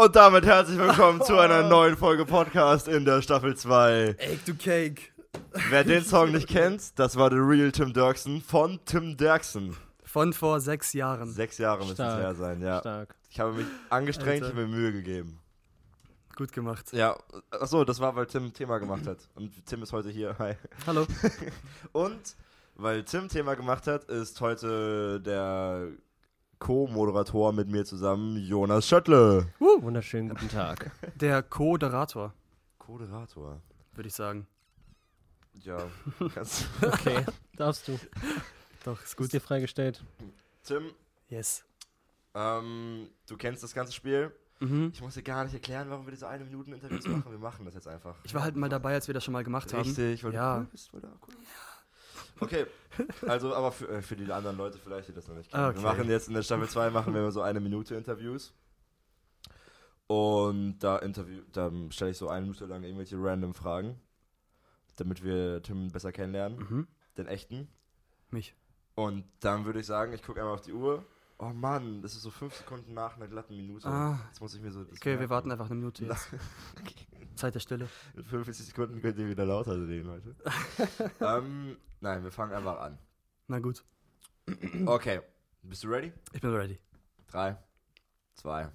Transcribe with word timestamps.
Und 0.00 0.14
damit 0.14 0.46
herzlich 0.46 0.78
willkommen 0.78 1.20
zu 1.22 1.36
einer 1.38 1.62
neuen 1.68 1.96
Folge 1.96 2.24
Podcast 2.24 2.86
in 2.86 3.04
der 3.04 3.20
Staffel 3.20 3.56
2. 3.56 4.14
Egg 4.18 4.38
to 4.46 4.52
Cake. 4.54 5.10
Wer 5.70 5.82
den 5.82 6.04
Song 6.04 6.30
nicht 6.30 6.46
kennt, 6.46 6.96
das 7.00 7.16
war 7.16 7.30
The 7.30 7.38
Real 7.38 7.72
Tim 7.72 7.92
Dirksen 7.92 8.40
von 8.40 8.78
Tim 8.84 9.16
Dirksen. 9.16 9.76
Von 10.04 10.32
vor 10.32 10.60
sechs 10.60 10.92
Jahren. 10.92 11.28
Sechs 11.32 11.58
Jahre 11.58 11.84
müssen 11.84 12.00
es 12.00 12.14
her 12.14 12.32
sein, 12.36 12.62
ja. 12.62 12.78
Stark. 12.78 13.16
Ich 13.28 13.40
habe 13.40 13.54
mich 13.54 13.66
angestrengt, 13.90 14.44
ich 14.44 14.52
habe 14.52 14.66
mir 14.66 14.68
Mühe 14.68 14.92
gegeben. 14.92 15.40
Gut 16.36 16.52
gemacht. 16.52 16.92
Ja, 16.92 17.18
achso, 17.50 17.84
das 17.84 17.98
war, 17.98 18.14
weil 18.14 18.26
Tim 18.26 18.52
Thema 18.52 18.78
gemacht 18.78 19.04
hat. 19.04 19.18
Und 19.34 19.50
Tim 19.66 19.82
ist 19.82 19.92
heute 19.92 20.10
hier. 20.10 20.36
Hi. 20.38 20.54
Hallo. 20.86 21.08
Und 21.92 22.36
weil 22.76 23.02
Tim 23.02 23.28
Thema 23.28 23.56
gemacht 23.56 23.88
hat, 23.88 24.04
ist 24.04 24.40
heute 24.40 25.20
der 25.20 25.88
Co-Moderator 26.58 27.52
mit 27.52 27.68
mir 27.68 27.84
zusammen 27.84 28.36
Jonas 28.36 28.86
Schöttle. 28.88 29.46
Wunderschönen 29.58 30.30
guten 30.30 30.48
Tag. 30.50 30.90
Der 31.16 31.42
Co-Derator, 31.42 32.34
Co-Moderator. 32.78 33.60
würde 33.94 34.08
ich 34.08 34.14
sagen. 34.14 34.46
Ja, 35.54 35.78
kannst 36.34 36.66
Okay, 36.82 37.24
darfst 37.56 37.86
du. 37.88 37.98
Doch, 38.84 38.98
ist 39.00 39.08
Ist 39.08 39.16
gut. 39.16 39.32
dir 39.32 39.40
freigestellt. 39.40 40.02
Tim, 40.64 40.90
Yes. 41.28 41.64
ähm, 42.34 43.08
du 43.28 43.36
kennst 43.36 43.62
das 43.62 43.74
ganze 43.74 43.92
Spiel. 43.92 44.32
Mhm. 44.60 44.90
Ich 44.92 45.00
muss 45.00 45.14
dir 45.14 45.22
gar 45.22 45.44
nicht 45.44 45.54
erklären, 45.54 45.88
warum 45.90 46.06
wir 46.06 46.10
diese 46.10 46.26
eine 46.28 46.44
Minuten 46.44 46.72
Interviews 46.72 47.06
machen. 47.06 47.30
Wir 47.30 47.38
machen 47.38 47.64
das 47.64 47.74
jetzt 47.74 47.86
einfach. 47.86 48.16
Ich 48.24 48.34
war 48.34 48.42
halt 48.42 48.56
mal 48.56 48.68
dabei, 48.68 48.94
als 48.94 49.06
wir 49.06 49.14
das 49.14 49.22
schon 49.24 49.32
mal 49.32 49.44
gemacht 49.44 49.72
haben. 49.72 49.82
Richtig, 49.82 50.24
weil 50.24 50.34
Ja. 50.34 50.54
du 50.56 50.60
cool 50.62 50.66
bist, 50.72 50.92
weil 50.92 51.00
du 51.02 51.06
cool 51.08 51.34
bist. 51.38 51.48
Okay, 52.40 52.66
also 53.26 53.54
aber 53.54 53.72
für, 53.72 53.88
äh, 53.88 54.02
für 54.02 54.16
die 54.16 54.30
anderen 54.30 54.56
Leute 54.56 54.78
vielleicht, 54.78 55.08
die 55.08 55.12
das 55.12 55.26
noch 55.28 55.34
nicht 55.36 55.50
kennen. 55.50 55.62
Wir 55.64 55.68
Okay. 55.70 55.80
machen 55.82 56.08
jetzt 56.08 56.28
in 56.28 56.34
der 56.34 56.42
Staffel 56.42 56.68
2 56.68 56.90
machen 56.90 57.12
wir 57.14 57.30
so 57.32 57.42
eine 57.42 57.60
Minute 57.60 57.94
Interviews. 57.96 58.52
Und 60.06 60.78
da 60.78 60.98
interview, 60.98 61.42
da 61.52 61.70
stelle 61.90 62.12
ich 62.12 62.16
so 62.16 62.28
eine 62.28 62.42
Minute 62.46 62.64
lang 62.66 62.82
irgendwelche 62.82 63.16
random 63.18 63.54
Fragen, 63.54 64.00
damit 64.96 65.22
wir 65.22 65.62
Tim 65.62 65.88
besser 65.88 66.12
kennenlernen, 66.12 66.58
Mhm. 66.58 66.86
den 67.18 67.26
echten. 67.26 67.68
Mich. 68.30 68.54
Und 68.94 69.24
dann 69.40 69.64
würde 69.64 69.80
ich 69.80 69.86
sagen, 69.86 70.12
ich 70.12 70.22
gucke 70.22 70.40
einmal 70.40 70.54
auf 70.54 70.62
die 70.62 70.72
Uhr. 70.72 71.04
Oh 71.38 71.50
Mann, 71.50 72.02
das 72.02 72.14
ist 72.14 72.22
so 72.22 72.30
fünf 72.30 72.54
Sekunden 72.54 72.94
nach 72.94 73.16
einer 73.16 73.28
glatten 73.28 73.56
Minute. 73.56 73.86
Ah. 73.86 74.18
Jetzt 74.28 74.40
muss 74.40 74.54
ich 74.54 74.60
mir 74.60 74.72
so. 74.72 74.80
Okay, 74.80 75.10
wir 75.10 75.16
merken. 75.18 75.30
warten 75.30 75.52
einfach 75.52 75.66
eine 75.66 75.74
Minute 75.76 76.04
jetzt. 76.06 76.28
Zeit 77.38 77.54
der 77.54 77.60
Stille. 77.60 77.88
In 78.14 78.24
45 78.24 78.66
Sekunden 78.66 79.00
könnt 79.00 79.18
ihr 79.18 79.28
wieder 79.28 79.46
lauter 79.46 79.72
reden 79.72 80.10
heute. 80.10 80.36
ähm, 81.20 81.76
nein, 82.00 82.22
wir 82.22 82.30
fangen 82.30 82.52
einfach 82.52 82.80
an. 82.80 82.98
Na 83.46 83.58
gut. 83.60 83.84
Okay, 84.86 85.20
bist 85.62 85.84
du 85.84 85.88
ready? 85.88 86.12
Ich 86.32 86.40
bin 86.40 86.52
ready. 86.54 86.78
Drei, 87.28 87.56
zwei, 88.34 88.70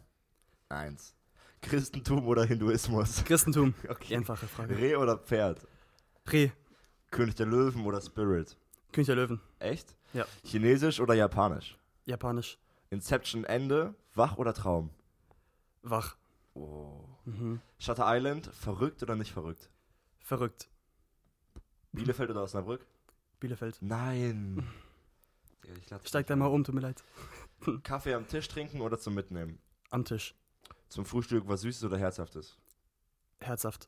eins. 0.69 1.16
Christentum 1.61 2.28
oder 2.28 2.44
Hinduismus? 2.45 3.23
Christentum. 3.23 3.73
Okay. 3.89 4.16
Einfache 4.16 4.47
Frage. 4.47 4.78
Reh 4.78 4.95
oder 4.95 5.17
Pferd? 5.17 5.66
Reh. 6.31 6.52
König 7.09 7.36
der 7.36 7.45
Löwen 7.45 7.86
oder 7.86 8.02
Spirit? 8.02 8.58
König 8.91 9.08
der 9.08 9.16
Löwen. 9.16 9.41
Echt? 9.59 9.95
Ja. 10.14 10.25
Chinesisch 10.44 11.00
oder 11.00 11.14
Japanisch? 11.14 11.78
Japanisch. 12.06 12.58
Inception 12.89 13.44
Ende, 13.45 13.95
wach 14.14 14.38
oder 14.38 14.53
Traum? 14.53 14.89
Wach. 15.81 16.17
Oh. 16.53 17.12
Mhm. 17.25 17.61
Shutter 17.79 18.05
Island, 18.07 18.47
verrückt 18.47 19.02
oder 19.03 19.16
nicht 19.16 19.31
verrückt? 19.31 19.69
Verrückt. 20.19 20.69
Bielefeld 21.91 22.29
oder 22.29 22.43
Osnabrück? 22.43 22.85
Bielefeld. 23.39 23.78
Nein. 23.81 24.67
Ich 25.79 25.89
lass 25.89 26.06
Steig 26.06 26.28
da 26.28 26.35
mal 26.35 26.47
um, 26.47 26.66
tut 26.66 26.75
mir 26.75 26.81
leid. 26.81 27.01
Kaffee 27.83 28.13
am 28.16 28.28
Tisch 28.28 28.50
trinken 28.50 28.81
oder 28.81 29.00
zum 29.00 29.13
Mitnehmen? 29.13 29.59
Am 29.91 30.03
Tisch. 30.03 30.35
Zum 30.89 31.06
Frühstück 31.06 31.47
was 31.47 31.62
Süßes 31.62 31.85
oder 31.85 31.97
Herzhaftes? 31.97 32.57
Herzhaft. 33.39 33.88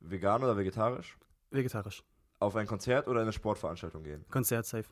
Vegan 0.00 0.42
oder 0.42 0.56
vegetarisch? 0.58 1.16
Vegetarisch. 1.50 2.04
Auf 2.40 2.56
ein 2.56 2.66
Konzert 2.66 3.08
oder 3.08 3.22
eine 3.22 3.32
Sportveranstaltung 3.32 4.04
gehen? 4.04 4.24
Konzert 4.30 4.66
safe. 4.66 4.88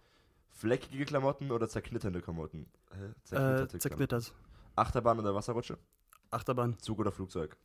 Fleckige 0.49 1.05
Klamotten 1.05 1.51
oder 1.51 1.69
zerknitterte 1.69 2.23
Klamotten? 2.23 2.67
Äh, 2.93 3.13
Klamotten. 3.29 3.79
zerknittert. 3.79 4.33
Achterbahn 4.75 5.19
oder 5.19 5.35
Wasserrutsche? 5.35 5.77
Achterbahn. 6.31 6.79
Zug 6.79 6.99
oder 6.99 7.13
Flugzeug? 7.13 7.57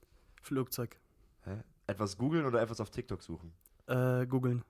Flugzeug. 0.41 0.97
Hä? 1.43 1.63
Etwas 1.87 2.17
googeln 2.17 2.45
oder 2.45 2.61
etwas 2.61 2.79
auf 2.79 2.89
TikTok 2.89 3.21
suchen? 3.21 3.53
Äh, 3.87 4.25
googeln. 4.25 4.63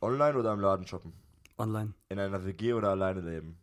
Online 0.00 0.38
oder 0.38 0.52
im 0.52 0.60
Laden 0.60 0.86
shoppen? 0.86 1.12
Online. 1.58 1.94
In 2.08 2.18
einer 2.18 2.44
WG 2.44 2.72
oder 2.72 2.90
alleine 2.90 3.20
leben? 3.20 3.58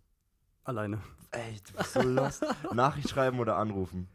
Alleine. 0.63 1.01
Ey, 1.31 1.59
du 1.65 1.73
bist 1.77 1.93
so 1.93 2.01
lost. 2.01 2.45
Nachricht 2.73 3.09
schreiben 3.09 3.39
oder 3.39 3.57
anrufen? 3.57 4.07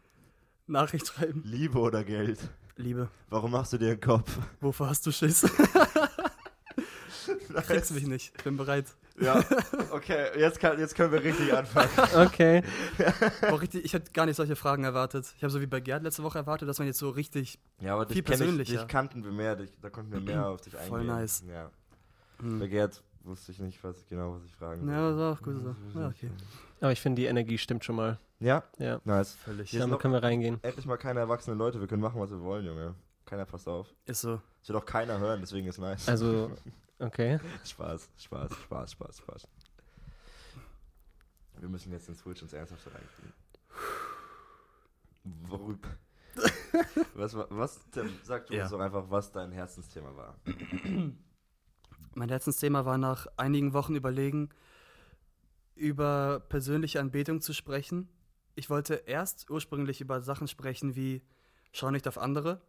Nachricht 0.66 1.06
schreiben. 1.08 1.42
Liebe 1.44 1.78
oder 1.78 2.04
Geld? 2.04 2.38
Liebe. 2.76 3.08
Warum 3.28 3.50
machst 3.50 3.72
du 3.72 3.78
dir 3.78 3.96
den 3.96 4.00
Kopf? 4.00 4.38
Wovor 4.60 4.88
hast 4.88 5.04
du 5.06 5.12
Schiss? 5.12 5.42
Kriegst 7.66 7.92
mich 7.92 8.06
nicht. 8.06 8.32
Ich 8.36 8.44
bin 8.44 8.56
bereit. 8.56 8.86
Ja, 9.20 9.42
okay, 9.90 10.38
jetzt, 10.38 10.58
kann, 10.60 10.78
jetzt 10.78 10.94
können 10.94 11.12
wir 11.12 11.22
richtig 11.22 11.52
anfangen. 11.52 11.88
Okay. 12.26 12.62
Boah, 13.48 13.60
richtig, 13.60 13.84
ich 13.84 13.92
hätte 13.92 14.12
gar 14.12 14.26
nicht 14.26 14.36
solche 14.36 14.56
Fragen 14.56 14.84
erwartet. 14.84 15.32
Ich 15.36 15.42
habe 15.42 15.50
so 15.50 15.60
wie 15.60 15.66
bei 15.66 15.80
Gerd 15.80 16.02
letzte 16.02 16.22
Woche 16.22 16.38
erwartet, 16.38 16.68
dass 16.68 16.78
man 16.78 16.86
jetzt 16.86 16.98
so 16.98 17.10
richtig. 17.10 17.58
Ja, 17.80 17.94
aber 17.94 18.06
Viel 18.06 18.16
dich, 18.16 18.24
kenn 18.24 18.34
ich, 18.34 18.38
persönlicher. 18.38 18.78
dich 18.78 18.88
kannten 18.88 19.24
wir 19.24 19.32
mehr, 19.32 19.56
dich, 19.56 19.70
da 19.80 19.90
konnten 19.90 20.12
wir 20.12 20.20
mehr 20.20 20.46
auf 20.46 20.60
dich 20.60 20.74
eingehen. 20.74 20.88
Voll 20.88 21.04
nice. 21.04 21.44
Ja. 21.48 21.70
Hm. 22.40 22.58
Bei 22.58 22.66
Gerd 22.66 23.02
wusste 23.24 23.52
ich 23.52 23.58
nicht 23.58 23.82
was, 23.84 24.06
genau, 24.08 24.34
was 24.34 24.44
ich 24.44 24.54
fragen 24.54 24.88
Ja, 24.88 25.10
das 25.10 25.18
war 25.18 25.32
auch 25.32 25.42
gut 25.42 25.56
so. 25.62 25.98
Ja, 25.98 26.08
okay. 26.08 26.30
Aber 26.80 26.92
ich 26.92 27.00
finde, 27.00 27.22
die 27.22 27.26
Energie 27.26 27.58
stimmt 27.58 27.84
schon 27.84 27.96
mal. 27.96 28.18
Ja? 28.40 28.64
Ja. 28.78 29.00
Nice. 29.04 29.34
Völlig. 29.44 29.70
Damit 29.70 30.00
können 30.00 30.14
wir 30.14 30.22
reingehen. 30.22 30.58
endlich 30.62 30.86
mal 30.86 30.96
keine 30.96 31.20
erwachsenen 31.20 31.58
Leute, 31.58 31.80
wir 31.80 31.86
können 31.86 32.02
machen, 32.02 32.20
was 32.20 32.30
wir 32.30 32.40
wollen, 32.40 32.64
Junge. 32.66 32.94
Keiner 33.32 33.46
passt 33.46 33.66
auf. 33.66 33.86
Ist 34.04 34.20
so. 34.20 34.42
Es 34.60 34.68
wird 34.68 34.76
auch 34.78 34.84
keiner 34.84 35.18
hören, 35.18 35.40
deswegen 35.40 35.66
ist 35.66 35.78
nice. 35.78 36.06
Also, 36.06 36.54
okay. 36.98 37.40
Spaß, 37.64 38.10
Spaß, 38.18 38.52
Spaß, 38.64 38.92
Spaß, 38.92 39.16
Spaß. 39.16 39.48
Wir 41.58 41.68
müssen 41.70 41.90
jetzt 41.92 42.08
den 42.08 42.14
Switch 42.14 42.42
ins 42.42 42.52
Ernsthafte 42.52 42.90
reinkriegen. 42.92 43.32
Worüber? 45.48 45.88
was, 47.14 47.34
was, 47.34 47.80
Tim, 47.90 48.10
sag 48.22 48.48
du 48.48 48.54
Ja. 48.54 48.64
uns 48.64 48.70
doch 48.70 48.80
einfach, 48.80 49.06
was 49.08 49.32
dein 49.32 49.50
Herzensthema 49.50 50.14
war. 50.14 50.36
Mein 52.14 52.28
Herzensthema 52.28 52.84
war 52.84 52.98
nach 52.98 53.28
einigen 53.38 53.72
Wochen 53.72 53.94
überlegen, 53.94 54.50
über 55.74 56.40
persönliche 56.50 57.00
Anbetung 57.00 57.40
zu 57.40 57.54
sprechen. 57.54 58.10
Ich 58.56 58.68
wollte 58.68 58.92
erst 59.06 59.48
ursprünglich 59.48 60.02
über 60.02 60.20
Sachen 60.20 60.48
sprechen 60.48 60.96
wie 60.96 61.22
schau 61.72 61.90
nicht 61.90 62.06
auf 62.06 62.18
andere, 62.18 62.60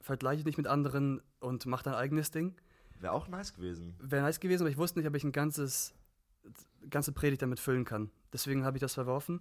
vergleiche 0.00 0.44
dich 0.44 0.56
mit 0.56 0.66
anderen 0.66 1.22
und 1.40 1.66
mach 1.66 1.82
dein 1.82 1.94
eigenes 1.94 2.30
Ding. 2.30 2.54
Wäre 2.98 3.12
auch 3.12 3.28
nice 3.28 3.54
gewesen. 3.54 3.94
Wäre 4.00 4.22
nice 4.22 4.40
gewesen, 4.40 4.62
aber 4.62 4.70
ich 4.70 4.76
wusste 4.76 4.98
nicht, 4.98 5.08
ob 5.08 5.14
ich 5.14 5.24
ein 5.24 5.32
ganzes, 5.32 5.94
ganze 6.88 7.12
Predigt 7.12 7.42
damit 7.42 7.60
füllen 7.60 7.84
kann. 7.84 8.10
Deswegen 8.32 8.64
habe 8.64 8.76
ich 8.76 8.80
das 8.80 8.94
verworfen 8.94 9.40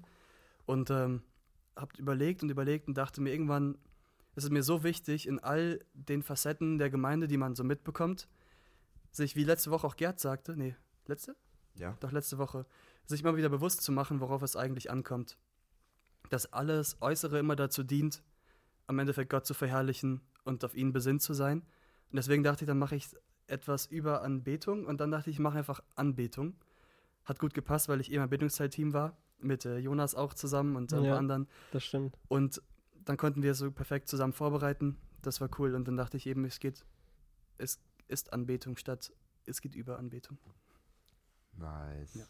und 0.65 0.89
ähm, 0.89 1.23
habe 1.75 1.91
überlegt 1.97 2.43
und 2.43 2.49
überlegt 2.49 2.87
und 2.87 2.97
dachte 2.97 3.21
mir 3.21 3.31
irgendwann, 3.31 3.77
ist 4.35 4.43
es 4.45 4.49
mir 4.49 4.63
so 4.63 4.83
wichtig, 4.83 5.27
in 5.27 5.39
all 5.39 5.83
den 5.93 6.23
Facetten 6.23 6.77
der 6.77 6.89
Gemeinde, 6.89 7.27
die 7.27 7.37
man 7.37 7.55
so 7.55 7.63
mitbekommt, 7.63 8.27
sich, 9.11 9.35
wie 9.35 9.43
letzte 9.43 9.71
Woche 9.71 9.87
auch 9.87 9.95
Gerd 9.95 10.19
sagte, 10.19 10.55
nee, 10.55 10.75
letzte? 11.07 11.35
Ja. 11.75 11.97
Doch 11.99 12.11
letzte 12.11 12.37
Woche, 12.37 12.65
sich 13.05 13.21
immer 13.21 13.35
wieder 13.35 13.49
bewusst 13.49 13.81
zu 13.81 13.91
machen, 13.91 14.19
worauf 14.19 14.41
es 14.41 14.55
eigentlich 14.55 14.91
ankommt. 14.91 15.37
Dass 16.29 16.53
alles 16.53 16.97
Äußere 17.01 17.39
immer 17.39 17.55
dazu 17.55 17.83
dient, 17.83 18.21
am 18.87 18.99
Endeffekt 18.99 19.29
Gott 19.29 19.45
zu 19.45 19.53
verherrlichen 19.53 20.21
und 20.43 20.63
auf 20.65 20.75
ihn 20.75 20.91
besinnt 20.93 21.21
zu 21.21 21.33
sein. 21.33 21.59
Und 22.11 22.15
deswegen 22.15 22.43
dachte 22.43 22.63
ich, 22.63 22.67
dann 22.67 22.79
mache 22.79 22.95
ich 22.95 23.07
etwas 23.47 23.85
über 23.87 24.21
Anbetung 24.21 24.85
und 24.85 24.99
dann 25.01 25.11
dachte 25.11 25.29
ich, 25.29 25.37
ich 25.37 25.39
mache 25.39 25.57
einfach 25.57 25.81
Anbetung. 25.95 26.55
Hat 27.25 27.39
gut 27.39 27.53
gepasst, 27.53 27.89
weil 27.89 27.99
ich 28.01 28.09
eben 28.09 28.17
im 28.17 28.23
Anbetungsteilteam 28.23 28.93
war, 28.93 29.17
mit 29.39 29.65
äh, 29.65 29.77
Jonas 29.77 30.15
auch 30.15 30.33
zusammen 30.33 30.75
und 30.75 30.91
ein 30.93 31.03
Ja. 31.03 31.11
paar 31.11 31.19
anderen. 31.19 31.47
Das 31.71 31.83
stimmt. 31.83 32.17
Und 32.27 32.61
dann 33.05 33.17
konnten 33.17 33.41
wir 33.43 33.51
es 33.51 33.57
so 33.59 33.71
perfekt 33.71 34.07
zusammen 34.09 34.33
vorbereiten. 34.33 34.97
Das 35.21 35.41
war 35.41 35.49
cool. 35.59 35.75
Und 35.75 35.87
dann 35.87 35.97
dachte 35.97 36.17
ich 36.17 36.25
eben, 36.27 36.45
es 36.45 36.59
geht, 36.59 36.85
es 37.57 37.79
ist 38.07 38.33
Anbetung 38.33 38.77
statt, 38.77 39.11
es 39.45 39.61
geht 39.61 39.75
über 39.75 39.97
Anbetung. 39.99 40.37
Nice. 41.57 42.15
Ja. 42.15 42.25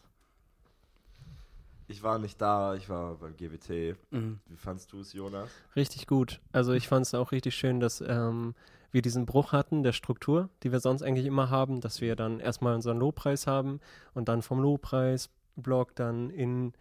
Ich 1.90 2.04
war 2.04 2.20
nicht 2.20 2.40
da, 2.40 2.76
ich 2.76 2.88
war 2.88 3.16
beim 3.16 3.36
GWT. 3.36 3.96
Mhm. 4.12 4.38
Wie 4.46 4.56
fandst 4.56 4.92
du 4.92 5.00
es, 5.00 5.12
Jonas? 5.12 5.50
Richtig 5.74 6.06
gut. 6.06 6.40
Also 6.52 6.72
ich 6.72 6.86
fand 6.86 7.04
es 7.04 7.14
auch 7.14 7.32
richtig 7.32 7.56
schön, 7.56 7.80
dass 7.80 8.00
ähm, 8.00 8.54
wir 8.92 9.02
diesen 9.02 9.26
Bruch 9.26 9.50
hatten 9.50 9.82
der 9.82 9.92
Struktur, 9.92 10.50
die 10.62 10.70
wir 10.70 10.78
sonst 10.78 11.02
eigentlich 11.02 11.26
immer 11.26 11.50
haben, 11.50 11.80
dass 11.80 12.00
wir 12.00 12.14
dann 12.14 12.38
erstmal 12.38 12.76
unseren 12.76 12.98
Lobpreis 12.98 13.48
haben 13.48 13.80
und 14.14 14.28
dann 14.28 14.40
vom 14.42 14.60
Lobpreis-Blog 14.60 15.96
dann 15.96 16.30
in 16.30 16.74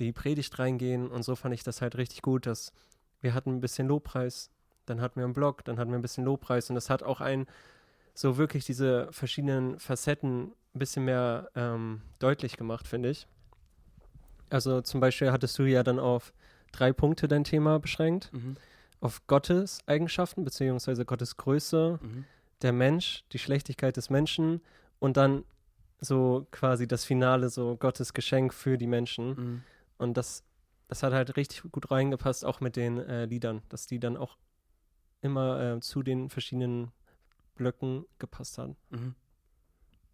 die 0.00 0.12
Predigt 0.12 0.58
reingehen 0.58 1.06
und 1.08 1.22
so 1.22 1.36
fand 1.36 1.54
ich 1.54 1.62
das 1.62 1.80
halt 1.80 1.96
richtig 1.96 2.22
gut, 2.22 2.44
dass 2.44 2.72
wir 3.20 3.34
hatten 3.34 3.50
ein 3.50 3.60
bisschen 3.60 3.86
Lobpreis, 3.86 4.50
dann 4.86 5.00
hatten 5.00 5.20
wir 5.20 5.24
einen 5.24 5.34
Blog, 5.34 5.64
dann 5.66 5.78
hatten 5.78 5.92
wir 5.92 5.98
ein 5.98 6.02
bisschen 6.02 6.24
Lobpreis 6.24 6.68
und 6.68 6.74
das 6.74 6.90
hat 6.90 7.04
auch 7.04 7.20
ein 7.20 7.46
so 8.12 8.38
wirklich 8.38 8.64
diese 8.64 9.06
verschiedenen 9.12 9.78
Facetten 9.78 10.52
ein 10.74 10.78
bisschen 10.80 11.04
mehr 11.04 11.48
ähm, 11.54 12.02
deutlich 12.18 12.56
gemacht, 12.56 12.88
finde 12.88 13.10
ich. 13.10 13.28
Also 14.50 14.80
zum 14.82 15.00
Beispiel 15.00 15.30
hattest 15.32 15.58
du 15.58 15.64
ja 15.64 15.82
dann 15.82 15.98
auf 15.98 16.32
drei 16.72 16.92
Punkte 16.92 17.28
dein 17.28 17.44
Thema 17.44 17.78
beschränkt. 17.78 18.32
Mhm. 18.32 18.56
Auf 19.00 19.26
Gottes 19.26 19.80
Eigenschaften, 19.86 20.44
beziehungsweise 20.44 21.04
Gottes 21.04 21.36
Größe, 21.36 21.98
Mhm. 22.02 22.24
der 22.62 22.72
Mensch, 22.72 23.24
die 23.32 23.38
Schlechtigkeit 23.38 23.96
des 23.96 24.10
Menschen 24.10 24.60
und 24.98 25.16
dann 25.16 25.44
so 26.00 26.46
quasi 26.50 26.86
das 26.88 27.04
Finale, 27.04 27.48
so 27.48 27.76
Gottes 27.76 28.12
Geschenk 28.14 28.52
für 28.54 28.78
die 28.78 28.86
Menschen. 28.86 29.28
Mhm. 29.28 29.62
Und 29.98 30.16
das, 30.16 30.44
das 30.88 31.02
hat 31.02 31.12
halt 31.12 31.36
richtig 31.36 31.62
gut 31.70 31.90
reingepasst, 31.90 32.44
auch 32.44 32.60
mit 32.60 32.76
den 32.76 32.98
äh, 32.98 33.24
Liedern, 33.26 33.62
dass 33.68 33.86
die 33.86 33.98
dann 33.98 34.16
auch 34.16 34.36
immer 35.20 35.60
äh, 35.76 35.80
zu 35.80 36.02
den 36.02 36.30
verschiedenen 36.30 36.92
Blöcken 37.56 38.04
gepasst 38.18 38.58
haben. 38.58 38.76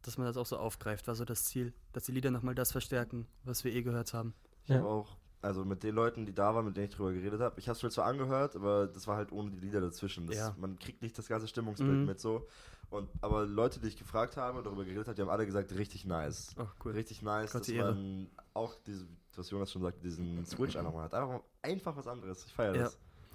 Dass 0.05 0.19
man 0.19 0.27
das 0.27 0.37
auch 0.37 0.47
so 0.47 0.57
aufgreift, 0.59 1.07
war 1.07 1.15
so 1.15 1.25
das 1.25 1.45
Ziel, 1.45 1.73
dass 1.93 2.05
die 2.05 2.13
Lieder 2.13 2.31
nochmal 2.31 2.55
das 2.55 2.73
verstärken, 2.73 3.27
was 3.45 3.65
wir 3.65 3.73
eh 3.73 3.83
gehört 3.83 4.13
haben. 4.15 4.35
Ich 4.65 4.69
Ja. 4.71 4.77
habe 4.77 4.89
auch, 4.89 5.17
also 5.41 5.65
mit 5.65 5.83
den 5.83 5.95
Leuten, 5.95 6.27
die 6.27 6.35
da 6.35 6.55
waren, 6.55 6.67
mit 6.67 6.77
denen 6.77 6.87
ich 6.89 6.95
drüber 6.95 7.13
geredet 7.13 7.41
habe, 7.41 7.59
ich 7.59 7.69
habe 7.69 7.77
es 7.77 7.83
mir 7.83 7.91
zwar 7.91 8.05
angehört, 8.07 8.55
aber 8.57 8.87
das 8.87 9.07
war 9.07 9.17
halt 9.17 9.33
ohne 9.33 9.51
die 9.51 9.59
Lieder 9.61 9.81
dazwischen. 9.81 10.27
Das, 10.27 10.37
Ja. 10.37 10.55
Man 10.59 10.79
kriegt 10.79 11.01
nicht 11.03 11.17
das 11.17 11.27
ganze 11.29 11.49
Stimmungsbild 11.49 12.01
Mhm. 12.01 12.05
mit 12.07 12.21
so. 12.21 12.47
Und, 12.91 13.09
aber 13.23 13.47
Leute, 13.47 13.81
die 13.81 13.89
ich 13.89 13.97
gefragt 13.97 14.37
habe 14.37 14.59
und 14.59 14.65
darüber 14.67 14.85
geredet 14.85 15.07
habe, 15.09 15.15
die 15.17 15.23
haben 15.23 15.31
alle 15.31 15.47
gesagt, 15.47 15.73
richtig 15.73 16.05
nice. 16.05 16.55
Oh, 16.59 16.67
cool. 16.85 16.93
Richtig 16.93 17.23
nice, 17.23 17.53
Gott 17.53 17.63
dass 17.69 17.75
man 17.75 18.29
auch 18.53 18.75
diese, 18.87 19.07
was 19.37 19.51
Jonas 19.51 19.73
schon 19.73 19.83
sagte, 19.83 20.01
diesen 20.01 20.45
Switch 20.45 20.77
einfach 20.77 20.93
mal 20.93 21.05
hat. 21.05 21.15
Einfach, 21.15 21.41
einfach 21.63 21.97
was 21.97 22.07
anderes. 22.07 22.45
Ich 22.47 22.53
feiere 22.53 22.77
Ja. 22.77 22.83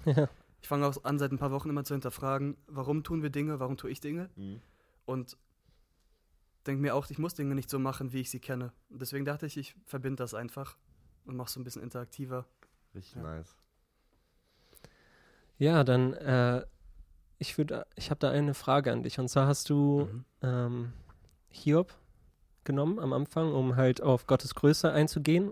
das. 0.05 0.29
Ich 0.61 0.67
fange 0.67 0.85
auch 0.87 1.03
an, 1.03 1.17
seit 1.19 1.31
ein 1.31 1.37
paar 1.39 1.51
Wochen 1.51 1.69
immer 1.69 1.83
zu 1.83 1.93
hinterfragen, 1.93 2.57
warum 2.67 3.03
tun 3.03 3.21
wir 3.23 3.29
Dinge, 3.31 3.59
warum 3.59 3.75
tue 3.77 3.89
ich 3.89 3.99
Dinge? 4.01 4.29
Mhm. 4.35 4.61
Und 5.05 5.37
denke 6.69 6.81
mir 6.81 6.93
auch, 6.95 7.09
ich 7.09 7.17
muss 7.17 7.33
Dinge 7.33 7.55
nicht 7.55 7.69
so 7.69 7.79
machen, 7.79 8.13
wie 8.13 8.21
ich 8.21 8.29
sie 8.29 8.39
kenne. 8.39 8.71
Und 8.89 9.01
deswegen 9.01 9.25
dachte 9.25 9.45
ich, 9.47 9.57
ich 9.57 9.75
verbinde 9.85 10.17
das 10.23 10.33
einfach 10.35 10.77
und 11.25 11.35
mache 11.35 11.49
so 11.49 11.59
ein 11.59 11.63
bisschen 11.63 11.81
interaktiver. 11.81 12.45
Richtig 12.93 13.15
Ja. 13.15 13.23
nice. 13.23 13.55
Ja, 15.57 15.83
dann, 15.83 16.13
äh, 16.13 16.63
ich 17.37 17.57
würde, 17.57 17.85
ich 17.95 18.09
habe 18.11 18.19
da 18.19 18.29
eine 18.31 18.53
Frage 18.53 18.91
an 18.91 19.03
dich. 19.03 19.19
Und 19.19 19.27
zwar 19.29 19.47
hast 19.47 19.69
du 19.69 20.05
Mhm. 20.11 20.25
ähm, 20.41 20.93
Hiob 21.49 21.93
genommen 22.63 22.99
am 22.99 23.13
Anfang, 23.13 23.51
um 23.53 23.75
halt 23.75 24.01
auf 24.01 24.27
Gottes 24.27 24.53
Größe 24.55 24.91
einzugehen. 24.91 25.51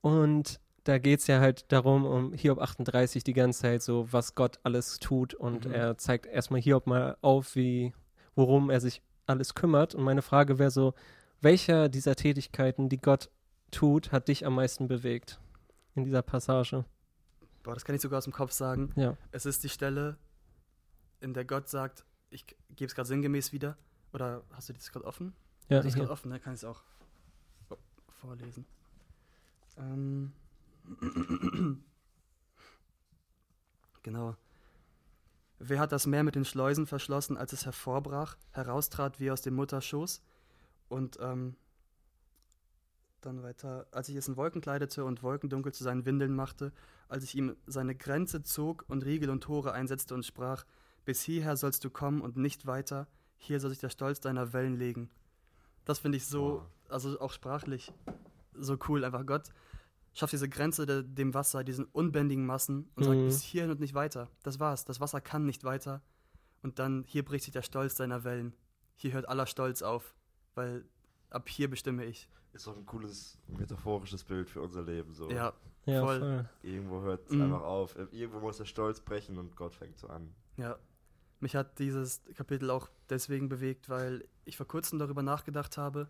Und 0.00 0.60
da 0.84 0.98
geht 0.98 1.20
es 1.20 1.26
ja 1.26 1.40
halt 1.40 1.70
darum, 1.72 2.04
um 2.04 2.32
Hiob 2.34 2.58
38 2.60 3.24
die 3.24 3.32
ganze 3.32 3.62
Zeit 3.62 3.82
so, 3.82 4.12
was 4.12 4.34
Gott 4.34 4.58
alles 4.62 4.98
tut. 4.98 5.34
Und 5.34 5.66
Mhm. 5.66 5.72
er 5.72 5.98
zeigt 5.98 6.26
erstmal 6.26 6.60
Hiob 6.60 6.86
mal 6.86 7.16
auf, 7.22 7.56
wie, 7.56 7.92
worum 8.34 8.70
er 8.70 8.80
sich 8.80 9.02
alles 9.26 9.54
kümmert. 9.54 9.94
Und 9.94 10.04
meine 10.04 10.22
Frage 10.22 10.58
wäre 10.58 10.70
so, 10.70 10.94
welcher 11.40 11.88
dieser 11.88 12.16
Tätigkeiten, 12.16 12.88
die 12.88 13.00
Gott 13.00 13.30
tut, 13.70 14.12
hat 14.12 14.28
dich 14.28 14.46
am 14.46 14.54
meisten 14.54 14.88
bewegt 14.88 15.40
in 15.94 16.04
dieser 16.04 16.22
Passage? 16.22 16.84
Boah, 17.62 17.74
das 17.74 17.84
kann 17.84 17.94
ich 17.94 18.02
sogar 18.02 18.18
aus 18.18 18.24
dem 18.24 18.32
Kopf 18.32 18.52
sagen. 18.52 18.92
Ja. 18.96 19.16
Es 19.32 19.46
ist 19.46 19.64
die 19.64 19.68
Stelle, 19.68 20.16
in 21.20 21.34
der 21.34 21.44
Gott 21.44 21.68
sagt, 21.68 22.04
ich 22.30 22.46
gebe 22.70 22.86
es 22.86 22.94
gerade 22.94 23.08
sinngemäß 23.08 23.52
wieder. 23.52 23.76
Oder 24.12 24.42
hast 24.52 24.68
du 24.68 24.72
das 24.72 24.92
gerade 24.92 25.06
offen? 25.06 25.34
Ja, 25.68 25.78
das 25.78 25.86
ist 25.86 25.94
gerade 25.96 26.10
offen, 26.10 26.30
ne? 26.30 26.38
Kann 26.40 26.54
ich 26.54 26.60
es 26.60 26.64
auch 26.64 26.82
vorlesen. 28.08 28.66
Ähm. 29.76 30.32
genau. 34.02 34.36
Wer 35.66 35.78
hat 35.78 35.92
das 35.92 36.06
Meer 36.06 36.24
mit 36.24 36.34
den 36.34 36.44
Schleusen 36.44 36.86
verschlossen, 36.86 37.38
als 37.38 37.54
es 37.54 37.64
hervorbrach, 37.64 38.36
heraustrat 38.50 39.18
wie 39.18 39.30
aus 39.30 39.40
dem 39.40 39.54
Mutterschoß? 39.54 40.20
Und 40.88 41.16
ähm, 41.22 41.56
dann 43.22 43.42
weiter, 43.42 43.86
als 43.90 44.10
ich 44.10 44.16
es 44.16 44.28
in 44.28 44.36
Wolken 44.36 44.60
kleidete 44.60 45.06
und 45.06 45.22
Wolkendunkel 45.22 45.72
zu 45.72 45.82
seinen 45.82 46.04
Windeln 46.04 46.36
machte, 46.36 46.70
als 47.08 47.24
ich 47.24 47.34
ihm 47.34 47.56
seine 47.66 47.94
Grenze 47.94 48.42
zog 48.42 48.84
und 48.88 49.06
Riegel 49.06 49.30
und 49.30 49.42
Tore 49.42 49.72
einsetzte 49.72 50.14
und 50.14 50.26
sprach, 50.26 50.64
bis 51.06 51.22
hierher 51.22 51.56
sollst 51.56 51.82
du 51.82 51.88
kommen 51.88 52.20
und 52.20 52.36
nicht 52.36 52.66
weiter, 52.66 53.08
hier 53.38 53.58
soll 53.58 53.70
sich 53.70 53.80
der 53.80 53.88
Stolz 53.88 54.20
deiner 54.20 54.52
Wellen 54.52 54.76
legen. 54.76 55.08
Das 55.86 55.98
finde 55.98 56.18
ich 56.18 56.26
so, 56.26 56.66
also 56.90 57.18
auch 57.20 57.32
sprachlich, 57.32 57.90
so 58.52 58.76
cool. 58.86 59.02
Einfach 59.02 59.24
Gott 59.24 59.48
schafft 60.14 60.32
diese 60.32 60.48
Grenze 60.48 60.86
de, 60.86 61.02
dem 61.04 61.34
Wasser, 61.34 61.64
diesen 61.64 61.84
unbändigen 61.86 62.46
Massen 62.46 62.88
und 62.94 63.04
sagt 63.04 63.16
Mhm. 63.18 63.24
bis 63.26 63.42
hierhin 63.42 63.70
und 63.70 63.80
nicht 63.80 63.94
weiter. 63.94 64.30
Das 64.42 64.60
war's. 64.60 64.84
Das 64.84 65.00
Wasser 65.00 65.20
kann 65.20 65.44
nicht 65.44 65.64
weiter. 65.64 66.02
Und 66.62 66.78
dann 66.78 67.04
hier 67.06 67.24
bricht 67.24 67.44
sich 67.44 67.52
der 67.52 67.62
Stolz 67.62 67.94
deiner 67.96 68.24
Wellen. 68.24 68.54
Hier 68.96 69.12
hört 69.12 69.28
aller 69.28 69.46
Stolz 69.46 69.82
auf, 69.82 70.14
weil 70.54 70.84
ab 71.30 71.48
hier 71.48 71.68
bestimme 71.68 72.04
ich. 72.04 72.28
Ist 72.52 72.66
doch 72.68 72.76
ein 72.76 72.86
cooles 72.86 73.36
metaphorisches 73.48 74.22
Bild 74.24 74.48
für 74.48 74.60
unser 74.62 74.82
Leben. 74.82 75.12
So. 75.14 75.28
Ja, 75.30 75.52
Ja, 75.86 76.00
voll. 76.00 76.20
voll. 76.20 76.48
Irgendwo 76.62 77.00
hört 77.02 77.26
es 77.26 77.32
Mhm. 77.32 77.42
einfach 77.42 77.62
auf. 77.62 77.96
Irgendwo 78.12 78.38
muss 78.40 78.56
der 78.58 78.64
Stolz 78.64 79.00
brechen 79.00 79.36
und 79.36 79.56
Gott 79.56 79.74
fängt 79.74 79.98
so 79.98 80.06
an. 80.06 80.32
Ja, 80.56 80.78
mich 81.40 81.56
hat 81.56 81.78
dieses 81.80 82.22
Kapitel 82.36 82.70
auch 82.70 82.88
deswegen 83.10 83.48
bewegt, 83.48 83.88
weil 83.88 84.24
ich 84.44 84.56
vor 84.56 84.66
kurzem 84.66 84.98
darüber 85.00 85.22
nachgedacht 85.22 85.76
habe 85.76 86.08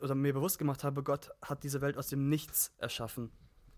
oder 0.00 0.14
mir 0.14 0.32
bewusst 0.32 0.58
gemacht 0.58 0.84
habe, 0.84 1.02
Gott 1.02 1.30
hat 1.42 1.62
diese 1.62 1.80
Welt 1.80 1.96
aus 1.96 2.08
dem 2.08 2.28
Nichts 2.28 2.72
erschaffen. 2.78 3.30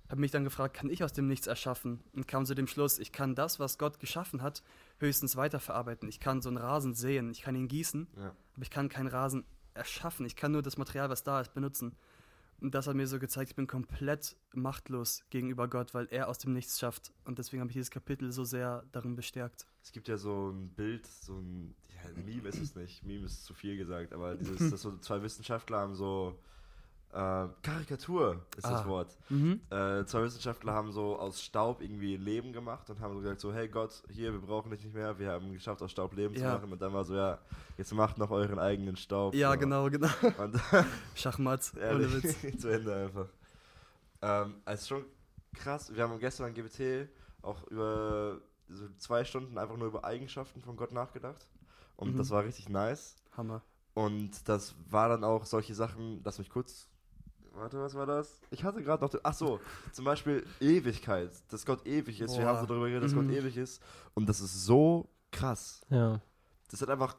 Habe 0.08 0.20
mich 0.22 0.30
dann 0.30 0.44
gefragt, 0.44 0.74
kann 0.74 0.88
ich 0.88 1.04
aus 1.04 1.12
dem 1.12 1.26
Nichts 1.28 1.46
erschaffen? 1.46 2.00
Und 2.14 2.26
kam 2.26 2.46
zu 2.46 2.54
dem 2.54 2.66
Schluss, 2.66 2.98
ich 2.98 3.12
kann 3.12 3.34
das, 3.34 3.60
was 3.60 3.76
Gott 3.78 4.00
geschaffen 4.00 4.40
hat, 4.42 4.62
höchstens 4.98 5.36
weiterverarbeiten. 5.36 6.08
Ich 6.08 6.18
kann 6.18 6.40
so 6.40 6.48
einen 6.48 6.56
Rasen 6.56 6.94
säen, 6.94 7.30
ich 7.30 7.42
kann 7.42 7.54
ihn 7.54 7.68
gießen, 7.68 8.08
Ja. 8.16 8.34
aber 8.54 8.62
ich 8.62 8.70
kann 8.70 8.88
keinen 8.88 9.08
Rasen 9.08 9.44
erschaffen. 9.74 10.24
Ich 10.26 10.34
kann 10.34 10.50
nur 10.52 10.62
das 10.62 10.76
Material, 10.78 11.10
was 11.10 11.24
da 11.24 11.40
ist, 11.40 11.52
benutzen. 11.54 11.94
Und 12.60 12.74
das 12.74 12.86
hat 12.86 12.96
mir 12.96 13.06
so 13.06 13.18
gezeigt, 13.18 13.50
ich 13.50 13.56
bin 13.56 13.66
komplett 13.66 14.36
machtlos 14.52 15.22
gegenüber 15.30 15.68
Gott, 15.68 15.94
weil 15.94 16.08
er 16.10 16.28
aus 16.28 16.38
dem 16.38 16.52
Nichts 16.52 16.78
schafft. 16.78 17.12
Und 17.24 17.38
deswegen 17.38 17.60
habe 17.60 17.70
ich 17.70 17.74
dieses 17.74 17.90
Kapitel 17.90 18.32
so 18.32 18.44
sehr 18.44 18.84
darin 18.90 19.14
bestärkt. 19.14 19.66
Es 19.82 19.92
gibt 19.92 20.08
ja 20.08 20.16
so 20.16 20.50
ein 20.50 20.70
Bild, 20.70 21.06
so 21.06 21.38
ein, 21.38 21.74
ja, 21.88 22.10
ein 22.10 22.24
Meme 22.24 22.48
ist 22.48 22.60
es 22.60 22.74
nicht, 22.74 23.04
Meme 23.04 23.26
ist 23.26 23.44
zu 23.44 23.54
viel 23.54 23.76
gesagt, 23.76 24.12
aber 24.12 24.34
dieses, 24.34 24.58
dass 24.70 24.82
so 24.82 24.96
zwei 24.98 25.22
Wissenschaftler 25.22 25.78
haben 25.78 25.94
so, 25.94 26.38
äh, 27.12 27.48
Karikatur 27.62 28.44
ist 28.56 28.64
das 28.66 28.82
Ah. 28.84 28.86
Wort. 28.86 29.16
Mhm. 29.30 29.60
Äh, 29.70 30.04
zwei 30.04 30.22
Wissenschaftler 30.22 30.72
haben 30.74 30.92
so 30.92 31.18
aus 31.18 31.42
Staub 31.42 31.80
irgendwie 31.80 32.16
Leben 32.16 32.52
gemacht 32.52 32.88
und 32.90 33.00
haben 33.00 33.14
so 33.14 33.20
gesagt 33.20 33.40
so, 33.40 33.52
hey 33.52 33.68
Gott, 33.68 34.02
hier, 34.10 34.32
wir 34.32 34.40
brauchen 34.40 34.70
dich 34.70 34.84
nicht 34.84 34.94
mehr, 34.94 35.18
wir 35.18 35.30
haben 35.32 35.52
geschafft, 35.52 35.82
aus 35.82 35.90
Staub 35.90 36.14
Leben 36.14 36.34
zu 36.34 36.42
Ja. 36.42 36.54
machen. 36.54 36.70
Und 36.72 36.80
dann 36.82 36.92
war 36.92 37.04
so, 37.04 37.14
ja, 37.14 37.38
jetzt 37.78 37.92
macht 37.94 38.18
noch 38.18 38.30
euren 38.30 38.58
eigenen 38.58 38.96
Staub. 38.96 39.34
Ja, 39.34 39.52
so. 39.52 39.58
genau, 39.58 39.88
genau. 39.88 40.08
Und 40.38 40.60
Schachmatt, 41.14 41.72
ohne 41.76 42.12
Witz. 42.22 42.60
zu 42.60 42.68
Ende 42.68 42.94
einfach. 42.94 43.28
Ähm, 44.22 44.54
also 44.64 44.86
schon 44.86 45.04
krass. 45.54 45.94
Wir 45.94 46.02
haben 46.02 46.18
gestern 46.18 46.46
an 46.46 46.54
GBT 46.54 47.08
auch 47.42 47.62
über 47.68 48.40
so 48.68 48.86
zwei 48.98 49.24
Stunden 49.24 49.56
einfach 49.56 49.76
nur 49.76 49.88
über 49.88 50.04
Eigenschaften 50.04 50.60
von 50.60 50.76
Gott 50.76 50.92
nachgedacht. 50.92 51.48
Und 51.96 52.12
Mhm. 52.12 52.18
das 52.18 52.30
war 52.30 52.44
richtig 52.44 52.68
nice. 52.68 53.16
Hammer. 53.36 53.62
Und 53.94 54.46
das 54.48 54.74
war 54.90 55.08
dann 55.08 55.24
auch 55.24 55.44
solche 55.46 55.74
Sachen, 55.74 56.20
lass 56.22 56.38
mich 56.38 56.50
kurz. 56.50 56.86
Warte, 57.58 57.78
was 57.80 57.94
war 57.94 58.06
das? 58.06 58.40
Ich 58.50 58.62
hatte 58.64 58.82
gerade 58.82 59.02
noch. 59.02 59.10
den- 59.10 59.20
Ach 59.22 59.34
so, 59.34 59.60
zum 59.92 60.04
Beispiel 60.04 60.46
Ewigkeit. 60.60 61.30
Dass 61.50 61.64
Gott 61.66 61.86
ewig 61.86 62.20
ist. 62.20 62.32
Wir 62.36 62.44
Boah. 62.44 62.46
haben 62.48 62.60
so 62.60 62.66
darüber 62.66 62.86
geredet, 62.88 63.04
dass 63.04 63.12
Mhm. 63.12 63.28
Gott 63.28 63.36
ewig 63.36 63.56
ist. 63.56 63.82
Und 64.14 64.28
das 64.28 64.40
ist 64.40 64.64
so 64.64 65.08
krass. 65.32 65.80
Ja. 65.90 66.20
Das 66.70 66.80
hat 66.82 66.90
einfach. 66.90 67.16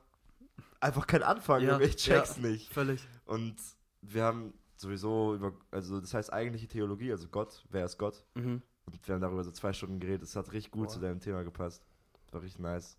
Einfach 0.82 1.08
keinen 1.08 1.24
Anfang. 1.24 1.62
Ja, 1.62 1.78
ich 1.80 1.98
check's 1.98 2.38
ja. 2.38 2.48
nicht. 2.50 2.72
Völlig. 2.74 3.06
Und 3.26 3.56
wir 4.02 4.24
haben 4.24 4.54
sowieso 4.78 5.36
über, 5.36 5.52
also 5.72 6.00
das 6.00 6.14
heißt 6.14 6.32
eigentliche 6.32 6.68
Theologie, 6.68 7.12
also 7.12 7.28
Gott, 7.28 7.66
wer 7.70 7.84
ist 7.84 7.98
Gott? 7.98 8.24
Mhm. 8.36 8.62
Und 8.86 9.08
wir 9.08 9.14
haben 9.16 9.22
darüber 9.22 9.44
so 9.44 9.52
zwei 9.52 9.74
Stunden 9.74 10.00
geredet. 10.00 10.24
Es 10.24 10.38
hat 10.38 10.54
richtig 10.54 10.72
gut 10.72 10.88
Boah. 10.88 10.94
zu 10.94 11.00
deinem 11.02 11.20
Thema 11.20 11.44
gepasst. 11.44 11.84
War 12.32 12.42
richtig 12.42 12.60
nice. 12.62 12.98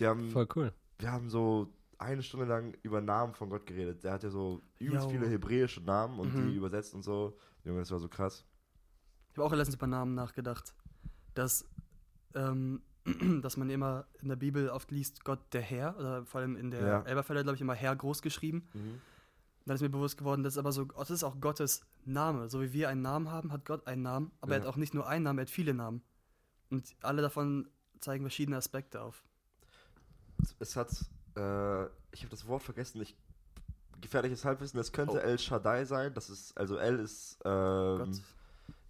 Die 0.00 0.06
haben, 0.06 0.30
Voll 0.30 0.48
cool. 0.56 0.72
wir 0.98 1.12
haben 1.12 1.30
so 1.30 1.68
eine 1.98 2.22
Stunde 2.22 2.46
lang 2.46 2.74
über 2.82 3.00
Namen 3.00 3.34
von 3.34 3.50
Gott 3.50 3.66
geredet. 3.66 4.04
Der 4.04 4.12
hat 4.12 4.22
ja 4.22 4.30
so 4.30 4.62
übelst 4.78 5.08
viele 5.10 5.28
hebräische 5.28 5.80
Namen 5.82 6.18
und 6.20 6.34
Mhm. 6.34 6.50
die 6.50 6.56
übersetzt 6.56 6.94
und 6.94 7.02
so. 7.02 7.38
Junge, 7.64 7.80
das 7.80 7.90
war 7.90 7.98
so 8.00 8.08
krass. 8.08 8.44
Ich 9.32 9.38
habe 9.38 9.46
auch 9.46 9.52
letztens 9.52 9.76
über 9.76 9.86
Namen 9.86 10.14
nachgedacht. 10.14 10.74
Dass, 11.34 11.64
ähm, 12.34 12.82
dass 13.42 13.56
man 13.56 13.68
immer 13.70 14.06
in 14.22 14.28
der 14.28 14.36
Bibel 14.36 14.68
oft 14.68 14.90
liest, 14.90 15.24
Gott 15.24 15.40
der 15.52 15.62
Herr, 15.62 15.96
oder 15.98 16.24
vor 16.26 16.40
allem 16.40 16.56
in 16.56 16.70
der 16.70 16.86
Ja. 16.86 17.02
Elberfelder, 17.02 17.42
glaube 17.42 17.56
ich, 17.56 17.60
immer 17.60 17.74
Herr 17.74 17.94
groß 17.96 18.22
geschrieben. 18.22 18.68
Dann 19.66 19.76
ist 19.76 19.80
mir 19.80 19.88
bewusst 19.88 20.18
geworden, 20.18 20.42
das 20.42 20.54
ist 20.54 20.58
aber 20.58 20.72
so, 20.72 20.84
das 20.84 21.10
ist 21.10 21.24
auch 21.24 21.40
Gottes 21.40 21.86
Name. 22.04 22.50
So 22.50 22.60
wie 22.60 22.72
wir 22.72 22.90
einen 22.90 23.00
Namen 23.02 23.30
haben, 23.30 23.50
hat 23.50 23.64
Gott 23.64 23.86
einen 23.86 24.02
Namen, 24.02 24.30
aber 24.40 24.52
er 24.52 24.58
Ja. 24.58 24.64
hat 24.64 24.68
auch 24.74 24.76
nicht 24.76 24.92
nur 24.94 25.08
einen 25.08 25.24
Namen, 25.24 25.38
er 25.38 25.42
hat 25.42 25.50
viele 25.50 25.72
Namen. 25.74 26.02
Und 26.70 26.94
alle 27.00 27.22
davon 27.22 27.68
zeigen 28.00 28.24
verschiedene 28.24 28.58
Aspekte 28.58 29.00
auf. 29.00 29.24
Es 30.58 30.76
hat, 30.76 30.90
äh, 31.36 31.84
ich 32.12 32.20
habe 32.20 32.30
das 32.30 32.46
Wort 32.46 32.62
vergessen, 32.62 33.00
ich, 33.02 33.16
gefährliches 34.00 34.44
Halbwissen, 34.44 34.76
das 34.76 34.92
könnte 34.92 35.14
Oh. 35.14 35.18
El 35.18 35.38
Shaddai 35.38 35.84
sein. 35.84 36.14
Das 36.14 36.30
ist, 36.30 36.56
also 36.56 36.76
El 36.76 36.98
ist, 36.98 37.38
ähm, 37.44 37.98
Gott. 37.98 38.22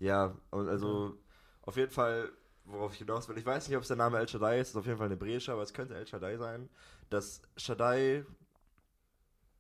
Ja, 0.00 0.34
also 0.50 1.16
auf 1.62 1.76
jeden 1.76 1.90
Fall, 1.90 2.30
worauf 2.64 2.92
ich 2.92 2.98
hinaus 2.98 3.28
will, 3.28 3.38
ich 3.38 3.46
weiß 3.46 3.68
nicht, 3.68 3.76
ob 3.76 3.82
es 3.82 3.88
der 3.88 3.96
Name 3.96 4.18
El 4.18 4.28
Shaddai 4.28 4.60
ist, 4.60 4.70
ist 4.70 4.76
auf 4.76 4.86
jeden 4.86 4.98
Fall 4.98 5.06
ein 5.08 5.12
hebräischer, 5.12 5.52
aber 5.54 5.62
es 5.62 5.72
könnte 5.72 5.94
El 5.94 6.06
Shaddai 6.06 6.36
sein. 6.36 6.68
Das 7.10 7.42
Shaddai, 7.56 8.24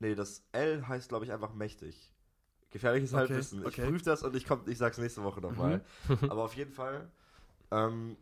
nee, 0.00 0.14
das 0.14 0.42
El 0.52 0.86
heißt, 0.86 1.08
glaube 1.08 1.24
ich, 1.24 1.32
einfach 1.32 1.54
mächtig. 1.54 2.10
Gefährliches 2.70 3.12
Okay, 3.12 3.20
Halbwissen. 3.20 3.60
Ich 3.60 3.66
okay. 3.66 3.86
prüfe 3.86 4.04
das 4.04 4.22
und 4.24 4.34
ich, 4.34 4.46
komm, 4.46 4.62
ich 4.66 4.78
sag's 4.78 4.98
nächste 4.98 5.22
Woche 5.22 5.40
nochmal. 5.40 5.84
Mhm. 6.08 6.18
Aber 6.30 6.42
auf 6.42 6.54
jeden 6.54 6.72
Fall, 6.72 7.08
ähm, 7.70 8.16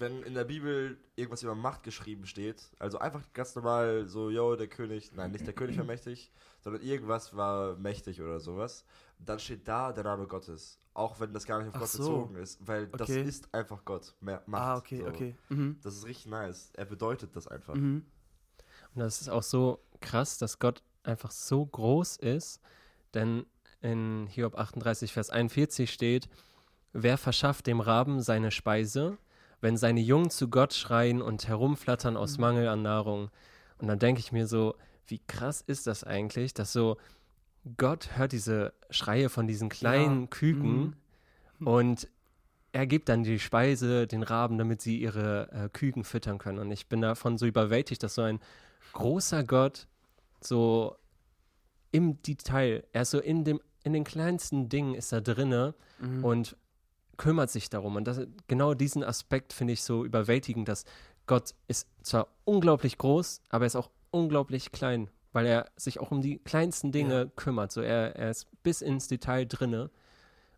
wenn 0.00 0.22
in 0.22 0.34
der 0.34 0.44
Bibel 0.44 0.98
irgendwas 1.16 1.42
über 1.42 1.54
Macht 1.54 1.82
geschrieben 1.82 2.26
steht, 2.26 2.62
also 2.78 2.98
einfach 2.98 3.22
ganz 3.32 3.54
normal 3.54 4.06
so, 4.08 4.30
yo, 4.30 4.56
der 4.56 4.68
König, 4.68 5.12
nein, 5.14 5.32
nicht 5.32 5.46
der 5.46 5.54
König 5.54 5.76
war 5.78 5.84
mächtig, 5.84 6.30
sondern 6.60 6.82
irgendwas 6.82 7.34
war 7.36 7.76
mächtig 7.76 8.20
oder 8.22 8.40
sowas, 8.40 8.84
dann 9.18 9.38
steht 9.38 9.66
da 9.66 9.92
der 9.92 10.04
Name 10.04 10.26
Gottes. 10.26 10.78
Auch 10.94 11.20
wenn 11.20 11.32
das 11.32 11.46
gar 11.46 11.58
nicht 11.58 11.68
auf 11.68 11.74
Ach 11.76 11.80
Gott 11.80 11.88
so. 11.90 11.98
bezogen 12.02 12.36
ist, 12.36 12.66
weil 12.66 12.86
das 12.88 13.02
Okay. 13.08 13.22
ist 13.22 13.52
einfach 13.54 13.84
Gott. 13.84 14.14
Mehr 14.20 14.42
Macht. 14.46 14.62
ah, 14.62 14.76
okay, 14.76 15.00
so. 15.02 15.06
okay. 15.08 15.36
Mhm. 15.48 15.78
Das 15.82 15.94
ist 15.94 16.06
richtig 16.06 16.26
nice. 16.26 16.70
Er 16.74 16.84
bedeutet 16.86 17.36
das 17.36 17.46
einfach. 17.46 17.74
Mhm. 17.74 18.04
Und 18.94 19.00
das 19.00 19.20
ist 19.20 19.28
auch 19.28 19.42
so 19.42 19.80
krass, 20.00 20.38
dass 20.38 20.58
Gott 20.58 20.82
einfach 21.04 21.30
so 21.30 21.64
groß 21.64 22.16
ist, 22.16 22.60
denn 23.14 23.46
in 23.80 24.26
Hiob 24.26 24.56
38, 24.58 25.12
Vers 25.12 25.30
41 25.30 25.92
steht, 25.92 26.28
wer 26.92 27.16
verschafft 27.16 27.66
dem 27.68 27.80
Raben 27.80 28.20
seine 28.20 28.50
Speise, 28.50 29.18
wenn 29.60 29.76
seine 29.76 30.00
Jungen 30.00 30.30
zu 30.30 30.48
Gott 30.48 30.74
schreien 30.74 31.20
und 31.22 31.48
herumflattern 31.48 32.16
aus 32.16 32.36
Mhm. 32.36 32.40
Mangel 32.42 32.68
an 32.68 32.82
Nahrung. 32.82 33.30
Und 33.78 33.88
dann 33.88 33.98
denke 33.98 34.20
ich 34.20 34.32
mir 34.32 34.46
so, 34.46 34.74
wie 35.06 35.20
krass 35.26 35.60
ist 35.66 35.86
das 35.86 36.04
eigentlich, 36.04 36.54
dass 36.54 36.72
so 36.72 36.96
Gott 37.76 38.16
hört 38.16 38.32
diese 38.32 38.72
Schreie 38.90 39.28
von 39.28 39.46
diesen 39.46 39.68
kleinen 39.68 40.22
Ja. 40.22 40.26
Küken 40.28 40.96
Mhm. 41.58 41.66
und 41.66 42.08
er 42.72 42.86
gibt 42.86 43.08
dann 43.08 43.24
die 43.24 43.38
Speise 43.38 44.06
den 44.06 44.22
Raben, 44.22 44.58
damit 44.58 44.80
sie 44.82 44.98
ihre 45.00 45.50
äh, 45.52 45.68
Küken 45.70 46.04
füttern 46.04 46.38
können. 46.38 46.58
Und 46.58 46.70
ich 46.70 46.86
bin 46.88 47.00
davon 47.00 47.38
so 47.38 47.46
überwältigt, 47.46 48.02
dass 48.02 48.14
so 48.14 48.22
ein 48.22 48.40
großer 48.92 49.42
Gott 49.42 49.86
so 50.40 50.94
im 51.90 52.20
Detail, 52.22 52.84
er 52.92 53.02
ist 53.02 53.10
so 53.10 53.18
in 53.20 53.44
dem 53.44 53.60
in 53.84 53.92
den 53.94 54.04
kleinsten 54.04 54.68
Dingen 54.68 54.94
ist 54.94 55.12
er 55.12 55.22
drinne 55.22 55.74
Mhm. 55.98 56.24
und 56.24 56.56
kümmert 57.18 57.50
sich 57.50 57.68
darum. 57.68 57.96
Und 57.96 58.04
das, 58.08 58.20
genau 58.46 58.72
diesen 58.72 59.04
Aspekt 59.04 59.52
finde 59.52 59.74
ich 59.74 59.82
so 59.82 60.04
überwältigend, 60.04 60.68
dass 60.68 60.84
Gott 61.26 61.54
ist 61.66 61.86
zwar 62.02 62.28
unglaublich 62.44 62.96
groß, 62.96 63.42
aber 63.50 63.64
er 63.64 63.66
ist 63.66 63.76
auch 63.76 63.90
unglaublich 64.10 64.72
klein, 64.72 65.10
weil 65.32 65.44
er 65.44 65.66
sich 65.76 66.00
auch 66.00 66.10
um 66.10 66.22
die 66.22 66.38
kleinsten 66.38 66.90
Dinge 66.90 67.30
kümmert. 67.36 67.70
So 67.70 67.82
er, 67.82 68.16
er 68.16 68.30
ist 68.30 68.46
bis 68.62 68.80
ins 68.80 69.08
Detail 69.08 69.44
drinne. 69.44 69.90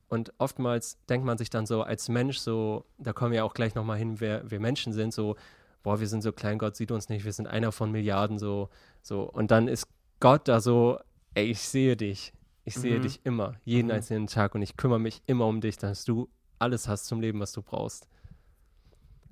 Und 0.09 0.33
oftmals 0.39 0.99
denkt 1.09 1.27
man 1.27 1.39
sich 1.39 1.51
dann 1.51 1.67
so 1.67 1.83
als 1.83 2.09
Mensch 2.09 2.39
so, 2.39 2.85
da 2.99 3.13
kommen 3.13 3.33
wir 3.33 3.45
auch 3.45 3.55
gleich 3.55 3.75
nochmal 3.75 3.99
hin, 3.99 4.21
wer 4.21 4.49
wir 4.51 4.61
Menschen 4.61 4.93
sind, 4.93 5.15
so, 5.15 5.37
boah, 5.83 6.01
wir 6.01 6.09
sind 6.09 6.23
so 6.23 6.33
klein, 6.33 6.59
Gott 6.59 6.77
sieht 6.77 6.91
uns 6.91 7.09
nicht, 7.09 7.25
wir 7.25 7.33
sind 7.33 7.47
einer 7.47 7.73
von 7.73 7.91
Milliarden, 7.93 8.39
so, 8.39 8.69
so. 9.03 9.23
Und 9.23 9.51
dann 9.51 9.67
ist 9.69 9.87
Gott 10.19 10.49
da 10.49 10.61
so, 10.61 10.99
ey, 11.35 11.47
ich 11.47 11.61
sehe 11.61 11.97
dich. 11.97 12.33
Ich 12.65 12.75
sehe 12.75 12.99
Mhm. 12.99 13.03
dich 13.03 13.21
immer, 13.25 13.55
jeden 13.65 13.87
Mhm. 13.89 13.95
einzelnen 13.95 14.27
Tag 14.27 14.55
und 14.55 14.63
ich 14.63 14.77
kümmere 14.77 15.01
mich 15.01 15.23
immer 15.27 15.47
um 15.47 15.61
dich, 15.61 15.79
dass 15.79 16.05
du 16.05 16.29
alles 16.61 16.87
hast 16.89 17.07
zum 17.07 17.21
Leben, 17.21 17.41
was 17.41 17.53
du 17.53 17.63
brauchst. 17.63 18.09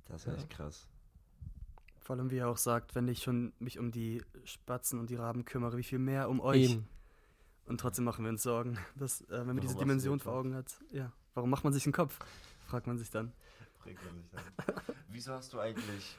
Das 0.09 0.27
ist 0.27 0.35
echt 0.35 0.51
krass. 0.51 0.89
Vor 2.01 2.17
allem, 2.17 2.31
wie 2.31 2.39
er 2.39 2.49
auch 2.49 2.57
sagt, 2.57 2.95
wenn 2.95 3.07
ich 3.07 3.23
schon 3.23 3.53
mich 3.59 3.79
um 3.79 3.91
die 3.91 4.23
Spatzen 4.45 4.99
und 4.99 5.11
die 5.11 5.17
Raben 5.17 5.45
kümmere, 5.45 5.77
wie 5.77 5.83
viel 5.83 5.99
mehr 5.99 6.31
um 6.31 6.41
euch. 6.41 6.71
Eben. 6.71 6.89
Und 7.67 7.81
trotzdem 7.81 8.07
machen 8.07 8.25
wir 8.25 8.31
uns 8.31 8.43
Sorgen, 8.43 8.79
dass, 8.97 9.21
äh, 9.23 9.27
wenn 9.29 9.39
man 9.39 9.47
Warum 9.49 9.61
diese 9.61 9.77
Dimension 9.77 10.21
vor? 10.21 10.33
Augen 10.33 10.55
hat. 10.55 10.81
Ja, 10.91 11.13
warum 11.35 11.51
macht 11.51 11.65
man 11.65 11.75
sich 11.75 11.85
einen 11.85 11.93
Kopf? 11.93 12.19
Fragt 12.67 12.87
man 12.87 12.97
sich 12.97 13.11
dann. 13.11 13.33
Bringt 13.83 14.03
man 14.05 14.17
nicht 14.17 14.35
an. 14.35 14.43
Wieso 15.09 15.35
hast 15.35 15.53
du 15.53 15.61
eigentlich. 15.61 16.19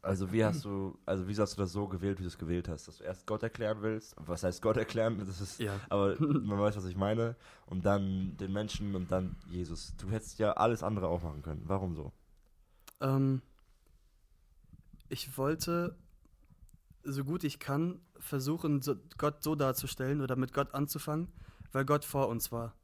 Also 0.00 0.32
wie 0.32 0.44
hast 0.44 0.64
du, 0.64 0.98
also 1.06 1.28
wieso 1.28 1.42
hast 1.42 1.56
du 1.56 1.60
das 1.62 1.72
so 1.72 1.86
gewählt, 1.86 2.18
wie 2.18 2.22
du 2.22 2.28
es 2.28 2.38
gewählt 2.38 2.68
hast? 2.68 2.88
Dass 2.88 2.98
du 2.98 3.04
erst 3.04 3.26
Gott 3.26 3.42
erklären 3.42 3.82
willst? 3.82 4.14
Was 4.18 4.42
heißt 4.42 4.62
Gott 4.62 4.76
erklären? 4.76 5.18
Das 5.18 5.40
ist, 5.40 5.60
Ja. 5.60 5.78
aber 5.90 6.16
man 6.20 6.58
weiß, 6.58 6.76
was 6.76 6.86
ich 6.86 6.96
meine. 6.96 7.36
Und 7.66 7.84
dann 7.84 8.36
den 8.38 8.52
Menschen 8.52 8.94
und 8.94 9.12
dann 9.12 9.36
Jesus. 9.50 9.94
Du 9.98 10.10
hättest 10.10 10.38
ja 10.38 10.52
alles 10.52 10.82
andere 10.82 11.08
auch 11.08 11.22
machen 11.22 11.42
können. 11.42 11.62
Warum 11.66 11.94
so? 11.94 12.12
Ähm, 13.00 13.42
ich 15.08 15.36
wollte, 15.36 15.96
so 17.04 17.24
gut 17.24 17.44
ich 17.44 17.58
kann, 17.58 18.00
versuchen, 18.18 18.80
so, 18.82 18.94
Gott 19.18 19.42
so 19.42 19.54
darzustellen 19.54 20.20
oder 20.20 20.36
mit 20.36 20.52
Gott 20.52 20.74
anzufangen, 20.74 21.28
weil 21.72 21.84
Gott 21.84 22.04
vor 22.04 22.28
uns 22.28 22.50
war. 22.52 22.74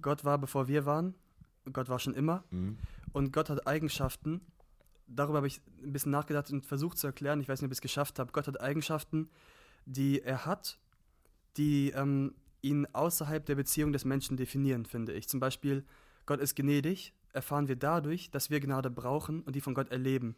Gott 0.00 0.24
war, 0.24 0.38
bevor 0.38 0.68
wir 0.68 0.84
waren. 0.86 1.14
Gott 1.72 1.88
war 1.88 1.98
schon 1.98 2.14
immer. 2.14 2.44
Mhm. 2.50 2.78
Und 3.12 3.32
Gott 3.32 3.50
hat 3.50 3.66
Eigenschaften. 3.66 4.40
Darüber 5.06 5.38
habe 5.38 5.46
ich 5.46 5.60
ein 5.82 5.92
bisschen 5.92 6.12
nachgedacht 6.12 6.50
und 6.50 6.66
versucht 6.66 6.98
zu 6.98 7.06
erklären. 7.06 7.40
Ich 7.40 7.48
weiß 7.48 7.60
nicht, 7.60 7.68
ob 7.68 7.72
ich 7.72 7.78
es 7.78 7.82
geschafft 7.82 8.18
habe. 8.18 8.32
Gott 8.32 8.46
hat 8.46 8.60
Eigenschaften, 8.60 9.28
die 9.84 10.22
er 10.22 10.46
hat, 10.46 10.78
die 11.56 11.90
ähm, 11.90 12.34
ihn 12.62 12.86
außerhalb 12.92 13.44
der 13.46 13.54
Beziehung 13.54 13.92
des 13.92 14.04
Menschen 14.04 14.36
definieren, 14.36 14.84
finde 14.84 15.12
ich. 15.12 15.28
Zum 15.28 15.40
Beispiel, 15.40 15.84
Gott 16.26 16.40
ist 16.40 16.56
gnädig, 16.56 17.14
erfahren 17.32 17.68
wir 17.68 17.76
dadurch, 17.76 18.30
dass 18.30 18.50
wir 18.50 18.60
Gnade 18.60 18.90
brauchen 18.90 19.42
und 19.42 19.54
die 19.54 19.60
von 19.60 19.74
Gott 19.74 19.90
erleben. 19.90 20.34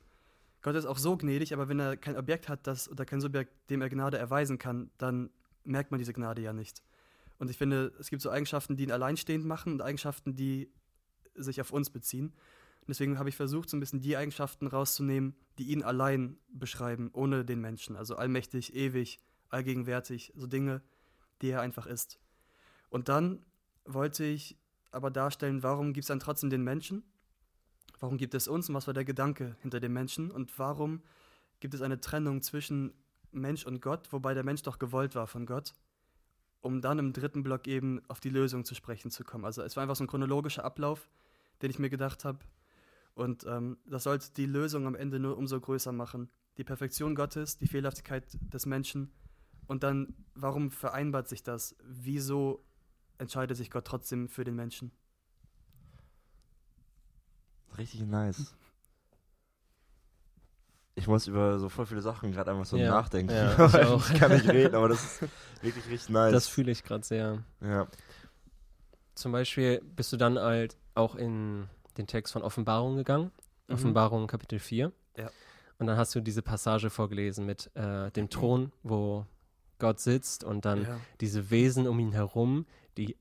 Gott 0.63 0.75
ist 0.75 0.87
auch 0.87 0.99
so 0.99 1.17
gnädig, 1.17 1.53
aber 1.55 1.69
wenn 1.69 1.79
er 1.79 1.97
kein 1.97 2.17
Objekt 2.17 2.49
hat, 2.49 2.67
das 2.67 2.91
oder 2.91 3.05
kein 3.05 3.21
Subjekt, 3.21 3.53
dem 3.71 3.81
er 3.81 3.89
Gnade 3.89 4.19
erweisen 4.19 4.59
kann, 4.59 4.91
dann 4.99 5.31
merkt 5.65 5.91
man 5.91 5.99
diese 5.99 6.13
Gnade 6.13 6.43
ja 6.43 6.53
nicht. 6.53 6.83
Und 7.39 7.51
ich 7.51 7.57
finde, 7.57 7.93
es 7.99 8.11
gibt 8.11 8.21
so 8.21 8.31
Eigenschaften, 8.31 8.77
die 8.77 8.83
ihn 8.83 8.91
alleinstehend 8.91 9.47
machen 9.47 9.73
und 9.73 9.83
Eigenschaften, 9.83 10.35
die 10.35 10.69
sich 11.37 11.61
auf 11.61 11.71
uns 11.71 11.91
beziehen. 11.91 12.33
Und 12.89 12.93
deswegen 12.93 13.19
habe 13.19 13.29
ich 13.29 13.37
versucht, 13.37 13.69
so 13.69 13.77
ein 13.77 13.81
bisschen 13.81 14.01
die 14.01 14.17
Eigenschaften 14.17 14.67
rauszunehmen, 14.67 15.37
die 15.59 15.65
ihn 15.73 15.83
allein 15.83 16.39
beschreiben, 16.49 17.11
ohne 17.13 17.45
den 17.45 17.61
Menschen. 17.61 17.97
Also 17.97 18.17
allmächtig, 18.17 18.75
ewig, 18.75 19.19
allgegenwärtig, 19.51 20.33
so 20.35 20.47
Dinge, 20.47 20.81
die 21.43 21.51
er 21.51 21.61
einfach 21.61 21.85
ist. 21.85 22.19
Und 22.89 23.11
dann 23.11 23.45
wollte 23.85 24.25
ich 24.25 24.57
aber 24.91 25.11
darstellen, 25.11 25.63
warum 25.63 25.93
gibt 25.93 26.05
es 26.05 26.09
dann 26.09 26.19
trotzdem 26.19 26.49
den 26.49 26.65
Menschen? 26.65 27.03
Warum 28.01 28.17
gibt 28.17 28.33
es 28.33 28.49
uns 28.49 28.71
und 28.71 28.75
was 28.75 28.87
war 28.87 28.95
der 28.95 29.05
Gedanke 29.05 29.55
hinter 29.61 29.81
dem 29.81 29.93
Menschen? 29.93 30.31
Und 30.31 30.59
warum 30.59 31.03
gibt 31.61 31.75
es 31.75 31.83
eine 31.83 32.01
Trennung 32.01 32.41
zwischen 32.41 32.95
Mensch 33.33 33.67
und 33.67 33.83
Gott, 33.83 34.11
wobei 34.15 34.33
der 34.33 34.45
Mensch 34.45 34.63
doch 34.63 34.79
gewollt 34.79 35.15
war 35.15 35.27
von 35.27 35.45
Gott? 35.45 35.75
Um 36.63 36.81
dann 36.81 36.99
im 36.99 37.13
dritten 37.13 37.43
Block 37.43 37.67
eben 37.67 38.01
auf 38.09 38.21
die 38.21 38.31
Lösung 38.31 38.65
zu 38.65 38.75
sprechen 38.75 39.11
zu 39.11 39.25
kommen. 39.25 39.45
Also 39.45 39.61
es 39.61 39.77
war 39.77 39.83
einfach 39.83 39.97
so 39.97 40.05
ein 40.05 40.09
chronologischer 40.09 40.65
Ablauf, 40.65 41.11
den 41.61 41.71
ich 41.71 41.79
mir 41.79 41.91
gedacht 41.91 42.25
habe. 42.25 42.39
Und 43.19 43.45
ähm, 43.47 43.79
das 43.85 44.05
sollte 44.05 44.31
die 44.37 44.47
Lösung 44.47 44.87
am 44.87 44.95
Ende 44.95 45.19
nur 45.19 45.37
umso 45.37 45.61
größer 45.61 45.91
machen. 45.91 46.31
Die 46.57 46.63
Perfektion 46.65 47.17
Gottes, 47.17 47.59
die 47.59 47.67
Fehlerhaftigkeit 47.67 48.25
des 48.41 48.65
Menschen. 48.65 49.11
Und 49.67 49.83
dann, 49.83 50.15
warum 50.35 50.71
vereinbart 50.71 51.29
sich 51.29 51.43
das? 51.43 51.75
Wieso 51.83 52.65
entscheidet 53.19 53.57
sich 53.57 53.71
Gott 53.73 53.87
trotzdem 53.87 54.29
für 54.29 54.45
den 54.45 54.55
Menschen? 54.55 54.93
Richtig 57.77 58.03
nice. 58.03 58.55
Ich 60.95 61.07
muss 61.07 61.27
über 61.27 61.59
so 61.59 61.69
voll 61.69 61.87
viele 61.87 62.03
Sachen 62.03 62.33
gerade 62.33 62.51
einfach 62.53 62.67
so 62.67 62.77
Ja, 62.77 62.91
nachdenken. 62.91 63.33
ja, 63.33 63.67
ich 63.67 63.75
auch. 63.87 64.11
ich 64.11 64.19
kann 64.19 64.33
nicht 64.33 64.49
reden, 64.49 64.75
aber 64.75 64.89
das 64.89 65.05
ist 65.23 65.33
wirklich 65.63 65.87
richtig 65.89 66.09
nice. 66.11 66.33
Das 66.33 66.49
fühle 66.49 66.71
ich 66.73 66.83
gerade 66.85 67.05
sehr. 67.05 67.43
ja. 67.61 67.87
Zum 69.15 69.33
Beispiel 69.33 69.81
bist 69.97 70.13
du 70.13 70.17
dann 70.17 70.39
halt 70.39 70.77
auch 70.95 71.17
in 71.17 71.69
den 71.99 72.07
Text 72.07 72.33
von 72.33 72.43
Offenbarung 72.43 72.97
gegangen. 72.97 73.31
Mhm. 73.67 73.75
Offenbarung 73.75 74.27
Kapitel 74.27 74.59
4. 74.59 74.93
Ja. 75.17 75.31
Und 75.79 75.87
dann 75.87 75.97
hast 75.97 76.15
du 76.15 76.21
diese 76.21 76.43
Passage 76.43 76.91
vorgelesen 76.91 77.47
mit 77.47 77.71
äh, 77.75 78.11
dem 78.13 78.31
Thron, 78.31 78.73
wo 78.83 79.27
Gott 79.79 80.01
sitzt 80.01 80.43
und 80.43 80.65
dann 80.65 80.83
ja. 80.83 81.01
diese 81.21 81.51
Wesen 81.51 81.87
um 81.87 81.99
ihn 82.01 82.13
herum, 82.13 82.67
die 82.97 83.17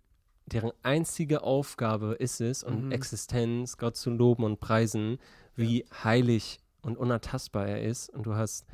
deren 0.47 0.71
einzige 0.81 1.43
Aufgabe 1.43 2.13
ist 2.13 2.39
es 2.39 2.63
und 2.63 2.85
Mhm. 2.85 2.91
Existenz, 2.91 3.77
Gott 3.77 3.97
zu 3.97 4.09
loben 4.09 4.43
und 4.43 4.59
preisen, 4.59 5.19
wie 5.55 5.85
heilig 6.03 6.59
und 6.81 6.97
unantastbar 6.97 7.67
er 7.67 7.83
ist. 7.83 8.09
Und 8.09 8.25
du 8.25 8.35
hast, 8.35 8.65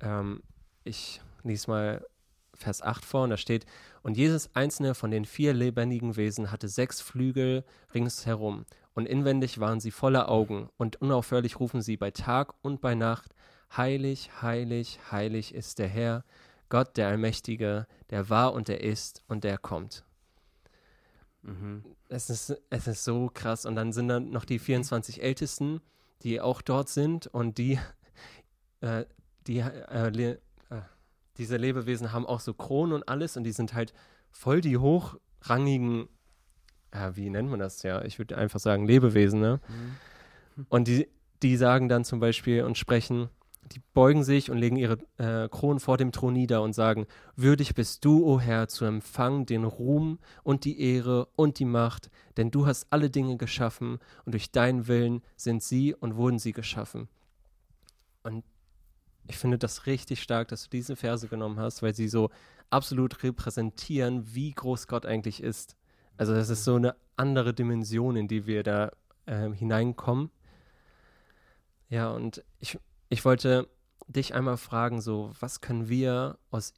ähm, 0.00 0.42
ich 0.82 1.20
lies 1.42 1.66
mal 1.66 2.06
Vers 2.54 2.82
8 2.82 3.04
vor 3.04 3.24
und 3.24 3.30
da 3.30 3.36
steht, 3.36 3.66
und 4.02 4.16
jedes 4.16 4.54
einzelne 4.54 4.94
von 4.94 5.10
den 5.10 5.24
vier 5.24 5.52
lebendigen 5.52 6.16
Wesen 6.16 6.50
hatte 6.50 6.68
sechs 6.68 7.00
Flügel 7.00 7.64
ringsherum 7.94 8.64
und 9.00 9.06
inwendig 9.06 9.58
waren 9.60 9.80
sie 9.80 9.90
voller 9.90 10.28
Augen 10.28 10.68
und 10.76 11.00
unaufhörlich 11.00 11.58
rufen 11.58 11.80
sie 11.82 11.96
bei 11.96 12.10
Tag 12.10 12.54
und 12.62 12.80
bei 12.80 12.94
Nacht, 12.94 13.34
heilig, 13.76 14.30
heilig, 14.42 15.00
heilig 15.10 15.54
ist 15.54 15.78
der 15.78 15.88
Herr, 15.88 16.24
Gott 16.68 16.96
der 16.96 17.08
Allmächtige, 17.08 17.86
der 18.10 18.28
war 18.28 18.52
und 18.52 18.68
der 18.68 18.82
ist 18.82 19.24
und 19.26 19.42
der 19.42 19.58
kommt. 19.58 20.04
Mhm. 21.42 21.84
Es 22.08 22.30
ist, 22.30 22.60
es 22.68 22.86
ist 22.86 23.04
so 23.04 23.30
krass. 23.32 23.64
Und 23.64 23.74
dann 23.74 23.92
sind 23.92 24.08
dann 24.08 24.30
noch 24.30 24.44
die 24.44 24.58
24 24.58 25.22
Ältesten, 25.22 25.80
die 26.22 26.40
auch 26.40 26.60
dort 26.62 26.88
sind 26.88 27.26
und 27.26 27.58
die, 27.58 27.78
äh, 28.82 29.04
die 29.46 29.60
äh, 29.60 30.10
le 30.10 30.40
äh, 30.68 30.80
diese 31.38 31.56
Lebewesen 31.56 32.12
haben 32.12 32.26
auch 32.26 32.40
so 32.40 32.52
Kronen 32.52 32.92
und 32.92 33.08
alles 33.08 33.36
und 33.36 33.44
die 33.44 33.52
sind 33.52 33.72
halt 33.72 33.94
voll 34.30 34.60
die 34.60 34.76
hochrangigen, 34.76 36.08
äh, 36.90 37.10
wie 37.14 37.30
nennt 37.30 37.50
man 37.50 37.60
das 37.60 37.82
ja? 37.82 38.02
Ich 38.04 38.18
würde 38.18 38.36
einfach 38.36 38.60
sagen 38.60 38.86
Lebewesen, 38.86 39.40
ne? 39.40 39.60
Mhm. 39.68 40.66
Und 40.68 40.88
die, 40.88 41.08
die 41.42 41.56
sagen 41.56 41.88
dann 41.88 42.04
zum 42.04 42.20
Beispiel 42.20 42.64
und 42.64 42.76
sprechen, 42.76 43.30
die 43.72 43.80
beugen 43.94 44.24
sich 44.24 44.50
und 44.50 44.58
legen 44.58 44.76
ihre 44.76 44.98
äh, 45.18 45.48
Kronen 45.48 45.80
vor 45.80 45.96
dem 45.96 46.12
Thron 46.12 46.32
nieder 46.32 46.62
und 46.62 46.72
sagen, 46.72 47.06
würdig 47.36 47.74
bist 47.74 48.04
du, 48.04 48.26
o 48.26 48.40
Herr, 48.40 48.68
zu 48.68 48.84
empfangen 48.84 49.46
den 49.46 49.64
Ruhm 49.64 50.18
und 50.42 50.64
die 50.64 50.80
Ehre 50.80 51.28
und 51.36 51.58
die 51.58 51.64
Macht, 51.64 52.10
denn 52.36 52.50
du 52.50 52.66
hast 52.66 52.88
alle 52.90 53.10
Dinge 53.10 53.36
geschaffen 53.36 53.98
und 54.24 54.32
durch 54.32 54.50
deinen 54.50 54.88
Willen 54.88 55.22
sind 55.36 55.62
sie 55.62 55.94
und 55.94 56.16
wurden 56.16 56.38
sie 56.38 56.52
geschaffen. 56.52 57.08
Und 58.22 58.44
ich 59.28 59.38
finde 59.38 59.58
das 59.58 59.86
richtig 59.86 60.22
stark, 60.22 60.48
dass 60.48 60.64
du 60.64 60.70
diese 60.70 60.96
Verse 60.96 61.28
genommen 61.28 61.60
hast, 61.60 61.82
weil 61.82 61.94
sie 61.94 62.08
so 62.08 62.30
absolut 62.70 63.22
repräsentieren, 63.22 64.34
wie 64.34 64.50
groß 64.50 64.88
Gott 64.88 65.06
eigentlich 65.06 65.42
ist. 65.42 65.76
Also 66.20 66.34
das 66.34 66.50
ist 66.50 66.64
so 66.64 66.74
eine 66.74 66.96
andere 67.16 67.54
Dimension, 67.54 68.14
in 68.14 68.28
die 68.28 68.44
wir 68.44 68.62
da 68.62 68.92
äh, 69.24 69.48
hineinkommen. 69.52 70.30
Ja, 71.88 72.10
und 72.10 72.44
ich, 72.58 72.78
ich 73.08 73.24
wollte 73.24 73.70
dich 74.06 74.34
einmal 74.34 74.58
fragen, 74.58 75.00
so, 75.00 75.32
was 75.40 75.62
können 75.62 75.88
wir 75.88 76.38
aus 76.50 76.74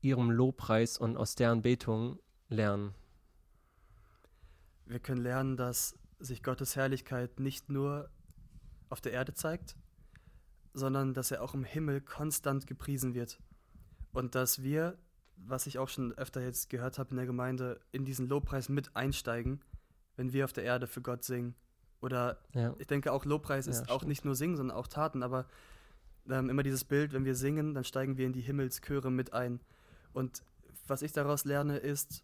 ihrem 0.00 0.30
Lobpreis 0.30 0.96
und 0.96 1.18
aus 1.18 1.34
deren 1.34 1.60
Betung 1.60 2.18
lernen? 2.48 2.94
Wir 4.86 4.98
können 4.98 5.20
lernen, 5.20 5.58
dass 5.58 5.98
sich 6.18 6.42
Gottes 6.42 6.74
Herrlichkeit 6.74 7.38
nicht 7.38 7.68
nur 7.68 8.08
auf 8.88 9.02
der 9.02 9.12
Erde 9.12 9.34
zeigt, 9.34 9.76
sondern 10.72 11.12
dass 11.12 11.32
er 11.32 11.42
auch 11.42 11.52
im 11.52 11.64
Himmel 11.64 12.00
konstant 12.00 12.66
gepriesen 12.66 13.12
wird. 13.12 13.42
Und 14.14 14.34
dass 14.34 14.62
wir, 14.62 14.96
was 15.36 15.66
ich 15.66 15.78
auch 15.78 15.88
schon 15.88 16.12
öfter 16.14 16.42
jetzt 16.42 16.70
gehört 16.70 16.98
habe 16.98 17.10
in 17.10 17.16
der 17.16 17.26
Gemeinde, 17.26 17.80
in 17.92 18.04
diesen 18.04 18.28
Lobpreis 18.28 18.68
mit 18.68 18.96
einsteigen, 18.96 19.60
wenn 20.16 20.32
wir 20.32 20.44
auf 20.44 20.52
der 20.52 20.64
Erde 20.64 20.86
für 20.86 21.02
Gott 21.02 21.24
singen. 21.24 21.54
Oder 22.00 22.38
Ja, 22.52 22.74
ich 22.78 22.86
denke 22.86 23.12
auch 23.12 23.24
Lobpreis 23.24 23.66
Ja, 23.66 23.72
ist 23.72 23.90
auch 23.90 23.96
stimmt. 23.96 24.08
nicht 24.08 24.24
nur 24.24 24.34
Singen, 24.34 24.56
sondern 24.56 24.76
auch 24.76 24.86
Taten, 24.86 25.22
aber 25.22 25.46
ähm, 26.28 26.50
immer 26.50 26.62
dieses 26.62 26.84
Bild, 26.84 27.12
wenn 27.12 27.24
wir 27.24 27.34
singen, 27.34 27.74
dann 27.74 27.84
steigen 27.84 28.16
wir 28.16 28.26
in 28.26 28.32
die 28.32 28.40
Himmelschöre 28.40 29.10
mit 29.10 29.32
ein. 29.32 29.60
Und 30.12 30.42
was 30.86 31.02
ich 31.02 31.12
daraus 31.12 31.44
lerne, 31.44 31.78
ist, 31.78 32.22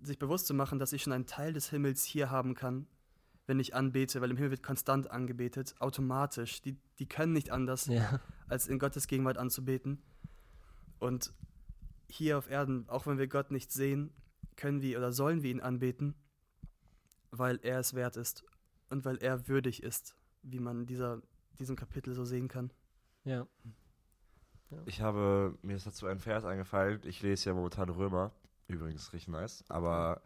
sich 0.00 0.18
bewusst 0.18 0.46
zu 0.46 0.54
machen, 0.54 0.78
dass 0.78 0.92
ich 0.92 1.02
schon 1.02 1.12
einen 1.12 1.26
Teil 1.26 1.52
des 1.52 1.70
Himmels 1.70 2.04
hier 2.04 2.30
haben 2.30 2.54
kann, 2.54 2.86
wenn 3.46 3.60
ich 3.60 3.74
anbete, 3.74 4.20
weil 4.20 4.30
im 4.30 4.36
Himmel 4.36 4.52
wird 4.52 4.62
konstant 4.62 5.10
angebetet, 5.10 5.74
automatisch. 5.78 6.62
Die, 6.62 6.76
die 6.98 7.06
können 7.06 7.32
nicht 7.32 7.50
anders, 7.50 7.86
ja, 7.86 8.20
als 8.48 8.66
in 8.68 8.78
Gottes 8.78 9.06
Gegenwart 9.06 9.38
anzubeten. 9.38 10.02
Und 10.98 11.32
hier 12.14 12.38
auf 12.38 12.50
Erden, 12.50 12.88
auch 12.88 13.06
wenn 13.06 13.18
wir 13.18 13.26
Gott 13.26 13.50
nicht 13.50 13.72
sehen, 13.72 14.12
können 14.56 14.82
wir 14.82 14.98
oder 14.98 15.12
sollen 15.12 15.42
wir 15.42 15.50
ihn 15.50 15.60
anbeten, 15.60 16.14
weil 17.30 17.58
er 17.62 17.80
es 17.80 17.94
wert 17.94 18.16
ist 18.16 18.44
und 18.88 19.04
weil 19.04 19.16
er 19.18 19.48
würdig 19.48 19.82
ist, 19.82 20.16
wie 20.42 20.60
man 20.60 20.80
in 20.80 20.86
dieser, 20.86 21.22
diesem 21.58 21.76
Kapitel 21.76 22.14
so 22.14 22.24
sehen 22.24 22.48
kann. 22.48 22.72
ja. 24.70 24.80
Ich 24.86 25.00
habe, 25.00 25.56
mir 25.62 25.76
ist 25.76 25.86
dazu 25.86 26.06
ein 26.06 26.18
Vers 26.18 26.44
eingefallen. 26.44 27.00
Ich 27.04 27.22
lese 27.22 27.50
ja 27.50 27.54
momentan 27.54 27.88
Römer. 27.88 28.32
Übrigens 28.66 29.12
richtig 29.12 29.28
nice. 29.28 29.64
Aber 29.68 30.22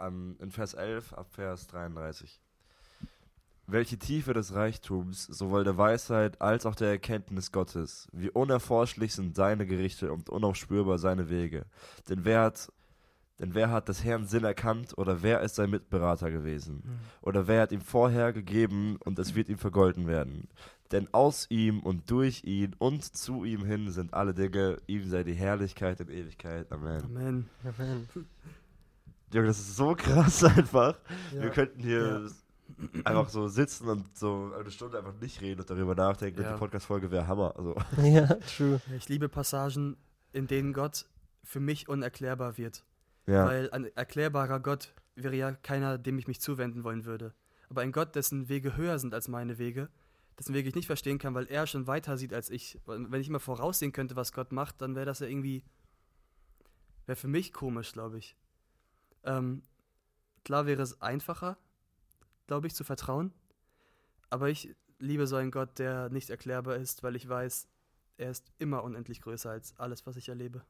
ähm, 0.00 0.36
in 0.40 0.50
Vers 0.50 0.74
11 0.74 1.12
ab 1.12 1.30
Vers 1.30 1.66
33. 1.68 2.40
Welche 3.68 3.98
Tiefe 3.98 4.32
des 4.32 4.54
Reichtums, 4.54 5.24
sowohl 5.24 5.64
der 5.64 5.76
Weisheit 5.76 6.40
als 6.40 6.66
auch 6.66 6.76
der 6.76 6.88
Erkenntnis 6.88 7.50
Gottes. 7.50 8.06
Wie 8.12 8.30
unerforschlich 8.30 9.12
sind 9.12 9.34
seine 9.34 9.66
Gerichte 9.66 10.12
und 10.12 10.30
unaufspürbar 10.30 10.98
seine 10.98 11.28
Wege. 11.30 11.66
Denn 12.08 12.24
wer 12.24 12.42
hat, 12.42 12.72
denn 13.40 13.54
wer 13.54 13.70
hat 13.70 13.88
des 13.88 14.04
Herrn 14.04 14.26
Sinn 14.26 14.44
erkannt 14.44 14.96
oder 14.96 15.22
wer 15.22 15.40
ist 15.40 15.56
sein 15.56 15.70
Mitberater 15.70 16.30
gewesen? 16.30 16.82
Oder 17.22 17.48
wer 17.48 17.62
hat 17.62 17.72
ihm 17.72 17.80
vorher 17.80 18.32
gegeben 18.32 18.98
und 19.04 19.18
es 19.18 19.34
wird 19.34 19.48
ihm 19.48 19.58
vergolten 19.58 20.06
werden? 20.06 20.48
Denn 20.92 21.08
aus 21.12 21.46
ihm 21.50 21.80
und 21.80 22.10
durch 22.10 22.44
ihn 22.44 22.74
und 22.78 23.02
zu 23.02 23.44
ihm 23.44 23.64
hin 23.64 23.90
sind 23.90 24.14
alle 24.14 24.32
Dinge, 24.32 24.78
ihm 24.86 25.08
sei 25.08 25.24
die 25.24 25.34
Herrlichkeit 25.34 26.00
in 26.00 26.08
Ewigkeit. 26.08 26.70
Amen. 26.70 27.02
Amen. 27.02 27.50
Amen. 27.64 28.08
Junge, 29.32 29.48
das 29.48 29.58
ist 29.58 29.76
so 29.76 29.94
krass 29.96 30.44
einfach. 30.44 30.98
Ja. 31.34 31.42
Wir 31.42 31.50
könnten 31.50 31.80
hier 31.80 32.30
einfach 33.04 33.28
so 33.28 33.48
sitzen 33.48 33.88
und 33.88 34.16
so 34.16 34.52
eine 34.58 34.70
Stunde 34.70 34.98
einfach 34.98 35.14
nicht 35.20 35.40
reden 35.40 35.60
und 35.60 35.70
darüber 35.70 35.94
nachdenken. 35.94 36.38
Und 36.40 36.44
Ja. 36.46 36.52
die 36.52 36.58
Podcast-Folge 36.58 37.10
wäre 37.10 37.26
Hammer. 37.26 37.54
Also, 37.56 37.74
Ja, 38.02 38.26
true. 38.56 38.80
Ich 38.96 39.08
liebe 39.08 39.28
Passagen, 39.28 39.96
in 40.32 40.46
denen 40.46 40.72
Gott 40.72 41.06
für 41.44 41.60
mich 41.60 41.88
unerklärbar 41.88 42.56
wird. 42.58 42.84
ja. 43.26 43.46
Weil 43.46 43.70
ein 43.70 43.84
erklärbarer 43.96 44.60
Gott 44.60 44.92
wäre 45.14 45.34
ja 45.36 45.52
keiner, 45.52 45.96
dem 45.98 46.18
ich 46.18 46.26
mich 46.28 46.40
zuwenden 46.40 46.84
wollen 46.84 47.04
würde. 47.04 47.34
Aber 47.68 47.80
ein 47.82 47.92
Gott, 47.92 48.14
dessen 48.14 48.48
Wege 48.48 48.76
höher 48.76 48.98
sind 48.98 49.14
als 49.14 49.28
meine 49.28 49.58
Wege, 49.58 49.88
dessen 50.38 50.54
Wege 50.54 50.68
ich 50.68 50.74
nicht 50.74 50.86
verstehen 50.86 51.18
kann, 51.18 51.34
weil 51.34 51.46
er 51.46 51.66
schon 51.66 51.86
weiter 51.86 52.18
sieht 52.18 52.34
als 52.34 52.50
ich. 52.50 52.78
Wenn 52.86 53.20
ich 53.20 53.28
immer 53.28 53.40
voraussehen 53.40 53.92
könnte, 53.92 54.14
was 54.16 54.32
Gott 54.32 54.52
macht, 54.52 54.82
dann 54.82 54.94
wäre 54.94 55.06
das 55.06 55.20
ja 55.20 55.26
irgendwie, 55.26 55.64
wäre 57.06 57.16
für 57.16 57.28
mich 57.28 57.52
komisch, 57.52 57.92
glaube 57.92 58.18
ich. 58.18 58.36
Ähm, 59.24 59.62
klar 60.44 60.66
wäre 60.66 60.82
es 60.82 61.00
einfacher, 61.00 61.56
glaube 62.46 62.66
ich, 62.66 62.74
zu 62.74 62.84
vertrauen. 62.84 63.32
Aber 64.30 64.48
ich 64.48 64.74
liebe 64.98 65.26
so 65.26 65.36
einen 65.36 65.50
Gott, 65.50 65.78
der 65.78 66.08
nicht 66.10 66.30
erklärbar 66.30 66.76
ist, 66.76 67.02
weil 67.02 67.16
ich 67.16 67.28
weiß, 67.28 67.68
er 68.18 68.30
ist 68.30 68.50
immer 68.58 68.82
unendlich 68.82 69.20
größer 69.20 69.50
als 69.50 69.78
alles, 69.78 70.06
was 70.06 70.16
ich 70.16 70.28
erlebe. 70.28 70.62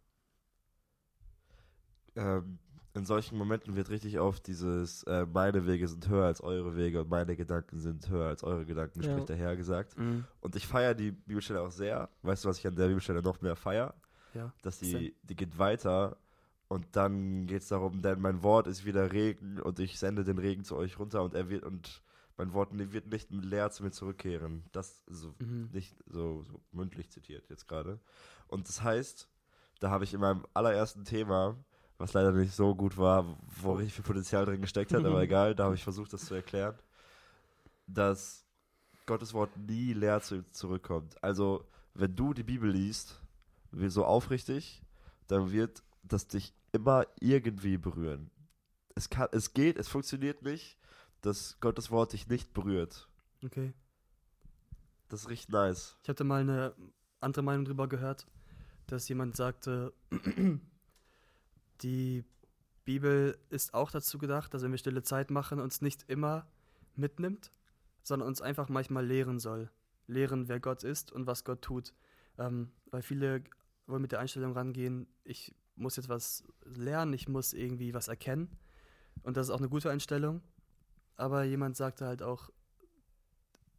ähm, 2.16 2.58
in 2.94 3.04
solchen 3.04 3.36
Momenten 3.36 3.76
wird 3.76 3.90
richtig 3.90 4.18
oft 4.20 4.46
dieses 4.46 5.02
äh, 5.02 5.26
meine 5.26 5.66
Wege 5.66 5.86
sind 5.86 6.08
höher 6.08 6.24
als 6.24 6.40
eure 6.40 6.76
Wege 6.76 7.02
und 7.02 7.10
meine 7.10 7.36
Gedanken 7.36 7.78
sind 7.78 8.08
höher 8.08 8.28
als 8.28 8.42
eure 8.42 8.64
Gedanken, 8.64 9.02
Ja. 9.02 9.10
spricht 9.10 9.28
der 9.28 9.36
Herr 9.36 9.54
gesagt. 9.54 9.94
Und 10.40 10.56
ich 10.56 10.66
feiere 10.66 10.94
die 10.94 11.10
Bibelstelle 11.12 11.60
auch 11.60 11.70
sehr. 11.70 12.08
Weißt 12.22 12.44
du, 12.44 12.48
was 12.48 12.58
ich 12.58 12.66
an 12.66 12.74
der 12.74 12.86
Bibelstelle 12.86 13.20
noch 13.20 13.42
mehr 13.42 13.54
feiere? 13.54 13.94
Ja. 14.32 14.50
Dass 14.62 14.78
die, 14.78 15.14
die 15.22 15.36
geht 15.36 15.58
weiter 15.58 16.16
und 16.68 16.86
dann 16.92 17.46
geht 17.46 17.62
es 17.62 17.68
darum, 17.68 18.02
denn 18.02 18.20
mein 18.20 18.42
Wort 18.42 18.66
ist 18.66 18.84
wieder 18.84 19.12
Regen 19.12 19.60
und 19.60 19.78
ich 19.78 19.98
sende 19.98 20.24
den 20.24 20.38
Regen 20.38 20.64
zu 20.64 20.76
euch 20.76 20.98
runter 20.98 21.22
und 21.22 21.34
er 21.34 21.48
wird 21.48 21.64
und 21.64 22.02
mein 22.36 22.52
Wort 22.52 22.70
wird 22.72 23.06
nicht 23.06 23.30
leer 23.30 23.70
zu 23.70 23.82
mir 23.82 23.92
zurückkehren. 23.92 24.64
Das 24.72 25.02
ist 25.06 25.20
so 25.20 25.34
Mhm. 25.38 25.70
nicht 25.72 25.96
so, 26.06 26.42
so 26.42 26.60
mündlich 26.72 27.10
zitiert 27.10 27.48
jetzt 27.48 27.66
gerade. 27.68 27.98
Und 28.48 28.68
das 28.68 28.82
heißt, 28.82 29.28
da 29.80 29.90
habe 29.90 30.04
ich 30.04 30.12
in 30.12 30.20
meinem 30.20 30.44
allerersten 30.54 31.04
Thema, 31.04 31.56
was 31.98 32.12
leider 32.12 32.32
nicht 32.32 32.52
so 32.54 32.74
gut 32.74 32.98
war, 32.98 33.38
wo 33.62 33.72
richtig 33.72 33.94
viel 33.94 34.04
Potenzial 34.04 34.44
drin 34.44 34.60
gesteckt 34.60 34.92
hat, 34.92 35.04
aber 35.04 35.22
egal, 35.22 35.54
da 35.54 35.64
habe 35.64 35.74
ich 35.76 35.84
versucht, 35.84 36.12
das 36.12 36.26
zu 36.26 36.34
erklären, 36.34 36.74
dass 37.86 38.44
Gottes 39.06 39.32
Wort 39.34 39.56
nie 39.56 39.92
leer 39.92 40.20
zu, 40.20 40.42
zurückkommt. 40.50 41.22
Also, 41.22 41.64
wenn 41.94 42.14
du 42.14 42.34
die 42.34 42.42
Bibel 42.42 42.70
liest, 42.70 43.20
wie 43.70 43.88
so 43.88 44.04
aufrichtig, 44.04 44.82
dann 45.28 45.52
wird 45.52 45.82
das 46.08 46.26
dich 46.28 46.54
immer 46.72 47.06
irgendwie 47.20 47.78
berühren. 47.78 48.30
Es, 48.94 49.10
kann, 49.10 49.28
es 49.32 49.52
geht, 49.52 49.76
es 49.76 49.88
funktioniert 49.88 50.42
nicht, 50.42 50.78
dass 51.20 51.58
Gottes 51.60 51.90
Wort 51.90 52.12
dich 52.12 52.28
nicht 52.28 52.52
berührt. 52.54 53.08
Okay. 53.44 53.72
Das 55.08 55.22
ist 55.22 55.28
richtig 55.28 55.50
nice. 55.50 55.96
Ich 56.02 56.08
hatte 56.08 56.24
mal 56.24 56.40
eine 56.40 56.74
andere 57.20 57.42
Meinung 57.42 57.64
drüber 57.64 57.88
gehört, 57.88 58.26
dass 58.86 59.08
jemand 59.08 59.36
sagte, 59.36 59.92
die 61.82 62.24
Bibel 62.84 63.36
ist 63.50 63.74
auch 63.74 63.90
dazu 63.90 64.18
gedacht, 64.18 64.54
dass 64.54 64.62
wenn 64.62 64.70
wir 64.70 64.78
stille 64.78 65.02
Zeit 65.02 65.30
machen, 65.30 65.60
uns 65.60 65.80
nicht 65.80 66.04
immer 66.08 66.46
mitnimmt, 66.94 67.52
sondern 68.02 68.28
uns 68.28 68.40
einfach 68.40 68.68
manchmal 68.68 69.04
lehren 69.04 69.38
soll. 69.38 69.70
Lehren, 70.06 70.48
wer 70.48 70.60
Gott 70.60 70.84
ist 70.84 71.10
und 71.10 71.26
was 71.26 71.44
Gott 71.44 71.62
tut. 71.62 71.92
Ähm, 72.38 72.70
weil 72.90 73.02
viele 73.02 73.42
wollen 73.86 74.02
mit 74.02 74.12
der 74.12 74.20
Einstellung 74.20 74.52
rangehen, 74.52 75.08
ich 75.24 75.54
muss 75.76 75.96
jetzt 75.96 76.08
was 76.08 76.42
lernen, 76.64 77.12
ich 77.12 77.28
muss 77.28 77.52
irgendwie 77.52 77.94
was 77.94 78.08
erkennen. 78.08 78.48
Und 79.22 79.36
das 79.36 79.48
ist 79.48 79.50
auch 79.54 79.58
eine 79.58 79.68
gute 79.68 79.90
Einstellung. 79.90 80.42
Aber 81.16 81.44
jemand 81.44 81.76
sagte 81.76 82.06
halt 82.06 82.22
auch, 82.22 82.50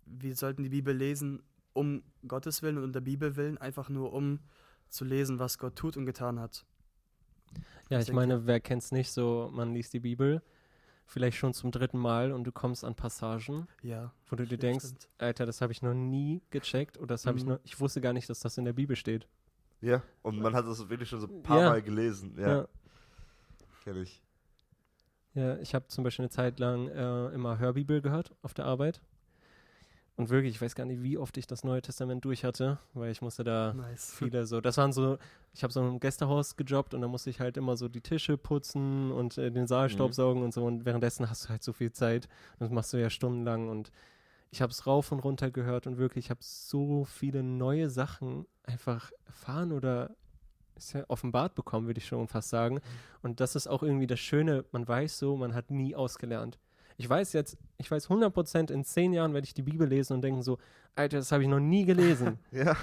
wir 0.06 0.36
sollten 0.36 0.64
die 0.64 0.70
Bibel 0.70 0.96
lesen, 0.96 1.44
um 1.74 2.04
Gottes 2.28 2.62
Willen 2.62 2.78
und 2.78 2.84
um 2.86 2.92
der 2.94 3.02
Bibel 3.02 3.36
willen, 3.36 3.58
einfach 3.58 3.90
nur 3.90 4.14
um 4.14 4.40
zu 4.90 5.06
lesen, 5.06 5.38
was 5.38 5.58
Gott 5.58 5.76
tut 5.76 5.98
und 5.98 6.06
getan 6.06 6.40
hat. 6.40 6.66
Ja, 7.90 8.00
Ich 8.00 8.08
ich 8.10 8.14
meine, 8.14 8.46
wer 8.48 8.60
kennt's 8.60 8.92
nicht 8.92 9.12
so, 9.12 9.50
man 9.54 9.74
liest 9.74 9.94
die 9.94 10.00
Bibel 10.00 10.42
vielleicht 11.06 11.38
schon 11.38 11.54
zum 11.54 11.72
dritten 11.72 11.98
Mal 11.98 12.34
und 12.34 12.44
du 12.44 12.52
kommst 12.52 12.84
an 12.84 12.96
Passagen, 12.96 13.68
Ja. 13.82 14.12
wo 14.30 14.36
du 14.36 14.46
dir 14.46 14.58
denkst, 14.58 14.86
stimmt. 14.86 15.10
Alter, 15.18 15.46
das 15.46 15.62
habe 15.62 15.72
ich 15.72 15.82
noch 15.82 15.94
nie 15.94 16.42
gecheckt 16.50 16.98
oder 16.98 17.08
das 17.14 17.26
habe 17.26 17.38
ich 17.38 17.46
Mhm. 17.46 17.52
noch, 17.52 17.60
ich 17.64 17.80
wusste 17.80 18.02
gar 18.02 18.12
nicht, 18.12 18.30
dass 18.30 18.40
das 18.42 18.58
in 18.58 18.66
der 18.66 18.74
Bibel 18.74 18.96
steht. 18.98 19.26
Ja, 19.82 20.02
und 20.24 20.40
man 20.40 20.56
hat 20.56 20.66
das 20.66 20.90
wirklich 20.90 21.10
schon 21.10 21.20
so 21.22 21.28
ein 21.28 21.44
paar 21.44 21.60
Ja. 21.62 21.70
Mal 21.70 21.82
gelesen. 21.82 22.36
Ja, 22.40 22.48
Ja. 22.50 22.68
kenn 23.84 24.02
ich. 24.02 24.22
Ja, 25.34 25.58
ich 25.58 25.76
habe 25.76 25.88
zum 25.88 26.04
Beispiel 26.04 26.24
eine 26.24 26.30
Zeit 26.32 26.60
lang 26.60 26.88
äh, 26.88 27.28
immer 27.30 27.60
Hörbibel 27.60 28.02
gehört 28.02 28.34
auf 28.42 28.54
der 28.56 28.66
Arbeit. 28.66 29.02
Und 30.16 30.30
wirklich, 30.30 30.56
ich 30.56 30.62
weiß 30.64 30.74
gar 30.74 30.86
nicht, 30.86 31.04
wie 31.04 31.20
oft 31.20 31.38
ich 31.38 31.46
das 31.46 31.64
Neue 31.64 31.80
Testament 31.84 32.26
durch 32.26 32.44
hatte, 32.44 32.80
weil 32.96 33.12
ich 33.12 33.22
musste 33.22 33.44
da 33.44 33.74
Nice. 33.76 34.14
viele 34.18 34.48
so, 34.48 34.62
das 34.62 34.78
waren 34.78 34.92
so, 34.92 35.20
ich 35.54 35.62
habe 35.62 35.72
so 35.72 35.88
im 35.88 36.00
Gästehaus 36.00 36.56
gejobbt 36.56 36.96
und 36.96 37.02
da 37.02 37.08
musste 37.08 37.30
ich 37.30 37.40
halt 37.40 37.56
immer 37.56 37.78
so 37.78 37.88
die 37.88 38.02
Tische 38.02 38.36
putzen 38.36 39.12
und 39.12 39.38
äh, 39.38 39.52
den 39.52 39.68
Saal 39.68 39.90
Mhm. 39.90 39.92
staubsaugen 39.92 40.42
und 40.42 40.56
so 40.56 40.66
und 40.66 40.86
währenddessen 40.86 41.30
hast 41.30 41.46
du 41.46 41.50
halt 41.50 41.62
so 41.62 41.72
viel 41.72 41.92
Zeit 41.92 42.26
und 42.54 42.62
das 42.62 42.72
machst 42.72 42.94
du 42.94 42.98
ja 42.98 43.12
stundenlang 43.12 43.70
und 43.70 43.92
ich 44.52 44.62
habe 44.62 44.72
es 44.72 44.88
rauf 44.88 45.12
und 45.12 45.20
runter 45.20 45.52
gehört 45.52 45.88
und 45.88 45.98
wirklich, 45.98 46.26
ich 46.26 46.30
habe 46.30 46.40
so 46.44 47.04
viele 47.06 47.44
neue 47.44 47.90
Sachen 47.90 48.46
einfach 48.64 49.12
erfahren 49.26 49.72
oder 49.72 50.16
ist 50.76 50.94
ja 50.94 51.04
offenbart 51.08 51.56
bekommen, 51.56 51.88
würde 51.88 51.98
ich 52.00 52.06
schon 52.08 52.28
fast 52.28 52.50
sagen. 52.50 52.80
Und 53.24 53.40
das 53.40 53.56
ist 53.56 53.68
auch 53.68 53.82
irgendwie 53.84 54.08
das 54.08 54.20
Schöne, 54.20 54.64
man 54.72 54.88
weiß 54.88 55.18
so, 55.18 55.36
man 55.36 55.54
hat 55.56 55.72
nie 55.72 55.96
ausgelernt. 55.96 56.60
Ich 56.98 57.10
weiß 57.10 57.34
jetzt, 57.34 57.58
ich 57.78 57.90
weiß 57.92 58.10
100% 58.10 58.72
in 58.72 58.84
zehn 58.84 59.14
Jahren 59.14 59.34
werde 59.34 59.46
ich 59.46 59.54
die 59.54 59.62
Bibel 59.64 59.88
lesen 59.88 60.14
und 60.14 60.22
denken 60.22 60.42
so, 60.44 60.58
Alter, 60.96 61.18
das 61.18 61.32
habe 61.32 61.44
ich 61.44 61.50
noch 61.50 61.60
nie 61.60 61.86
gelesen. 61.86 62.40
Ja. 62.52 62.76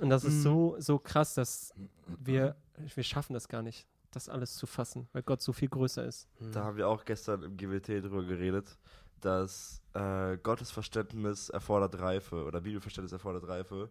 Und 0.00 0.08
das 0.10 0.24
ist 0.24 0.36
Mhm. 0.36 0.42
so, 0.42 0.76
so 0.78 0.98
krass, 0.98 1.34
dass 1.34 1.74
wir, 2.06 2.56
wir 2.94 3.04
schaffen 3.04 3.34
das 3.34 3.48
gar 3.48 3.60
nicht, 3.62 3.86
das 4.12 4.28
alles 4.28 4.54
zu 4.54 4.66
fassen, 4.66 5.08
weil 5.12 5.22
Gott 5.22 5.42
so 5.42 5.52
viel 5.52 5.68
größer 5.68 6.04
ist. 6.06 6.26
Da 6.52 6.64
haben 6.64 6.76
wir 6.78 6.88
auch 6.88 7.04
gestern 7.04 7.42
im 7.42 7.56
GWT 7.56 7.88
drüber 8.02 8.24
geredet, 8.24 8.78
dass 9.20 9.82
äh, 9.94 10.36
Gottes 10.38 10.70
Verständnis 10.70 11.48
erfordert 11.48 11.98
Reife 11.98 12.44
oder 12.44 12.60
Bibelverständnis 12.60 13.12
erfordert 13.12 13.46
Reife. 13.48 13.90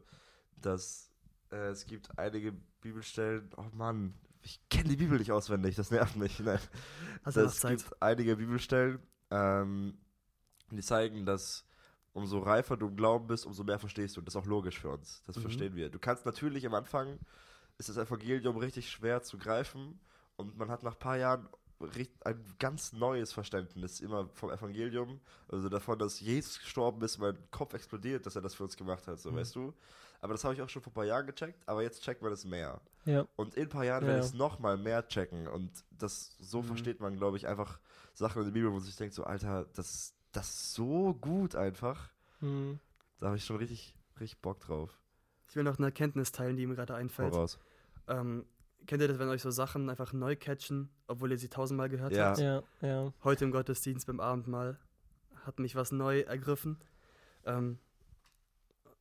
Dass 0.58 1.12
äh, 1.52 1.70
es 1.70 1.86
gibt 1.86 2.18
einige 2.18 2.54
Bibelstellen, 2.82 3.50
oh 3.58 3.66
Mann, 3.74 4.14
ich 4.42 4.60
kenne 4.70 4.90
die 4.90 4.96
Bibel 4.96 5.18
nicht 5.20 5.32
auswendig, 5.32 5.76
das 5.76 5.92
nervt 5.92 6.16
mich. 6.16 6.40
Nein. 6.40 6.60
Noch 7.26 7.36
Es 7.36 7.62
gibt 7.62 8.02
einige 8.02 8.38
Bibelstellen, 8.38 9.00
ähm, 9.32 9.98
die 10.72 10.82
zeigen, 10.82 11.26
dass 11.26 11.66
umso 12.14 12.40
reifer 12.40 12.78
du 12.78 12.88
im 12.88 12.96
Glauben 12.96 13.28
bist, 13.28 13.46
umso 13.46 13.64
mehr 13.64 13.80
verstehst 13.80 14.16
du. 14.16 14.22
Und 14.22 14.26
das 14.28 14.36
ist 14.36 14.42
auch 14.42 14.46
logisch 14.46 14.80
für 14.80 14.90
uns. 14.90 15.22
Das 15.26 15.36
Mhm. 15.38 15.42
verstehen 15.42 15.76
wir. 15.76 15.90
Du 15.90 16.00
kannst 16.00 16.26
natürlich 16.26 16.66
am 16.66 16.74
Anfang, 16.74 17.20
ist 17.78 17.90
das 17.90 17.98
Evangelium 17.98 18.58
richtig 18.58 18.90
schwer 18.90 19.22
zu 19.24 19.38
greifen 19.38 20.00
und 20.36 20.58
man 20.58 20.70
hat 20.70 20.84
nach 20.84 20.94
ein 20.94 21.00
paar 21.00 21.18
Jahren 21.18 21.48
ein 22.26 22.44
ganz 22.60 22.92
neues 22.94 23.32
Verständnis 23.32 24.02
immer 24.02 24.28
vom 24.34 24.50
Evangelium, 24.52 25.22
also 25.48 25.70
davon, 25.70 25.98
dass 25.98 26.20
Jesus 26.20 26.60
gestorben 26.60 27.02
ist, 27.04 27.18
mein 27.20 27.38
Kopf 27.52 27.74
explodiert, 27.74 28.26
dass 28.26 28.36
er 28.36 28.42
das 28.42 28.56
für 28.56 28.64
uns 28.64 28.76
gemacht 28.76 29.08
hat, 29.08 29.20
so 29.20 29.32
Mhm. 29.32 29.36
weißt 29.38 29.56
du. 29.56 29.74
Aber 30.22 30.34
das 30.34 30.44
habe 30.44 30.54
ich 30.54 30.62
auch 30.62 30.68
schon 30.68 30.82
vor 30.82 30.92
ein 30.92 30.96
paar 30.96 31.06
Jahren 31.06 31.26
gecheckt, 31.26 31.64
aber 31.68 31.82
jetzt 31.82 32.04
checkt 32.04 32.22
man 32.22 32.34
es 32.34 32.44
mehr. 32.44 32.82
Ja. 33.06 33.26
Und 33.38 33.56
in 33.56 33.64
ein 33.64 33.70
paar 33.70 33.86
Jahren 33.86 34.04
Ja. 34.04 34.08
werde 34.10 34.20
ich 34.20 34.26
es 34.26 34.34
nochmal 34.34 34.78
mehr 34.78 35.08
checken. 35.08 35.48
Und 35.48 35.72
das 35.92 36.36
so 36.40 36.62
Mhm. 36.62 36.68
versteht 36.68 37.00
man, 37.00 37.16
glaube 37.16 37.38
ich, 37.38 37.48
einfach 37.48 37.80
Sachen 38.14 38.40
in 38.40 38.48
der 38.50 38.54
Bibel, 38.54 38.70
wo 38.70 38.76
man 38.76 38.84
sich 38.84 38.98
denkt, 38.98 39.16
so, 39.16 39.24
Alter, 39.24 39.66
das, 39.76 40.14
das 40.34 40.50
ist 40.50 40.74
so 40.74 41.14
gut 41.14 41.56
einfach. 41.56 42.10
Hm. 42.40 42.80
Da 43.20 43.28
habe 43.28 43.38
ich 43.38 43.46
schon 43.46 43.56
richtig, 43.56 43.96
richtig 44.20 44.42
Bock 44.42 44.60
drauf. 44.60 45.00
Ich 45.48 45.56
will 45.56 45.64
noch 45.64 45.78
eine 45.78 45.88
Erkenntnis 45.88 46.34
teilen, 46.34 46.58
die 46.58 46.68
mir 46.68 46.76
gerade 46.76 46.96
einfällt. 46.96 47.34
Voraus. 47.34 47.58
Ähm, 48.10 48.46
kennt 48.88 49.02
ihr 49.02 49.08
das, 49.08 49.20
wenn 49.20 49.30
euch 49.30 49.42
so 49.42 49.52
Sachen 49.52 49.90
einfach 49.90 50.14
neu 50.14 50.36
catchen, 50.36 50.90
obwohl 51.08 51.32
ihr 51.32 51.38
sie 51.38 51.50
tausendmal 51.50 51.90
gehört 51.90 52.14
Ja. 52.14 52.26
habt? 52.30 52.40
Ja, 52.40 52.64
ja. 52.82 53.14
Heute 53.24 53.46
im 53.46 53.52
Gottesdienst 53.52 54.08
beim 54.08 54.20
Abendmahl 54.20 54.80
hat 55.46 55.60
mich 55.60 55.76
was 55.76 55.92
neu 55.92 56.22
ergriffen. 56.22 56.78
Ähm, 57.46 57.80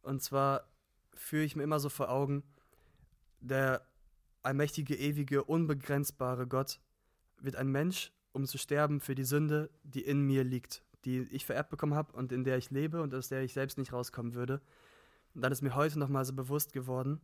und 0.03 0.23
zwar 0.23 0.65
führe 1.15 1.45
ich 1.45 1.57
mir 1.57 1.63
immer 1.65 1.81
so 1.81 1.89
vor 1.89 2.11
Augen, 2.11 2.43
der 3.41 3.83
allmächtige, 4.43 4.95
ewige, 4.97 5.45
unbegrenzbare 5.45 6.47
Gott 6.47 6.81
wird 7.41 7.57
ein 7.57 7.69
Mensch, 7.69 8.13
um 8.33 8.47
zu 8.47 8.59
sterben 8.59 9.01
für 9.01 9.15
die 9.15 9.25
Sünde, 9.25 9.71
die 9.83 10.01
in 10.03 10.23
mir 10.23 10.45
liegt, 10.45 10.83
die 11.05 11.21
ich 11.31 11.45
vererbt 11.47 11.71
bekommen 11.71 11.95
habe 11.95 12.13
und 12.13 12.33
in 12.33 12.45
der 12.45 12.57
ich 12.59 12.71
lebe 12.71 13.03
und 13.03 13.15
aus 13.15 13.29
der 13.29 13.43
ich 13.43 13.53
selbst 13.53 13.79
nicht 13.79 13.93
rauskommen 13.93 14.35
würde. 14.35 14.61
Und 15.35 15.43
dann 15.43 15.53
ist 15.53 15.63
mir 15.63 15.75
heute 15.75 15.99
nochmal 15.99 16.25
so 16.25 16.33
bewusst 16.33 16.73
geworden, 16.73 17.21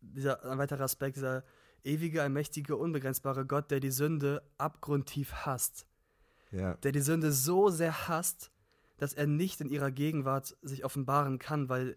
dieser 0.00 0.44
ein 0.44 0.58
weiterer 0.58 0.84
Aspekt, 0.84 1.16
dieser 1.16 1.44
ewige, 1.84 2.22
allmächtige, 2.22 2.76
unbegrenzbare 2.76 3.46
Gott, 3.46 3.70
der 3.70 3.80
die 3.80 3.90
Sünde 3.90 4.42
abgrundtief 4.58 5.32
hasst. 5.32 5.86
Ja. 6.50 6.74
Der 6.74 6.92
die 6.92 7.00
Sünde 7.00 7.32
so 7.32 7.68
sehr 7.70 8.08
hasst, 8.08 8.50
dass 8.98 9.14
er 9.14 9.26
nicht 9.26 9.60
in 9.60 9.70
ihrer 9.70 9.90
Gegenwart 9.90 10.56
sich 10.62 10.84
offenbaren 10.84 11.38
kann, 11.38 11.68
weil 11.68 11.96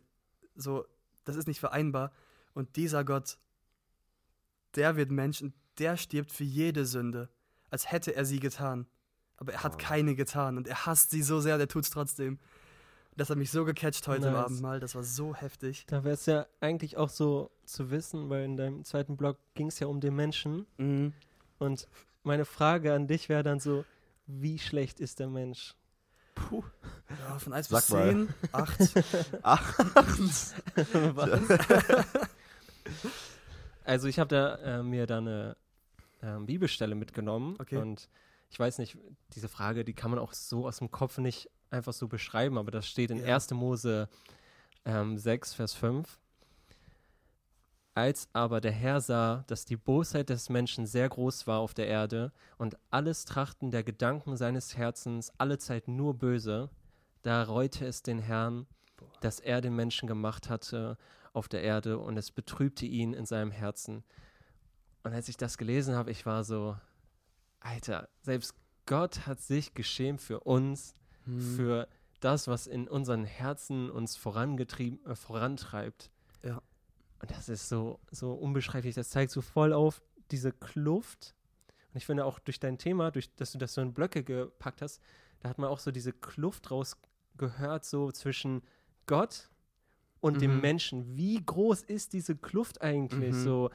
so, 0.55 0.85
das 1.25 1.35
ist 1.35 1.47
nicht 1.47 1.59
vereinbar. 1.59 2.11
Und 2.53 2.75
dieser 2.75 3.03
Gott, 3.03 3.37
der 4.75 4.95
wird 4.95 5.11
Mensch 5.11 5.41
und 5.41 5.53
der 5.79 5.97
stirbt 5.97 6.31
für 6.31 6.43
jede 6.43 6.85
Sünde, 6.85 7.29
als 7.69 7.91
hätte 7.91 8.15
er 8.15 8.25
sie 8.25 8.39
getan. 8.39 8.87
Aber 9.37 9.53
er 9.53 9.63
hat 9.63 9.75
Oh. 9.75 9.77
keine 9.79 10.15
getan 10.15 10.57
und 10.57 10.67
er 10.67 10.85
hasst 10.85 11.09
sie 11.09 11.23
so 11.23 11.41
sehr, 11.41 11.57
der 11.57 11.67
tut 11.67 11.83
es 11.83 11.89
trotzdem. 11.89 12.39
Das 13.15 13.29
hat 13.29 13.37
mich 13.37 13.51
so 13.51 13.63
gecatcht 13.65 14.07
heute 14.07 14.31
Nice. 14.31 14.45
Abendmahl, 14.45 14.79
das 14.79 14.95
war 14.95 15.03
so 15.03 15.35
heftig. 15.35 15.85
Da 15.87 16.03
wäre 16.03 16.15
es 16.15 16.25
ja 16.25 16.47
eigentlich 16.61 16.97
auch 16.97 17.09
so 17.09 17.51
zu 17.65 17.91
wissen, 17.91 18.29
weil 18.29 18.43
in 18.45 18.57
deinem 18.57 18.83
zweiten 18.83 19.17
Blog 19.17 19.37
ging 19.53 19.67
es 19.67 19.79
ja 19.79 19.87
um 19.87 19.99
den 20.01 20.15
Menschen. 20.15 20.65
Mhm. 20.77 21.13
Und 21.59 21.87
meine 22.23 22.45
Frage 22.45 22.93
an 22.93 23.07
dich 23.07 23.29
wäre 23.29 23.43
dann 23.43 23.59
so, 23.59 23.85
wie 24.25 24.57
schlecht 24.57 24.99
ist 24.99 25.19
der 25.19 25.27
Mensch? 25.27 25.75
Puh. 26.35 26.63
Ja, 27.27 27.37
von 27.37 27.53
1 27.53 27.67
Sag 27.67 27.81
bis 27.81 27.89
mal. 27.89 28.09
10, 28.09 28.33
8. 28.51 28.93
Ach, 29.43 29.79
Also 33.85 34.07
ich 34.07 34.17
habe 34.19 34.29
da 34.29 34.55
äh, 34.79 34.83
mir 34.83 35.05
da 35.05 35.17
eine 35.17 35.57
ähm, 36.21 36.45
Bibelstelle 36.45 36.95
mitgenommen 36.95 37.57
Okay. 37.59 37.77
und 37.77 38.09
ich 38.49 38.59
weiß 38.59 38.77
nicht, 38.77 38.97
diese 39.35 39.49
Frage, 39.49 39.83
die 39.83 39.93
kann 39.93 40.09
man 40.11 40.19
auch 40.19 40.31
so 40.33 40.67
aus 40.67 40.77
dem 40.77 40.89
Kopf 40.91 41.17
nicht 41.17 41.49
einfach 41.73 41.93
so 41.93 42.07
beschreiben, 42.07 42.57
aber 42.57 42.71
das 42.71 42.87
steht 42.87 43.11
in 43.11 43.17
Ja. 43.17 43.35
1. 43.35 43.51
Mose 43.51 44.07
ähm, 44.85 45.17
6, 45.17 45.53
Vers 45.53 45.73
5. 45.73 46.19
Als 47.95 48.27
aber 48.33 48.59
der 48.59 48.71
Herr 48.71 49.01
sah, 49.01 49.43
dass 49.47 49.65
die 49.65 49.75
Bosheit 49.75 50.29
des 50.29 50.49
Menschen 50.49 50.87
sehr 50.87 51.09
groß 51.09 51.45
war 51.45 51.59
auf 51.59 51.73
der 51.75 51.87
Erde 51.87 52.31
und 52.57 52.75
alles 52.89 53.25
Trachten 53.25 53.69
der 53.69 53.83
Gedanken 53.83 54.35
seines 54.35 54.75
Herzens 54.75 55.31
alle 55.37 55.59
Zeit 55.59 55.87
nur 55.87 56.15
böse, 56.15 56.69
da 57.21 57.43
reute 57.43 57.85
es 57.85 58.01
den 58.01 58.19
Herrn, 58.19 58.65
dass 59.21 59.39
er 59.39 59.61
den 59.61 59.75
Menschen 59.75 60.07
gemacht 60.07 60.49
hatte 60.49 60.97
auf 61.33 61.47
der 61.47 61.61
Erde 61.61 61.99
und 61.99 62.17
es 62.17 62.31
betrübte 62.31 62.85
ihn 62.85 63.13
in 63.13 63.25
seinem 63.25 63.51
Herzen. 63.51 64.03
Und 65.03 65.13
als 65.13 65.29
ich 65.29 65.37
das 65.37 65.57
gelesen 65.57 65.95
habe, 65.95 66.11
ich 66.11 66.25
war 66.25 66.43
so, 66.43 66.75
Alter, 67.59 68.09
selbst 68.21 68.55
Gott 68.85 69.27
hat 69.27 69.39
sich 69.39 69.73
geschämt 69.73 70.21
für 70.21 70.41
uns, 70.41 70.95
Mhm. 71.25 71.55
für 71.55 71.87
das, 72.19 72.47
was 72.47 72.67
in 72.67 72.87
unseren 72.87 73.25
Herzen 73.25 73.89
uns 73.89 74.15
vorangetrieben, 74.15 75.05
äh, 75.05 75.15
vorantreibt. 75.15 76.09
Ja. 76.43 76.61
Und 77.21 77.31
das 77.31 77.49
ist 77.49 77.69
so, 77.69 77.99
so 78.11 78.33
unbeschreiblich. 78.33 78.95
Das 78.95 79.09
zeigt 79.09 79.31
so 79.31 79.41
voll 79.41 79.73
auf 79.73 80.01
diese 80.31 80.51
Kluft. 80.51 81.35
Und 81.93 81.97
ich 81.97 82.05
finde 82.05 82.25
auch 82.25 82.39
durch 82.39 82.59
dein 82.59 82.77
Thema, 82.77 83.11
durch 83.11 83.33
dass 83.35 83.51
du 83.51 83.57
das 83.57 83.73
so 83.73 83.81
in 83.81 83.93
Blöcke 83.93 84.23
gepackt 84.23 84.81
hast, 84.81 85.01
da 85.41 85.49
hat 85.49 85.57
man 85.57 85.69
auch 85.69 85.79
so 85.79 85.91
diese 85.91 86.13
Kluft 86.13 86.71
rausgehört, 86.71 87.85
so 87.85 88.11
zwischen 88.11 88.61
Gott 89.05 89.49
und 90.21 90.41
dem 90.41 90.55
Mhm. 90.55 90.61
Menschen. 90.61 91.17
Wie 91.17 91.41
groß 91.45 91.83
ist 91.83 92.13
diese 92.13 92.35
Kluft 92.35 92.81
eigentlich? 92.81 93.33
Mhm. 93.33 93.43
So, 93.43 93.69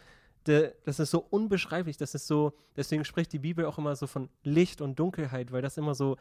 de, 0.46 0.72
das 0.84 0.98
ist 0.98 1.11
so 1.11 1.26
unbeschreiblich. 1.30 1.96
Das 1.98 2.14
ist 2.14 2.26
so, 2.26 2.54
deswegen 2.76 3.04
spricht 3.04 3.32
die 3.32 3.38
Bibel 3.38 3.66
auch 3.66 3.76
immer 3.78 3.94
so 3.96 4.06
von 4.06 4.30
Licht 4.42 4.80
und 4.80 4.98
Dunkelheit, 4.98 5.52
weil 5.52 5.62
das 5.62 5.76
immer 5.76 5.94
so 5.94 6.16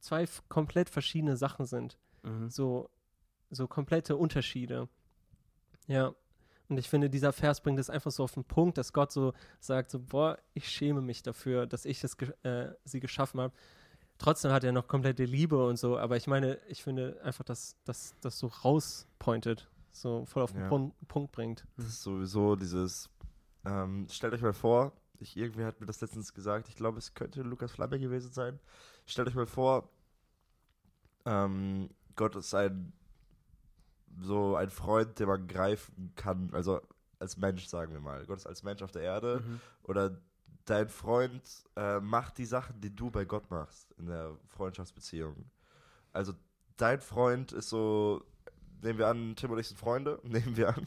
zwei 0.00 0.26
komplett 0.48 0.90
verschiedene 0.90 1.36
Sachen 1.36 1.66
sind. 1.66 1.98
Mhm. 2.22 2.50
So, 2.50 2.90
so 3.50 3.66
komplette 3.68 4.16
Unterschiede. 4.16 4.88
Ja. 5.86 6.14
Und 6.68 6.78
ich 6.78 6.88
finde, 6.88 7.10
dieser 7.10 7.32
Vers 7.32 7.60
bringt 7.62 7.80
es 7.80 7.90
einfach 7.90 8.12
so 8.12 8.22
auf 8.22 8.34
den 8.34 8.44
Punkt, 8.44 8.78
dass 8.78 8.92
Gott 8.92 9.10
so 9.10 9.32
sagt, 9.58 9.90
so, 9.90 9.98
boah, 9.98 10.38
ich 10.54 10.68
schäme 10.68 11.00
mich 11.00 11.22
dafür, 11.22 11.66
dass 11.66 11.84
ich 11.84 12.00
das, 12.00 12.16
äh, 12.44 12.68
sie 12.84 13.00
geschaffen 13.00 13.40
habe. 13.40 13.52
Trotzdem 14.18 14.52
hat 14.52 14.62
er 14.62 14.70
noch 14.70 14.86
komplette 14.86 15.24
Liebe 15.24 15.66
und 15.66 15.78
so, 15.78 15.98
aber 15.98 16.16
ich 16.16 16.26
meine, 16.26 16.58
ich 16.68 16.82
finde 16.82 17.20
einfach, 17.24 17.42
dass 17.42 17.76
das 17.84 18.14
das 18.20 18.38
so 18.38 18.48
rauspointet, 18.48 19.68
so 19.90 20.26
voll 20.26 20.42
auf 20.42 20.52
den 20.52 20.60
Ja. 20.60 20.68
Pun 20.68 20.92
Punkt 21.08 21.32
bringt. 21.32 21.66
das 21.76 21.86
ist 21.86 22.02
sowieso 22.02 22.54
dieses, 22.54 23.08
ähm, 23.64 24.06
stellt 24.10 24.34
euch 24.34 24.42
mal 24.42 24.52
vor, 24.52 24.92
ich, 25.18 25.36
irgendwer 25.36 25.66
hat 25.66 25.80
mir 25.80 25.86
das 25.86 26.00
letztens 26.00 26.32
gesagt, 26.34 26.68
ich 26.68 26.76
glaube, 26.76 26.98
es 26.98 27.14
könnte 27.14 27.42
Lukas 27.42 27.72
Flamme 27.72 27.98
gewesen 27.98 28.30
sein. 28.32 28.60
Stellt 29.10 29.28
euch 29.28 29.34
mal 29.34 29.46
vor, 29.46 29.90
ähm, 31.24 31.90
Gott 32.14 32.36
ist 32.36 32.54
ein, 32.54 32.92
so 34.20 34.54
ein 34.56 34.70
Freund, 34.70 35.18
den 35.18 35.26
man 35.26 35.46
greifen 35.48 36.12
kann, 36.14 36.50
also 36.52 36.80
als 37.18 37.36
Mensch, 37.36 37.66
sagen 37.66 37.92
wir 37.92 38.00
mal. 38.00 38.24
Gott 38.26 38.38
ist 38.38 38.46
als 38.46 38.62
Mensch 38.62 38.82
auf 38.82 38.92
der 38.92 39.02
Erde 39.02 39.42
Mhm. 39.44 39.60
oder 39.82 40.20
dein 40.64 40.88
Freund 40.88 41.42
äh, 41.76 41.98
macht 42.00 42.38
die 42.38 42.46
Sachen, 42.46 42.80
die 42.80 42.94
du 42.94 43.10
bei 43.10 43.24
Gott 43.24 43.50
machst 43.50 43.90
in 43.98 44.06
der 44.06 44.36
Freundschaftsbeziehung. 44.46 45.50
Also 46.12 46.32
dein 46.76 47.00
Freund 47.00 47.50
ist 47.52 47.68
so, 47.68 48.24
nehmen 48.82 48.98
wir 48.98 49.08
an, 49.08 49.34
Tim 49.36 49.50
und 49.50 49.58
ich 49.58 49.68
sind 49.68 49.78
Freunde, 49.78 50.18
nehmen 50.24 50.56
wir 50.56 50.68
an. 50.68 50.84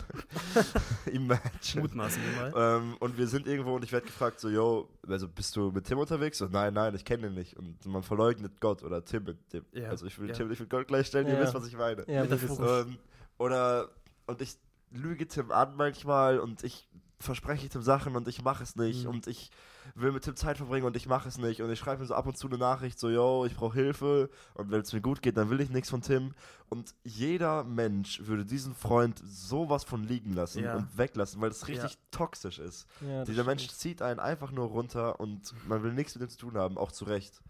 Imagine. 1.11 1.81
Mutmaßen 1.81 2.21
wir 2.23 2.51
mal. 2.51 2.77
Ähm, 2.77 2.97
und 2.99 3.17
wir 3.17 3.27
sind 3.27 3.47
irgendwo 3.47 3.75
und 3.75 3.83
ich 3.83 3.91
werde 3.91 4.05
gefragt, 4.05 4.39
so, 4.39 4.49
yo, 4.49 4.89
also 5.07 5.27
bist 5.27 5.55
du 5.55 5.71
mit 5.71 5.85
Tim 5.85 5.97
unterwegs? 5.99 6.37
So, 6.37 6.47
nein, 6.47 6.73
nein, 6.73 6.95
ich 6.95 7.05
kenne 7.05 7.27
ihn 7.27 7.33
nicht. 7.33 7.55
Und 7.57 7.85
man 7.85 8.03
verleugnet 8.03 8.59
Gott 8.59 8.83
oder 8.83 9.03
Tim 9.03 9.23
mit 9.23 9.37
Tim. 9.49 9.65
Ja, 9.73 9.89
Also 9.89 10.05
ich 10.05 10.17
will 10.19 10.29
ja. 10.29 10.35
Tim 10.35 10.47
nicht 10.47 10.59
mit 10.59 10.69
Gott 10.69 10.87
gleichstellen, 10.87 11.27
ihr 11.27 11.33
Ja. 11.35 11.41
wisst, 11.41 11.53
was 11.53 11.67
ich 11.67 11.77
meine. 11.77 12.03
Ja, 12.07 12.23
Metaphorisch. 12.23 12.59
wirklich. 12.59 12.93
Ähm, 12.95 12.99
oder, 13.37 13.89
und 14.27 14.41
ich 14.41 14.55
lüge 14.91 15.27
Tim 15.27 15.51
an 15.51 15.75
manchmal 15.75 16.39
und 16.39 16.63
ich 16.63 16.87
verspreche 17.19 17.69
Tim 17.69 17.81
Sachen 17.81 18.15
und 18.15 18.27
ich 18.27 18.43
mache 18.43 18.63
es 18.63 18.75
nicht 18.75 19.03
Mhm. 19.05 19.09
und 19.09 19.27
ich 19.27 19.49
will 19.95 20.11
mit 20.11 20.23
Tim 20.23 20.35
Zeit 20.35 20.57
verbringen 20.57 20.85
und 20.85 20.95
ich 20.95 21.07
mache 21.07 21.27
es 21.27 21.37
nicht. 21.37 21.61
Und 21.61 21.71
ich 21.71 21.79
schreibe 21.79 22.01
mir 22.01 22.07
so 22.07 22.15
ab 22.15 22.25
und 22.25 22.37
zu 22.37 22.47
eine 22.47 22.57
Nachricht, 22.57 22.99
so, 22.99 23.09
yo, 23.09 23.45
ich 23.45 23.55
brauche 23.55 23.73
Hilfe. 23.75 24.29
Und 24.53 24.71
wenn 24.71 24.81
es 24.81 24.93
mir 24.93 25.01
gut 25.01 25.21
geht, 25.21 25.37
dann 25.37 25.49
will 25.49 25.61
ich 25.61 25.69
nichts 25.69 25.89
von 25.89 26.01
Tim. 26.01 26.33
Und 26.69 26.93
jeder 27.03 27.63
Mensch 27.63 28.21
würde 28.25 28.45
diesen 28.45 28.73
Freund 28.75 29.21
sowas 29.23 29.83
von 29.83 30.03
liegen 30.03 30.33
lassen 30.33 30.63
Ja. 30.63 30.75
und 30.77 30.97
weglassen, 30.97 31.41
weil 31.41 31.49
das 31.49 31.67
richtig 31.67 31.91
Ja. 31.91 31.97
toxisch 32.11 32.59
ist. 32.59 32.87
Ja, 33.01 33.23
Dieser 33.25 33.43
Mensch 33.43 33.67
zieht 33.69 34.01
einen 34.01 34.19
einfach 34.19 34.51
nur 34.51 34.67
runter 34.67 35.19
und 35.19 35.53
man 35.67 35.83
will 35.83 35.93
nichts 35.93 36.15
mit 36.15 36.23
ihm 36.23 36.29
zu 36.29 36.37
tun 36.37 36.57
haben, 36.57 36.77
auch 36.77 36.91
zu 36.91 37.05
Recht. 37.05 37.41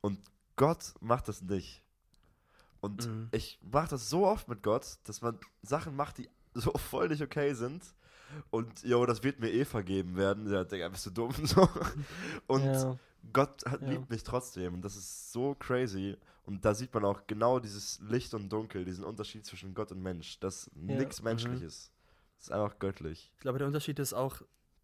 Und 0.00 0.18
Gott 0.56 0.94
macht 1.00 1.28
das 1.28 1.42
nicht. 1.42 1.82
Und 2.80 3.06
Mhm. 3.06 3.28
ich 3.32 3.58
mache 3.62 3.88
das 3.90 4.08
so 4.08 4.26
oft 4.26 4.48
mit 4.48 4.62
Gott, 4.62 4.98
dass 5.04 5.20
man 5.20 5.38
Sachen 5.62 5.96
macht, 5.96 6.18
die 6.18 6.28
so 6.54 6.72
voll 6.72 7.08
nicht 7.08 7.22
okay 7.22 7.52
sind. 7.54 7.82
Und, 8.50 8.82
jo, 8.82 9.04
das 9.06 9.22
wird 9.22 9.40
mir 9.40 9.50
eh 9.50 9.64
vergeben 9.64 10.16
werden. 10.16 10.50
Ja, 10.50 10.64
Digga, 10.64 10.88
bist 10.88 11.06
du 11.06 11.10
dumm? 11.10 11.32
So. 11.44 11.68
Und 12.46 12.64
ja. 12.64 12.98
Gott 13.32 13.64
hat, 13.66 13.82
Ja. 13.82 13.88
liebt 13.90 14.10
mich 14.10 14.22
trotzdem. 14.22 14.74
Und 14.74 14.82
das 14.82 14.96
ist 14.96 15.32
so 15.32 15.54
crazy. 15.54 16.16
Und 16.44 16.64
da 16.64 16.74
sieht 16.74 16.92
man 16.94 17.04
auch 17.04 17.26
genau 17.26 17.58
dieses 17.60 18.00
Licht 18.00 18.32
und 18.34 18.48
Dunkel, 18.50 18.84
diesen 18.84 19.04
Unterschied 19.04 19.44
zwischen 19.46 19.74
Gott 19.74 19.92
und 19.92 20.02
Mensch. 20.02 20.38
Das 20.40 20.70
Ja. 20.74 20.96
nichts 20.96 21.22
menschlich 21.22 21.62
ist. 21.62 21.92
Das 22.36 22.46
ist 22.46 22.52
einfach 22.52 22.78
göttlich. 22.78 23.30
Ich 23.34 23.40
glaube, 23.40 23.58
der 23.58 23.66
Unterschied 23.66 23.98
ist 23.98 24.14
auch, 24.14 24.40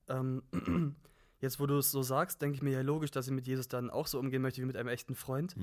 ähm, 0.08 0.42
jetzt 1.40 1.58
wo 1.58 1.66
du 1.66 1.78
es 1.78 1.90
so 1.90 2.02
sagst, 2.02 2.42
denke 2.42 2.56
ich 2.56 2.62
mir 2.62 2.72
ja 2.72 2.82
logisch, 2.82 3.10
dass 3.10 3.26
ich 3.26 3.32
mit 3.32 3.46
Jesus 3.46 3.68
dann 3.68 3.88
auch 3.90 4.06
so 4.06 4.18
umgehen 4.18 4.42
möchte 4.42 4.60
wie 4.60 4.66
mit 4.66 4.76
einem 4.76 4.88
echten 4.90 5.14
Freund. 5.14 5.56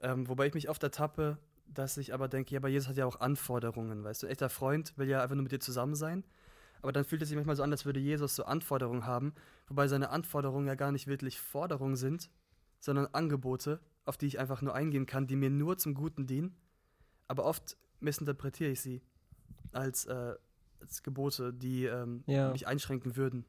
Ähm, 0.00 0.28
wobei 0.28 0.46
ich 0.46 0.54
mich 0.54 0.68
oft 0.68 0.82
ertappe, 0.82 1.38
dass 1.66 1.96
ich 1.96 2.14
aber 2.14 2.28
denke, 2.28 2.52
ja, 2.54 2.60
aber 2.60 2.68
Jesus 2.68 2.88
hat 2.88 2.96
ja 2.96 3.04
auch 3.06 3.20
Anforderungen, 3.20 4.04
weißt 4.04 4.22
du? 4.22 4.26
Ein 4.26 4.30
echter 4.32 4.48
Freund 4.48 4.96
will 4.96 5.08
ja 5.08 5.22
einfach 5.22 5.34
nur 5.34 5.42
mit 5.42 5.52
dir 5.52 5.60
zusammen 5.60 5.94
sein. 5.96 6.24
Aber 6.82 6.92
dann 6.92 7.04
fühlt 7.04 7.22
es 7.22 7.28
sich 7.28 7.36
manchmal 7.36 7.56
so 7.56 7.62
an, 7.62 7.72
als 7.72 7.84
würde 7.84 8.00
Jesus 8.00 8.36
so 8.36 8.44
Anforderungen 8.44 9.04
haben, 9.06 9.34
wobei 9.68 9.88
seine 9.88 10.10
Anforderungen 10.10 10.66
ja 10.66 10.74
gar 10.74 10.92
nicht 10.92 11.06
wirklich 11.06 11.40
Forderungen 11.40 11.96
sind, 11.96 12.30
sondern 12.80 13.06
Angebote, 13.12 13.80
auf 14.04 14.16
die 14.16 14.26
ich 14.26 14.38
einfach 14.38 14.62
nur 14.62 14.74
eingehen 14.74 15.06
kann, 15.06 15.26
die 15.26 15.36
mir 15.36 15.50
nur 15.50 15.76
zum 15.78 15.94
Guten 15.94 16.26
dienen. 16.26 16.54
Aber 17.26 17.44
oft 17.44 17.76
missinterpretiere 18.00 18.70
ich 18.70 18.80
sie 18.80 19.02
als, 19.72 20.06
äh, 20.06 20.34
als 20.80 21.02
Gebote, 21.02 21.52
die 21.52 21.84
ähm, 21.84 22.22
Ja. 22.26 22.50
mich 22.52 22.66
einschränken 22.66 23.16
würden. 23.16 23.44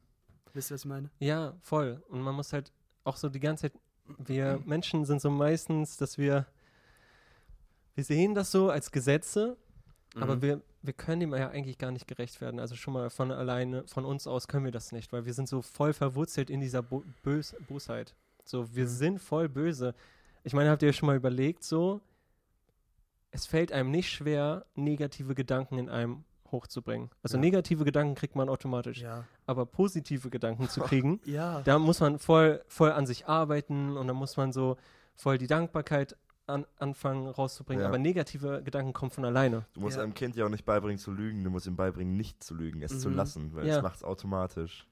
Wisst 0.52 0.70
ihr, 0.70 0.74
was 0.74 0.80
ich 0.82 0.86
meine? 0.88 1.10
Ja, 1.20 1.56
voll. 1.62 2.02
Und 2.08 2.20
man 2.22 2.34
muss 2.34 2.52
halt 2.52 2.72
auch 3.04 3.16
so 3.16 3.28
die 3.28 3.38
ganze 3.40 3.70
Zeit, 3.70 3.80
wir 4.18 4.60
Menschen 4.66 5.04
sind 5.04 5.20
so 5.20 5.30
meistens, 5.30 5.96
dass 5.96 6.18
wir, 6.18 6.46
wir 7.94 8.04
sehen 8.04 8.34
das 8.34 8.50
so 8.50 8.70
als 8.70 8.90
Gesetze, 8.90 9.56
aber 10.16 10.36
Mhm. 10.36 10.42
wir, 10.42 10.62
wir 10.82 10.92
können 10.94 11.20
dem 11.20 11.34
ja 11.34 11.48
eigentlich 11.50 11.78
gar 11.78 11.90
nicht 11.90 12.06
gerecht 12.08 12.40
werden. 12.40 12.58
Also 12.60 12.74
schon 12.74 12.94
mal 12.94 13.10
von 13.10 13.30
alleine, 13.30 13.86
von 13.86 14.04
uns 14.04 14.26
aus 14.26 14.48
können 14.48 14.64
wir 14.64 14.72
das 14.72 14.92
nicht, 14.92 15.12
weil 15.12 15.26
wir 15.26 15.34
sind 15.34 15.48
so 15.48 15.60
voll 15.62 15.92
verwurzelt 15.92 16.48
in 16.50 16.60
dieser 16.60 16.82
Bo 16.82 17.04
Bös 17.22 17.54
Bosheit. 17.68 18.14
So, 18.44 18.74
wir 18.74 18.84
Mhm. 18.84 18.88
sind 18.88 19.18
voll 19.20 19.48
böse. 19.48 19.94
Ich 20.42 20.54
meine, 20.54 20.70
habt 20.70 20.82
ihr 20.82 20.92
schon 20.92 21.06
mal 21.08 21.16
überlegt, 21.16 21.62
so, 21.64 22.00
es 23.30 23.46
fällt 23.46 23.72
einem 23.72 23.90
nicht 23.90 24.10
schwer, 24.10 24.64
negative 24.74 25.34
Gedanken 25.34 25.78
in 25.78 25.88
einem 25.88 26.24
hochzubringen. 26.50 27.10
Also 27.22 27.36
Ja. 27.36 27.40
negative 27.42 27.84
Gedanken 27.84 28.14
kriegt 28.16 28.34
man 28.34 28.48
automatisch, 28.48 29.02
Ja. 29.02 29.24
aber 29.46 29.66
positive 29.66 30.30
Gedanken 30.30 30.68
zu 30.68 30.80
kriegen, 31.04 31.20
Ja. 31.24 31.60
da 31.62 31.78
muss 31.78 32.00
man 32.00 32.18
voll, 32.18 32.64
voll 32.66 32.90
an 32.92 33.06
sich 33.06 33.26
arbeiten 33.28 33.96
und 33.96 34.08
da 34.08 34.14
muss 34.14 34.36
man 34.36 34.52
so 34.52 34.76
voll 35.14 35.38
die 35.38 35.46
Dankbarkeit 35.46 36.16
an, 36.50 36.66
anfangen 36.78 37.26
rauszubringen. 37.28 37.82
Ja. 37.82 37.88
Aber 37.88 37.98
negative 37.98 38.62
Gedanken 38.62 38.92
kommen 38.92 39.10
von 39.10 39.24
alleine. 39.24 39.64
Du 39.74 39.80
musst 39.80 39.96
Ja. 39.96 40.02
einem 40.02 40.14
Kind 40.14 40.36
ja 40.36 40.44
auch 40.44 40.50
nicht 40.50 40.64
beibringen 40.64 40.98
zu 40.98 41.12
lügen, 41.12 41.42
du 41.44 41.50
musst 41.50 41.66
ihm 41.66 41.76
beibringen, 41.76 42.16
nicht 42.16 42.42
zu 42.42 42.54
lügen, 42.54 42.82
es 42.82 43.00
zu 43.00 43.08
Mhm. 43.10 43.16
lassen, 43.16 43.54
weil 43.54 43.66
Ja. 43.66 43.76
es 43.78 43.82
macht 43.82 43.96
es 43.96 44.04
automatisch. 44.04 44.86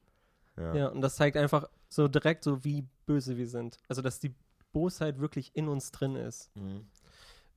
Ja. 0.56 0.74
Ja. 0.74 0.88
und 0.88 1.00
das 1.02 1.14
zeigt 1.14 1.36
einfach 1.36 1.68
so 1.88 2.08
direkt 2.08 2.42
so, 2.42 2.64
wie 2.64 2.84
böse 3.06 3.36
wir 3.36 3.46
sind. 3.46 3.78
Also, 3.88 4.02
dass 4.02 4.18
die 4.18 4.34
Bosheit 4.72 5.20
wirklich 5.20 5.54
in 5.54 5.68
uns 5.68 5.92
drin 5.92 6.16
ist. 6.16 6.50
Mhm. 6.56 6.86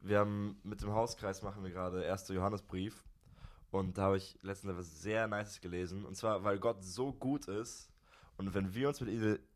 Wir 0.01 0.19
haben 0.19 0.59
mit 0.63 0.81
dem 0.81 0.91
Hauskreis 0.93 1.41
machen 1.41 1.63
wir 1.63 1.71
gerade 1.71 2.03
1. 2.05 2.33
Johannesbrief 2.33 3.03
und 3.71 3.97
da 3.97 4.03
habe 4.03 4.17
ich 4.17 4.37
letztens 4.41 4.73
etwas 4.73 5.01
sehr 5.01 5.27
Nices 5.27 5.61
gelesen 5.61 6.05
und 6.05 6.15
zwar, 6.15 6.43
weil 6.43 6.59
Gott 6.59 6.83
so 6.83 7.11
gut 7.11 7.47
ist 7.47 7.90
und 8.37 8.53
wenn 8.53 8.73
wir 8.73 8.87
uns 8.87 9.01
mit, 9.01 9.09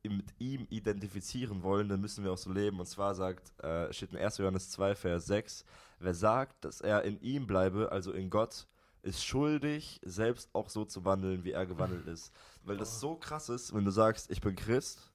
mit 0.03 0.25
ihm 0.39 0.67
identifizieren 0.69 1.63
wollen, 1.63 1.89
dann 1.89 2.01
müssen 2.01 2.23
wir 2.23 2.31
auch 2.31 2.37
so 2.37 2.51
leben 2.51 2.79
und 2.79 2.85
zwar 2.85 3.15
sagt, 3.15 3.51
äh, 3.63 3.91
steht 3.93 4.11
in 4.11 4.17
1. 4.17 4.37
Johannes 4.37 4.69
2, 4.71 4.95
Vers 4.95 5.25
6, 5.25 5.65
wer 5.99 6.13
sagt, 6.13 6.63
dass 6.65 6.81
er 6.81 7.03
in 7.03 7.19
ihm 7.21 7.47
bleibe, 7.47 7.91
also 7.91 8.11
in 8.11 8.29
Gott, 8.29 8.67
ist 9.01 9.23
schuldig, 9.23 9.99
selbst 10.03 10.49
auch 10.53 10.69
so 10.69 10.83
zu 10.85 11.05
wandeln, 11.05 11.43
wie 11.43 11.51
er 11.51 11.65
gewandelt 11.65 12.07
ist. 12.07 12.31
Weil 12.63 12.77
das 12.77 12.99
so 12.99 13.15
krass 13.15 13.49
ist, 13.49 13.73
wenn 13.73 13.85
du 13.85 13.91
sagst, 13.91 14.31
ich 14.31 14.41
bin 14.41 14.55
Christ, 14.55 15.11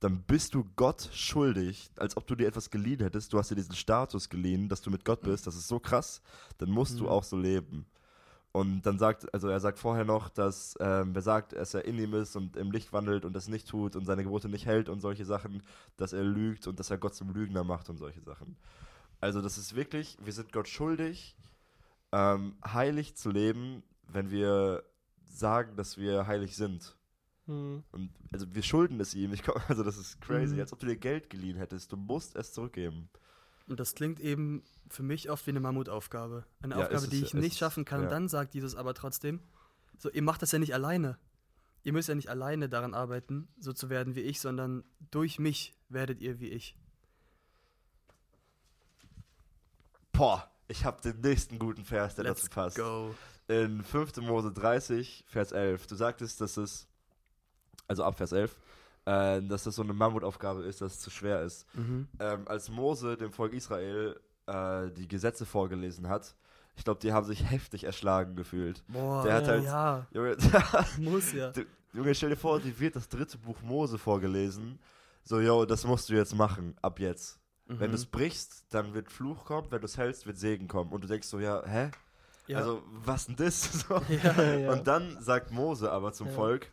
dann 0.00 0.22
bist 0.24 0.52
du 0.54 0.64
Gott 0.76 1.08
schuldig, 1.12 1.88
als 1.96 2.16
ob 2.16 2.26
du 2.26 2.34
dir 2.34 2.48
etwas 2.48 2.68
geliehen 2.70 3.00
hättest. 3.00 3.32
Du 3.32 3.38
hast 3.38 3.50
dir 3.50 3.54
diesen 3.54 3.74
Status 3.76 4.28
geliehen, 4.28 4.68
dass 4.68 4.82
du 4.82 4.90
mit 4.90 5.04
Gott 5.04 5.22
bist. 5.22 5.46
Das 5.46 5.54
ist 5.54 5.68
so 5.68 5.78
krass. 5.78 6.20
Dann 6.58 6.70
musst 6.70 6.98
du 6.98 7.04
Mhm. 7.04 7.08
auch 7.08 7.24
so 7.24 7.36
leben. 7.38 7.86
Und 8.52 8.82
dann 8.82 8.98
sagt, 8.98 9.32
also 9.32 9.48
er 9.48 9.60
sagt 9.60 9.78
vorher 9.78 10.04
noch, 10.04 10.28
dass 10.28 10.76
ähm, 10.78 11.14
wer 11.14 11.22
sagt, 11.22 11.54
dass 11.54 11.72
er 11.72 11.86
in 11.86 11.98
ihm 11.98 12.12
ist 12.12 12.36
und 12.36 12.56
im 12.56 12.70
Licht 12.70 12.92
wandelt 12.92 13.24
und 13.24 13.32
das 13.32 13.48
nicht 13.48 13.66
tut 13.66 13.96
und 13.96 14.04
seine 14.04 14.24
Gebote 14.24 14.50
nicht 14.50 14.66
hält 14.66 14.90
und 14.90 15.00
solche 15.00 15.24
Sachen, 15.24 15.62
dass 15.96 16.12
er 16.12 16.22
lügt 16.22 16.66
und 16.66 16.78
dass 16.78 16.90
er 16.90 16.98
Gott 16.98 17.14
zum 17.14 17.32
Lügner 17.32 17.64
macht 17.64 17.88
und 17.88 17.96
solche 17.96 18.20
Sachen. 18.20 18.56
Also 19.20 19.40
das 19.40 19.56
ist 19.56 19.74
wirklich, 19.74 20.18
wir 20.22 20.34
sind 20.34 20.52
Gott 20.52 20.68
schuldig, 20.68 21.34
ähm, 22.12 22.56
heilig 22.62 23.16
zu 23.16 23.30
leben, 23.30 23.82
wenn 24.06 24.30
wir 24.30 24.82
sagen, 25.24 25.76
dass 25.76 25.96
wir 25.96 26.26
heilig 26.26 26.54
sind. 26.54 26.94
Hm. 27.46 27.82
Und 27.90 28.10
also 28.32 28.54
wir 28.54 28.62
schulden 28.62 29.00
es 29.00 29.14
ihm. 29.14 29.32
Ich 29.32 29.42
komm, 29.42 29.60
also 29.68 29.82
das 29.82 29.96
ist 29.96 30.20
crazy, 30.20 30.54
Mhm. 30.54 30.60
als 30.60 30.72
ob 30.74 30.78
du 30.80 30.86
dir 30.86 30.96
Geld 30.96 31.30
geliehen 31.30 31.56
hättest. 31.56 31.90
Du 31.90 31.96
musst 31.96 32.36
es 32.36 32.52
zurückgeben. 32.52 33.08
Und 33.68 33.80
das 33.80 33.94
klingt 33.94 34.20
eben 34.20 34.62
für 34.88 35.02
mich 35.02 35.30
oft 35.30 35.46
wie 35.46 35.50
eine 35.50 35.60
Mammutaufgabe. 35.60 36.44
Eine 36.60 36.74
Ja, 36.74 36.80
ist 36.80 36.86
Aufgabe, 36.86 37.04
es 37.04 37.10
die 37.10 37.16
ich 37.18 37.22
ist 37.24 37.34
nicht 37.34 37.58
schaffen 37.58 37.84
kann. 37.84 38.00
ja. 38.00 38.06
Und 38.06 38.12
dann 38.12 38.28
sagt 38.28 38.54
Jesus 38.54 38.74
aber 38.74 38.94
trotzdem, 38.94 39.40
so, 39.98 40.10
ihr 40.10 40.22
macht 40.22 40.42
das 40.42 40.52
ja 40.52 40.58
nicht 40.58 40.74
alleine. 40.74 41.18
Ihr 41.84 41.92
müsst 41.92 42.08
ja 42.08 42.14
nicht 42.14 42.28
alleine 42.28 42.68
daran 42.68 42.94
arbeiten, 42.94 43.48
so 43.58 43.72
zu 43.72 43.88
werden 43.90 44.14
wie 44.14 44.20
ich, 44.20 44.40
sondern 44.40 44.84
durch 45.10 45.38
mich 45.38 45.74
werdet 45.88 46.20
ihr 46.20 46.38
wie 46.40 46.48
ich. 46.48 46.76
Boah, 50.12 50.50
ich 50.68 50.84
habe 50.84 51.00
den 51.02 51.20
nächsten 51.20 51.58
guten 51.58 51.84
Vers, 51.84 52.14
der 52.14 52.24
Let's 52.24 52.42
dazu 52.42 52.50
passt. 52.54 52.76
go. 52.76 53.14
In 53.48 53.82
5. 53.82 54.18
Mose 54.18 54.52
30, 54.52 55.24
Vers 55.26 55.52
11. 55.52 55.86
Du 55.86 55.94
sagtest, 55.96 56.40
dass 56.40 56.56
es, 56.56 56.86
also 57.88 58.04
ab 58.04 58.16
Vers 58.16 58.32
11, 58.32 58.56
äh, 59.04 59.40
dass 59.42 59.64
das 59.64 59.74
so 59.74 59.82
eine 59.82 59.92
Mammutaufgabe 59.92 60.62
ist, 60.64 60.80
dass 60.80 60.94
es 60.94 61.00
zu 61.00 61.10
schwer 61.10 61.42
ist. 61.42 61.66
Mhm. 61.74 62.08
Ähm, 62.20 62.42
als 62.46 62.68
Mose 62.70 63.16
dem 63.16 63.32
Volk 63.32 63.52
Israel 63.52 64.20
äh, 64.46 64.90
die 64.90 65.08
Gesetze 65.08 65.44
vorgelesen 65.46 66.08
hat, 66.08 66.34
ich 66.76 66.84
glaube, 66.84 67.00
die 67.00 67.12
haben 67.12 67.26
sich 67.26 67.50
heftig 67.50 67.84
erschlagen 67.84 68.34
gefühlt. 68.36 68.82
Boah, 68.88 69.22
Der 69.24 69.34
hat 69.34 69.46
halt- 69.48 69.64
ja, 69.64 70.06
Junge, 70.12 70.36
muss 70.98 71.32
ja. 71.32 71.50
Du- 71.50 71.66
Junge, 71.92 72.14
stell 72.14 72.30
dir 72.30 72.36
vor, 72.36 72.58
die 72.60 72.78
wird 72.80 72.96
das 72.96 73.08
dritte 73.08 73.36
Buch 73.38 73.60
Mose 73.62 73.98
vorgelesen. 73.98 74.78
So, 75.24 75.38
yo, 75.40 75.66
das 75.66 75.84
musst 75.86 76.08
du 76.08 76.14
jetzt 76.14 76.34
machen, 76.34 76.74
ab 76.80 76.98
jetzt. 76.98 77.38
Wenn 77.66 77.76
Mhm. 77.90 77.92
du 77.92 77.96
es 77.98 78.06
brichst, 78.06 78.64
dann 78.70 78.92
wird 78.94 79.10
Fluch 79.12 79.44
kommen, 79.44 79.68
wenn 79.70 79.80
du 79.80 79.84
es 79.84 79.96
hältst, 79.98 80.26
wird 80.26 80.36
Segen 80.38 80.66
kommen. 80.68 80.90
Und 80.90 81.04
du 81.04 81.08
denkst 81.08 81.28
so, 81.28 81.38
ja, 81.38 81.62
hä? 81.66 81.90
ja. 82.48 82.58
Also, 82.58 82.82
was 83.04 83.26
denn 83.26 83.36
das? 83.36 83.62
So. 83.88 84.00
ja. 84.08 84.42
ja. 84.42 84.72
Und 84.72 84.86
dann 84.86 85.22
sagt 85.22 85.50
Mose 85.52 85.92
aber 85.92 86.12
zum. 86.12 86.28
Volk, 86.30 86.72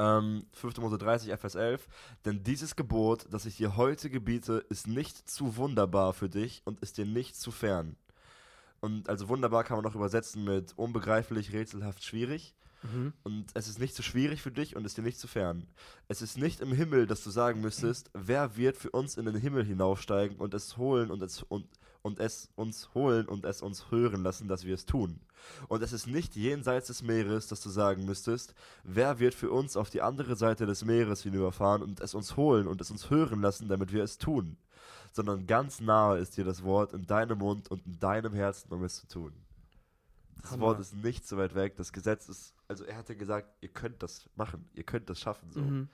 ähm, 0.00 0.46
5. 0.54 0.78
Mose 0.78 0.96
30, 0.96 1.38
Vers 1.38 1.54
11, 1.54 1.86
denn 2.24 2.42
dieses 2.42 2.74
Gebot, 2.74 3.26
das 3.30 3.44
ich 3.44 3.58
dir 3.58 3.76
heute 3.76 4.08
gebiete, 4.08 4.64
ist 4.70 4.86
nicht 4.86 5.28
zu 5.28 5.56
wunderbar 5.56 6.14
für 6.14 6.30
dich 6.30 6.62
und 6.64 6.80
ist 6.80 6.96
dir 6.96 7.04
nicht 7.04 7.36
zu 7.36 7.50
fern. 7.50 7.96
Und 8.80 9.10
also 9.10 9.28
wunderbar 9.28 9.62
kann 9.62 9.76
man 9.76 9.84
noch 9.84 9.94
übersetzen 9.94 10.42
mit 10.42 10.72
unbegreiflich, 10.76 11.52
rätselhaft, 11.52 12.02
schwierig. 12.02 12.54
Mhm. 12.82 13.12
Und 13.24 13.46
es 13.52 13.68
ist 13.68 13.78
nicht 13.78 13.94
zu 13.94 14.02
schwierig 14.02 14.40
für 14.40 14.50
dich 14.50 14.74
und 14.74 14.86
ist 14.86 14.96
dir 14.96 15.02
nicht 15.02 15.18
zu 15.18 15.28
fern. 15.28 15.66
Es 16.08 16.22
ist 16.22 16.38
nicht 16.38 16.62
im 16.62 16.72
Himmel, 16.72 17.06
dass 17.06 17.22
du 17.22 17.28
sagen 17.28 17.60
müsstest, 17.60 18.10
wer 18.14 18.56
wird 18.56 18.78
für 18.78 18.90
uns 18.90 19.18
in 19.18 19.26
den 19.26 19.34
Himmel 19.34 19.66
hinaufsteigen 19.66 20.38
und 20.38 20.54
es 20.54 20.78
holen 20.78 21.10
und 21.10 21.20
es 21.20 21.42
und, 21.42 21.66
und 22.02 22.18
es 22.18 22.50
uns 22.54 22.94
holen 22.94 23.26
und 23.26 23.44
es 23.44 23.62
uns 23.62 23.90
hören 23.90 24.22
lassen, 24.22 24.48
dass 24.48 24.64
wir 24.64 24.74
es 24.74 24.86
tun. 24.86 25.20
Und 25.68 25.82
es 25.82 25.92
ist 25.92 26.06
nicht 26.06 26.36
jenseits 26.36 26.88
des 26.88 27.02
Meeres, 27.02 27.48
dass 27.48 27.62
du 27.62 27.68
sagen 27.68 28.04
müsstest, 28.04 28.54
wer 28.84 29.18
wird 29.18 29.34
für 29.34 29.50
uns 29.50 29.76
auf 29.76 29.90
die 29.90 30.02
andere 30.02 30.36
Seite 30.36 30.66
des 30.66 30.84
Meeres 30.84 31.22
hinüberfahren 31.22 31.82
und 31.82 32.00
es 32.00 32.14
uns 32.14 32.36
holen 32.36 32.66
und 32.66 32.80
es 32.80 32.90
uns 32.90 33.10
hören 33.10 33.40
lassen, 33.40 33.68
damit 33.68 33.92
wir 33.92 34.02
es 34.02 34.18
tun. 34.18 34.56
Sondern 35.12 35.46
ganz 35.46 35.80
nahe 35.80 36.18
ist 36.18 36.36
dir 36.36 36.44
das 36.44 36.62
Wort 36.62 36.92
in 36.92 37.06
deinem 37.06 37.38
Mund 37.38 37.70
und 37.70 37.84
in 37.86 37.98
deinem 37.98 38.32
Herzen, 38.32 38.72
um 38.72 38.84
es 38.84 39.00
zu 39.00 39.08
tun. 39.08 39.32
Das 40.40 40.52
Hammer. 40.52 40.66
Wort 40.66 40.80
ist 40.80 40.94
nicht 40.94 41.26
so 41.26 41.36
weit 41.36 41.54
weg. 41.54 41.76
Das 41.76 41.92
Gesetz 41.92 42.28
ist, 42.28 42.54
also 42.68 42.84
er 42.84 42.96
hatte 42.96 43.16
gesagt, 43.16 43.48
ihr 43.60 43.68
könnt 43.68 44.02
das 44.02 44.28
machen, 44.36 44.68
ihr 44.74 44.84
könnt 44.84 45.10
das 45.10 45.20
schaffen. 45.20 45.50
So. 45.50 45.60
Mhm. 45.60 45.88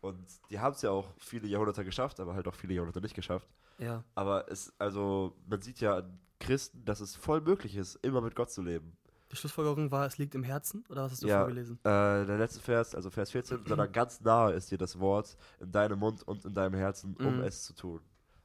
Und 0.00 0.26
die 0.50 0.58
haben 0.58 0.74
es 0.74 0.82
ja 0.82 0.90
auch 0.90 1.08
viele 1.18 1.46
Jahrhunderte 1.46 1.84
geschafft, 1.84 2.18
aber 2.18 2.34
halt 2.34 2.48
auch 2.48 2.54
viele 2.54 2.74
Jahrhunderte 2.74 3.00
nicht 3.00 3.14
geschafft. 3.14 3.48
Ja, 3.82 4.04
Aber 4.14 4.50
es, 4.50 4.72
also, 4.78 5.34
man 5.46 5.60
sieht 5.60 5.80
ja 5.80 5.96
an 5.96 6.20
Christen, 6.38 6.84
dass 6.84 7.00
es 7.00 7.16
voll 7.16 7.40
möglich 7.40 7.76
ist, 7.76 7.96
immer 7.96 8.20
mit 8.20 8.34
Gott 8.36 8.50
zu 8.50 8.62
leben. 8.62 8.96
Die 9.30 9.36
Schlussfolgerung 9.36 9.90
war, 9.90 10.06
es 10.06 10.18
liegt 10.18 10.34
im 10.34 10.42
Herzen, 10.44 10.84
oder 10.88 11.04
was 11.04 11.12
hast 11.12 11.22
du 11.22 11.26
Ja. 11.28 11.38
vorgelesen? 11.40 11.78
Äh, 11.84 12.26
der 12.26 12.38
letzte 12.38 12.60
Vers, 12.60 12.94
also 12.94 13.10
Vers 13.10 13.30
14, 13.30 13.64
sondern 13.66 13.90
ganz 13.90 14.20
nahe 14.20 14.52
ist 14.52 14.70
dir 14.70 14.78
das 14.78 14.98
Wort 15.00 15.36
in 15.58 15.72
deinem 15.72 15.98
Mund 15.98 16.22
und 16.22 16.44
in 16.44 16.54
deinem 16.54 16.74
Herzen, 16.74 17.16
um 17.16 17.36
Mhm. 17.38 17.42
es 17.42 17.64
zu 17.64 17.74
tun. 17.74 18.00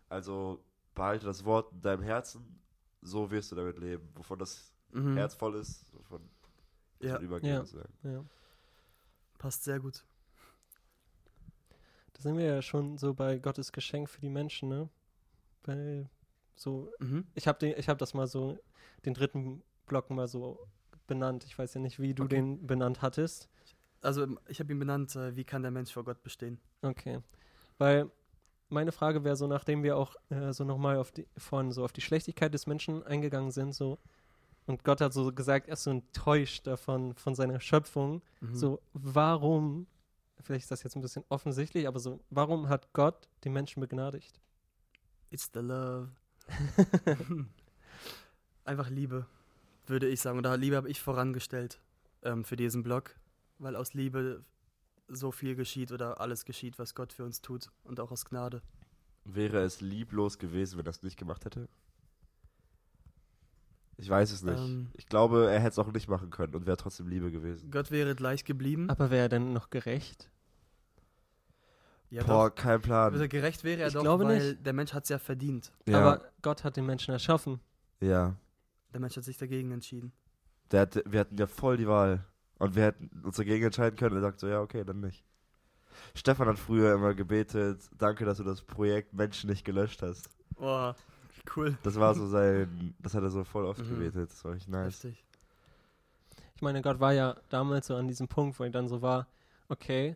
Also 0.10 0.64
behalte 0.96 1.26
das 1.26 1.44
Wort 1.46 1.72
in 1.74 1.82
deinem 1.82 2.02
Herzen, 2.04 2.60
so 3.02 3.30
wirst 3.30 3.52
du 3.52 3.56
damit 3.56 3.78
leben. 3.78 4.10
Wovon 4.16 4.40
das 4.40 4.74
Mhm. 4.92 5.16
Herz 5.18 5.36
voll 5.36 5.56
ist, 5.56 5.94
wovon 5.94 6.22
Ja, 7.02 7.20
übergehen. 7.20 7.52
Ja. 7.54 7.60
sozusagen. 7.66 7.94
Ja. 8.04 8.24
passt 9.38 9.64
sehr 9.66 9.80
gut. 9.80 10.04
Da 12.14 12.22
sind 12.22 12.38
wir 12.38 12.46
ja 12.46 12.62
schon 12.64 12.98
so 12.98 13.14
bei 13.14 13.38
Gottes 13.38 13.72
Geschenk 13.72 14.10
für 14.10 14.20
die 14.22 14.30
Menschen, 14.30 14.70
ne? 14.70 14.90
Bei 15.68 16.10
so, 16.56 16.92
Mhm. 17.00 17.28
ich 17.36 17.48
habe 17.48 17.68
ich 17.68 17.88
hab 17.90 18.00
das 18.00 18.16
mal 18.16 18.26
so, 18.26 18.58
den 19.06 19.14
dritten 19.14 19.62
Block 19.86 20.10
mal 20.10 20.28
so 20.28 20.58
benannt. 21.06 21.44
Ich 21.46 21.58
weiß 21.60 21.76
ja 21.76 21.82
nicht, 21.82 22.00
wie 22.00 22.14
du 22.16 22.24
Okay. 22.24 22.36
den 22.38 22.66
benannt 22.66 23.02
hattest. 23.04 23.48
Also 24.02 24.26
ich 24.48 24.60
habe 24.60 24.72
ihn 24.74 24.80
benannt, 24.80 25.16
äh, 25.16 25.36
wie 25.36 25.44
kann 25.44 25.62
der 25.62 25.72
Mensch 25.72 25.92
vor 25.94 26.04
Gott 26.04 26.24
bestehen? 26.24 26.60
Okay. 26.82 27.20
Weil 27.78 28.10
meine 28.70 28.92
Frage 28.92 29.24
wäre 29.24 29.36
so, 29.36 29.46
nachdem 29.48 29.84
wir 29.84 29.98
auch 29.98 30.16
äh, 30.30 30.52
so 30.52 30.64
nochmal 30.64 30.98
auf 30.98 31.12
die, 31.12 31.28
von 31.38 31.72
so 31.72 31.84
auf 31.86 31.94
die 31.94 32.02
Schlechtigkeit 32.02 32.54
des 32.54 32.66
Menschen 32.68 33.04
eingegangen 33.04 33.52
sind, 33.52 33.74
so, 33.74 33.98
und 34.66 34.84
Gott 34.84 35.00
hat 35.00 35.14
so 35.14 35.32
gesagt, 35.32 35.68
er 35.68 35.74
ist 35.74 35.84
so 35.84 35.92
enttäuscht 35.92 36.68
davon, 36.68 37.14
von 37.16 37.36
seiner 37.36 37.60
Schöpfung. 37.62 38.22
Mhm. 38.42 38.56
So, 38.56 38.82
warum, 38.94 39.88
vielleicht 40.42 40.64
ist 40.64 40.72
das 40.72 40.84
jetzt 40.84 40.96
ein 40.96 41.02
bisschen 41.02 41.24
offensichtlich, 41.30 41.88
aber 41.88 42.00
so, 42.00 42.20
warum 42.30 42.68
hat 42.68 42.92
Gott 42.94 43.30
die 43.46 43.50
Menschen 43.50 43.80
begnadigt? 43.80 44.42
It's 45.30 45.50
the 45.54 45.60
love. 45.60 46.10
Einfach 48.66 48.90
Liebe, 48.90 49.26
würde 49.86 50.08
ich 50.08 50.22
sagen. 50.22 50.38
Oder 50.40 50.58
Liebe 50.58 50.76
habe 50.76 50.90
ich 50.90 51.02
vorangestellt 51.02 51.80
ähm, 52.24 52.44
für 52.44 52.56
diesen 52.56 52.84
Blog, 52.84 53.16
weil 53.60 53.76
aus 53.76 53.94
Liebe 53.94 54.44
so 55.08 55.32
viel 55.32 55.56
geschieht 55.56 55.92
oder 55.92 56.20
alles 56.20 56.46
geschieht, 56.46 56.80
was 56.80 56.96
Gott 56.96 57.14
für 57.14 57.24
uns 57.24 57.42
tut 57.42 57.70
und 57.84 58.00
auch 58.00 58.12
aus 58.12 58.26
Gnade. 58.26 58.62
Wäre 59.24 59.62
es 59.62 59.82
lieblos 59.82 60.38
gewesen, 60.38 60.78
wenn 60.78 60.86
er 60.86 60.92
es 60.92 61.04
nicht 61.04 61.18
gemacht 61.18 61.46
hätte? 61.46 61.68
Ich 63.98 64.10
weiß 64.10 64.32
es 64.32 64.44
nicht. 64.44 64.60
Ähm. 64.60 64.88
ich 64.94 65.08
glaube, 65.08 65.50
er 65.50 65.60
hätte 65.60 65.72
es 65.72 65.80
auch 65.80 65.92
nicht 65.92 66.08
machen 66.08 66.30
können 66.30 66.54
und 66.56 66.66
wäre 66.66 66.78
trotzdem 66.78 67.08
Liebe 67.08 67.32
gewesen. 67.32 67.72
Gott 67.72 67.90
wäre 67.90 68.16
gleich 68.16 68.46
geblieben. 68.46 68.90
Aber 68.90 69.10
wäre 69.10 69.24
er 69.24 69.30
denn 69.30 69.54
noch 69.54 69.70
gerecht? 69.70 70.30
Ja, 72.10 72.24
Boah, 72.24 72.50
doch. 72.50 72.56
kein 72.56 72.82
Plan. 72.82 73.12
Also 73.14 73.28
gerecht 73.28 73.64
wäre 73.64 73.82
er 73.82 73.88
Ich 73.88 73.94
doch, 73.94 74.02
glaube 74.02 74.26
weil 74.26 74.40
nicht. 74.52 74.66
der 74.66 74.74
Mensch 74.74 74.94
hat 74.94 75.04
es 75.04 75.10
ja 75.10 75.20
verdient. 75.20 75.72
Ja, 75.88 76.00
Aber 76.00 76.22
Gott 76.42 76.64
hat 76.64 76.78
den 76.78 76.86
Menschen 76.86 77.12
erschaffen. 77.12 77.60
ja. 78.00 78.36
Der 78.94 79.02
Mensch 79.02 79.18
hat 79.18 79.26
sich 79.26 79.38
dagegen 79.38 79.72
entschieden. 79.72 80.14
Der 80.72 80.82
hat, 80.82 81.04
wir 81.06 81.20
hatten 81.20 81.38
ja 81.38 81.46
voll 81.46 81.76
die 81.76 81.88
Wahl. 81.88 82.24
Und 82.58 82.74
wir 82.76 82.84
hätten 82.86 83.10
uns 83.24 83.36
dagegen 83.36 83.66
entscheiden 83.66 83.98
können. 84.00 84.16
Er 84.16 84.22
sagt 84.22 84.40
so, 84.40 84.48
ja, 84.48 84.62
okay, 84.62 84.84
dann 84.86 85.02
nicht. 85.02 85.26
Stefan 86.16 86.48
hat 86.48 86.58
früher 86.58 86.94
immer 86.96 87.14
gebetet, 87.14 87.82
danke, 87.98 88.24
dass 88.24 88.38
du 88.38 88.44
das 88.46 88.62
Projekt 88.62 89.14
Menschen 89.14 89.50
nicht 89.50 89.66
gelöscht 89.66 90.02
hast. 90.02 90.30
Boah, 90.58 90.96
cool. 91.56 91.78
Das 91.84 92.00
war 92.00 92.16
so 92.16 92.26
sein, 92.28 92.96
das 93.00 93.14
hat 93.14 93.24
er 93.24 93.30
so 93.30 93.44
voll 93.44 93.66
oft 93.66 93.82
Mhm. 93.82 93.90
gebetet. 93.90 94.30
Das 94.32 94.44
war 94.46 94.56
echt 94.56 94.70
nice. 94.70 95.04
Heftig. 95.04 95.26
Ich 96.56 96.62
meine, 96.62 96.82
Gott 96.82 97.00
war 97.02 97.12
ja 97.14 97.36
damals 97.50 97.88
so 97.88 97.96
an 97.98 98.08
diesem 98.08 98.28
Punkt, 98.30 98.58
wo 98.60 98.64
er 98.64 98.70
dann 98.70 98.88
so 98.88 99.02
war, 99.02 99.28
okay, 99.68 100.16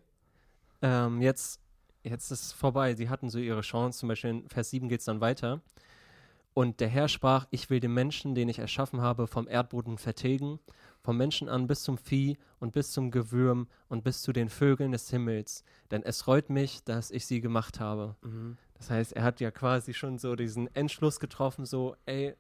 ähm, 0.82 1.22
jetzt, 1.22 1.60
jetzt 2.04 2.32
ist 2.32 2.42
es 2.42 2.52
vorbei. 2.52 2.96
Sie 2.96 3.10
hatten 3.10 3.30
so 3.30 3.40
ihre 3.40 3.62
Chance, 3.62 4.00
zum 4.00 4.10
Beispiel 4.10 4.32
in 4.32 4.50
Vers 4.50 4.70
7 4.70 4.90
geht 4.90 5.00
es 5.00 5.06
dann 5.06 5.22
weiter. 5.22 5.62
Und 6.54 6.82
der 6.82 6.90
Herr 6.90 7.08
sprach, 7.08 7.48
ich 7.50 7.70
will 7.70 7.80
den 7.80 7.94
Menschen, 7.94 8.36
den 8.36 8.50
ich 8.50 8.60
erschaffen 8.60 9.02
habe, 9.02 9.28
vom 9.28 9.48
Erdboden 9.48 9.98
vertilgen, 9.98 10.60
vom 11.02 11.16
Menschen 11.16 11.48
an 11.48 11.66
bis 11.66 11.84
zum 11.84 11.98
Vieh 11.98 12.38
und 12.60 12.74
bis 12.74 12.92
zum 12.92 13.10
Gewürm 13.10 13.68
und 13.88 14.04
bis 14.04 14.22
zu 14.22 14.34
den 14.34 14.50
Vögeln 14.50 14.92
des 14.92 15.10
Himmels. 15.10 15.64
Denn 15.92 16.04
es 16.04 16.28
reut 16.28 16.50
mich, 16.50 16.84
dass 16.84 17.10
ich 17.10 17.26
sie 17.26 17.40
gemacht 17.40 17.80
habe. 17.80 18.18
Mhm. 18.22 18.58
Das 18.74 18.90
heißt, 18.90 19.14
er 19.14 19.24
hat 19.24 19.40
ja 19.40 19.52
quasi 19.52 19.94
schon 19.94 20.18
so 20.18 20.36
diesen 20.36 20.74
Entschluss 20.76 21.20
getroffen, 21.20 21.66
so, 21.66 21.96
ey, 22.06 22.36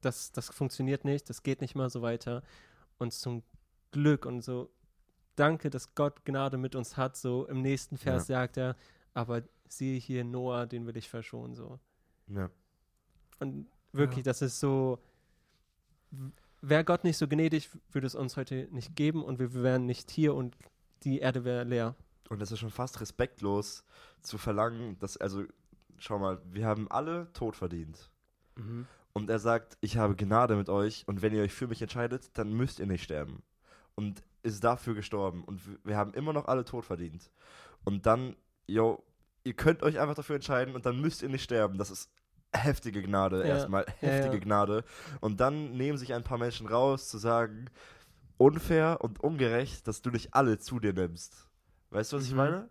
das, 0.00 0.32
das 0.32 0.48
funktioniert 0.48 1.04
nicht, 1.04 1.30
das 1.30 1.42
geht 1.42 1.60
nicht 1.60 1.74
mal 1.74 1.88
so 1.88 2.02
weiter. 2.02 2.42
Und 2.98 3.12
zum 3.12 3.44
Glück 3.92 4.26
und 4.26 4.42
so, 4.42 4.70
danke, 5.36 5.70
dass 5.70 5.94
Gott 5.94 6.24
Gnade 6.24 6.58
mit 6.58 6.74
uns 6.74 6.96
hat. 6.96 7.16
So 7.16 7.46
im 7.46 7.62
nächsten 7.62 7.96
Vers 7.96 8.26
sagt 8.26 8.56
er, 8.56 8.76
aber 9.14 9.42
siehe 9.68 9.98
hier 9.98 10.24
Noah, 10.24 10.66
den 10.66 10.86
will 10.86 10.96
ich 10.96 11.08
verschonen. 11.08 11.54
So. 11.54 11.78
Ja. 12.28 12.50
Und 13.38 13.66
wirklich, 13.92 14.24
Ja. 14.24 14.30
das 14.30 14.42
ist 14.42 14.60
so, 14.60 14.98
wäre 16.60 16.84
Gott 16.84 17.04
nicht 17.04 17.16
so 17.16 17.28
gnädig, 17.28 17.70
würde 17.92 18.06
es 18.06 18.14
uns 18.14 18.36
heute 18.36 18.68
nicht 18.70 18.96
geben 18.96 19.24
und 19.24 19.38
wir 19.38 19.54
wären 19.54 19.86
nicht 19.86 20.10
hier 20.10 20.34
und 20.34 20.56
die 21.02 21.18
Erde 21.20 21.44
wäre 21.44 21.64
leer. 21.64 21.94
Und 22.28 22.42
es 22.42 22.50
ist 22.50 22.58
schon 22.58 22.70
fast 22.70 23.00
respektlos 23.00 23.84
zu 24.22 24.38
verlangen, 24.38 24.98
dass, 24.98 25.16
also, 25.16 25.44
schau 25.98 26.18
mal, 26.18 26.40
wir 26.50 26.66
haben 26.66 26.90
alle 26.90 27.32
Tod 27.32 27.54
verdient. 27.54 28.10
Mhm. 28.56 28.86
Und 29.12 29.30
er 29.30 29.38
sagt, 29.38 29.78
ich 29.80 29.96
habe 29.96 30.16
Gnade 30.16 30.56
mit 30.56 30.68
euch 30.68 31.04
und 31.06 31.22
wenn 31.22 31.32
ihr 31.32 31.42
euch 31.42 31.54
für 31.54 31.68
mich 31.68 31.80
entscheidet, 31.80 32.36
dann 32.36 32.52
müsst 32.52 32.80
ihr 32.80 32.86
nicht 32.86 33.04
sterben. 33.04 33.42
Und 33.94 34.22
ist 34.42 34.62
dafür 34.64 34.94
gestorben. 34.94 35.44
Und 35.44 35.60
wir 35.84 35.96
haben 35.96 36.12
immer 36.14 36.32
noch 36.32 36.46
alle 36.46 36.64
Tod 36.64 36.84
verdient. 36.84 37.30
Und 37.84 38.06
dann, 38.06 38.36
yo, 38.66 39.02
ihr 39.44 39.54
könnt 39.54 39.82
euch 39.82 39.98
einfach 39.98 40.14
dafür 40.14 40.36
entscheiden 40.36 40.74
und 40.74 40.86
dann 40.86 41.00
müsst 41.00 41.22
ihr 41.22 41.28
nicht 41.28 41.42
sterben. 41.44 41.78
Das 41.78 41.90
ist 41.90 42.10
heftige 42.52 43.02
Gnade 43.02 43.40
Ja. 43.40 43.44
erstmal. 43.56 43.84
Ja, 43.86 44.08
Heftige 44.08 44.34
ja. 44.38 44.40
Gnade. 44.42 44.84
Und 45.20 45.40
dann 45.40 45.72
nehmen 45.72 45.98
sich 45.98 46.14
ein 46.14 46.24
paar 46.24 46.38
Menschen 46.38 46.66
raus, 46.66 47.08
zu 47.08 47.18
sagen, 47.18 47.66
unfair 48.38 48.98
und 49.02 49.20
ungerecht, 49.20 49.86
dass 49.88 50.02
du 50.02 50.10
nicht 50.10 50.34
alle 50.34 50.58
zu 50.58 50.78
dir 50.78 50.92
nimmst. 50.92 51.46
Weißt 51.90 52.12
du, 52.12 52.16
was 52.16 52.24
ich 52.24 52.30
Mhm. 52.32 52.36
meine? 52.36 52.68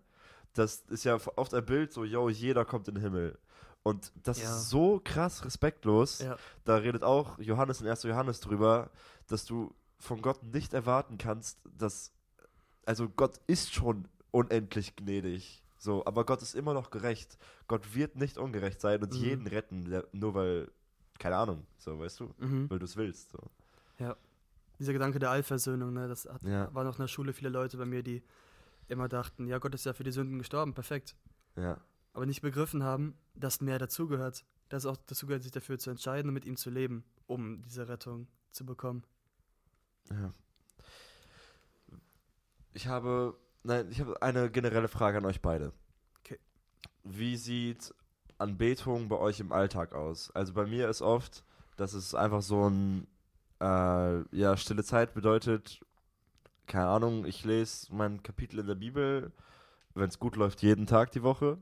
Das 0.54 0.76
ist 0.88 1.04
ja 1.04 1.18
oft 1.36 1.54
ein 1.54 1.64
Bild 1.64 1.92
so, 1.92 2.04
yo, 2.04 2.28
jeder 2.28 2.64
kommt 2.64 2.88
in 2.88 2.94
den 2.94 3.02
Himmel. 3.02 3.38
Und 3.82 4.10
das 4.22 4.40
Ja. 4.42 4.44
ist 4.48 4.70
so 4.70 5.00
krass 5.04 5.44
respektlos. 5.44 6.20
Ja. 6.20 6.36
Da 6.64 6.76
redet 6.76 7.02
auch 7.04 7.38
Johannes 7.38 7.80
in 7.80 7.86
1. 7.86 8.08
Johannes 8.08 8.40
drüber, 8.40 8.90
dass 9.28 9.44
du 9.44 9.74
von 9.98 10.22
Gott 10.22 10.42
nicht 10.42 10.74
erwarten 10.74 11.18
kannst, 11.18 11.58
dass. 11.78 12.12
Also 12.84 13.08
Gott 13.08 13.40
ist 13.46 13.74
schon 13.74 14.06
unendlich 14.30 14.94
gnädig. 14.96 15.62
So, 15.78 16.04
aber 16.06 16.24
Gott 16.24 16.40
ist 16.42 16.54
immer 16.54 16.72
noch 16.74 16.90
gerecht. 16.90 17.36
Gott 17.68 17.94
wird 17.94 18.16
nicht 18.16 18.38
ungerecht 18.38 18.80
sein 18.80 19.02
und 19.02 19.12
Mhm. 19.12 19.18
jeden 19.18 19.46
retten, 19.46 20.02
nur 20.12 20.34
weil, 20.34 20.70
keine 21.18 21.36
Ahnung, 21.36 21.66
so, 21.78 21.98
weißt 21.98 22.20
du, 22.20 22.34
Mhm. 22.38 22.70
weil 22.70 22.78
du 22.78 22.84
es 22.84 22.96
willst. 22.96 23.30
So. 23.30 23.38
Dieser 24.78 24.92
Gedanke 24.92 25.18
der 25.18 25.30
Allversöhnung, 25.30 25.94
ne, 25.94 26.06
das 26.06 26.26
hat, 26.26 26.42
Ja. 26.42 26.72
waren 26.74 26.86
noch 26.86 26.96
in 26.96 27.02
der 27.02 27.08
Schule 27.08 27.32
viele 27.32 27.48
Leute 27.48 27.78
bei 27.78 27.86
mir, 27.86 28.02
die 28.02 28.22
immer 28.88 29.08
dachten, 29.08 29.46
ja, 29.46 29.56
Gott 29.58 29.74
ist 29.74 29.86
ja 29.86 29.94
für 29.94 30.04
die 30.04 30.12
Sünden 30.12 30.38
gestorben, 30.38 30.74
perfekt. 30.74 31.16
Ja. 31.56 31.80
Aber 32.12 32.26
nicht 32.26 32.42
begriffen 32.42 32.82
haben, 32.82 33.14
dass 33.34 33.60
mehr 33.62 33.78
dazugehört. 33.78 34.44
Dass 34.68 34.84
auch 34.84 34.96
dazugehört, 34.98 35.44
sich 35.44 35.52
dafür 35.52 35.78
zu 35.78 35.88
entscheiden 35.90 36.28
und 36.28 36.34
mit 36.34 36.44
ihm 36.44 36.56
zu 36.56 36.68
leben, 36.70 37.04
um 37.26 37.62
diese 37.62 37.88
Rettung 37.88 38.26
zu 38.52 38.66
bekommen. 38.66 39.02
Ja. 40.10 40.32
Ich 42.74 42.86
habe, 42.86 43.36
nein, 43.62 43.88
ich 43.90 44.00
habe 44.00 44.20
eine 44.22 44.50
generelle 44.50 44.88
Frage 44.88 45.18
an 45.18 45.24
euch 45.24 45.40
beide. 45.40 45.72
Okay. 46.20 46.38
Wie 47.04 47.36
sieht 47.36 47.94
Anbetung 48.38 49.08
bei 49.08 49.16
euch 49.16 49.40
im 49.40 49.52
Alltag 49.52 49.94
aus? 49.94 50.30
Also 50.32 50.52
bei 50.52 50.66
mir 50.66 50.88
ist 50.88 51.02
oft, 51.02 51.44
dass 51.76 51.94
es 51.94 52.14
einfach 52.14 52.42
so 52.42 52.68
ein, 52.68 53.06
äh, 53.60 54.36
ja, 54.36 54.56
stille 54.56 54.84
Zeit 54.84 55.14
bedeutet, 55.14 55.80
keine 56.66 56.88
Ahnung, 56.88 57.24
ich 57.24 57.44
lese 57.44 57.94
mein 57.94 58.22
Kapitel 58.22 58.58
in 58.58 58.66
der 58.66 58.74
Bibel, 58.74 59.32
wenn 59.94 60.08
es 60.08 60.18
gut 60.18 60.36
läuft, 60.36 60.62
jeden 60.62 60.86
Tag 60.86 61.12
die 61.12 61.22
Woche 61.22 61.58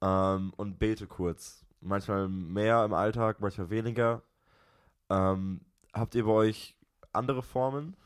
ähm, 0.00 0.52
und 0.56 0.78
bete 0.78 1.06
kurz. 1.06 1.64
Manchmal 1.80 2.28
mehr 2.28 2.84
im 2.84 2.94
Alltag, 2.94 3.40
manchmal 3.40 3.70
weniger. 3.70 4.22
Ähm, 5.10 5.60
habt 5.92 6.14
ihr 6.14 6.24
bei 6.24 6.32
euch 6.32 6.76
andere 7.12 7.42
Formen? 7.42 7.96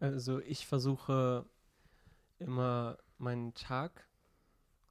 Also 0.00 0.40
ich 0.40 0.66
versuche 0.66 1.46
immer 2.38 2.98
meinen 3.18 3.54
Tag 3.54 4.06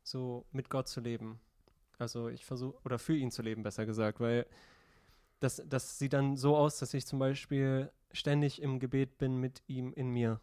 so 0.04 0.46
mit 0.52 0.70
Gott 0.70 0.88
zu 0.88 1.02
leben. 1.02 1.40
Also 2.00 2.30
ich 2.30 2.46
versuche, 2.46 2.78
oder 2.84 3.00
für 3.00 3.16
ihn 3.16 3.32
zu 3.32 3.42
leben, 3.42 3.64
besser 3.64 3.86
gesagt, 3.86 4.20
weil 4.20 4.46
das, 5.40 5.62
das 5.66 6.00
sieht 6.00 6.14
dann 6.14 6.38
so 6.38 6.56
aus, 6.56 6.80
dass 6.80 6.94
ich 6.94 7.06
zum 7.06 7.20
Beispiel 7.20 7.92
ständig 8.12 8.62
im 8.62 8.80
Gebet 8.80 9.18
bin 9.18 9.38
mit 9.38 9.62
ihm 9.68 9.94
in 9.94 10.10
mir. 10.10 10.40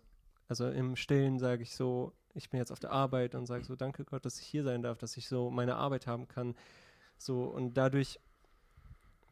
Also 0.49 0.69
im 0.69 0.97
Stillen 0.97 1.39
sage 1.39 1.63
ich 1.63 1.75
so, 1.75 2.13
ich 2.35 2.51
bin 2.51 2.59
jetzt 2.59 2.71
auf 2.71 2.81
der 2.81 2.93
Arbeit 2.93 3.35
und 3.35 3.47
sage 3.47 3.65
so, 3.65 3.77
danke 3.77 4.05
Gott, 4.05 4.25
dass 4.25 4.41
ich 4.41 4.47
hier 4.47 4.63
sein 4.63 4.83
darf, 4.83 4.99
dass 4.99 5.17
ich 5.17 5.29
so 5.29 5.51
meine 5.51 5.77
Arbeit 5.77 6.07
haben 6.07 6.29
kann. 6.29 6.55
So, 7.19 7.45
und 7.45 7.75
dadurch 7.75 8.21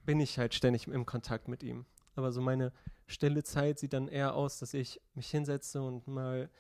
bin 0.05 0.21
ich 0.21 0.39
halt 0.39 0.55
ständig 0.55 0.87
im 0.89 1.07
Kontakt 1.07 1.49
mit 1.49 1.63
ihm. 1.63 1.87
Aber 2.19 2.33
so 2.33 2.41
meine 2.41 2.73
stille 3.07 3.43
Zeit 3.43 3.79
sieht 3.79 3.93
dann 3.93 4.09
eher 4.09 4.35
aus, 4.35 4.59
dass 4.59 4.75
ich 4.75 5.01
mich 5.15 5.31
hinsetze 5.31 5.81
und 5.81 6.07
mal 6.07 6.51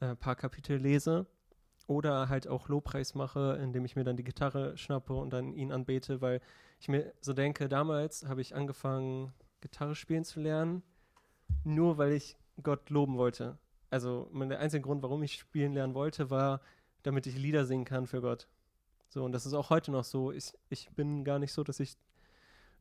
äh, 0.00 0.06
ein 0.06 0.16
paar 0.16 0.36
Kapitel 0.36 0.78
lese 0.78 1.26
oder 1.86 2.28
halt 2.28 2.48
auch 2.48 2.68
Lobpreis 2.68 3.14
mache, 3.14 3.58
indem 3.62 3.84
ich 3.84 3.94
mir 3.94 4.04
dann 4.04 4.16
die 4.16 4.24
Gitarre 4.24 4.76
schnappe 4.76 5.14
und 5.14 5.30
dann 5.32 5.52
ihn 5.52 5.70
anbete, 5.70 6.20
weil 6.20 6.40
ich 6.80 6.88
mir 6.88 7.12
so 7.20 7.32
denke, 7.32 7.68
damals 7.68 8.26
habe 8.26 8.40
ich 8.40 8.54
angefangen, 8.54 9.32
Gitarre 9.60 9.94
spielen 9.94 10.24
zu 10.24 10.40
lernen 10.40 10.82
nur 11.64 11.98
weil 11.98 12.12
ich 12.12 12.36
Gott 12.62 12.90
loben 12.90 13.16
wollte. 13.16 13.58
Also 13.90 14.30
der 14.34 14.60
einzige 14.60 14.82
Grund, 14.82 15.02
warum 15.02 15.22
ich 15.22 15.34
spielen 15.34 15.72
lernen 15.72 15.94
wollte, 15.94 16.30
war, 16.30 16.60
damit 17.02 17.26
ich 17.26 17.36
Lieder 17.36 17.64
singen 17.64 17.84
kann 17.84 18.06
für 18.06 18.20
Gott. 18.20 18.48
So, 19.08 19.24
und 19.24 19.32
das 19.32 19.44
ist 19.44 19.52
auch 19.52 19.70
heute 19.70 19.90
noch 19.90 20.04
so. 20.04 20.32
Ich, 20.32 20.52
ich 20.70 20.88
bin 20.90 21.24
gar 21.24 21.38
nicht 21.38 21.52
so, 21.52 21.62
dass 21.62 21.80
ich 21.80 21.96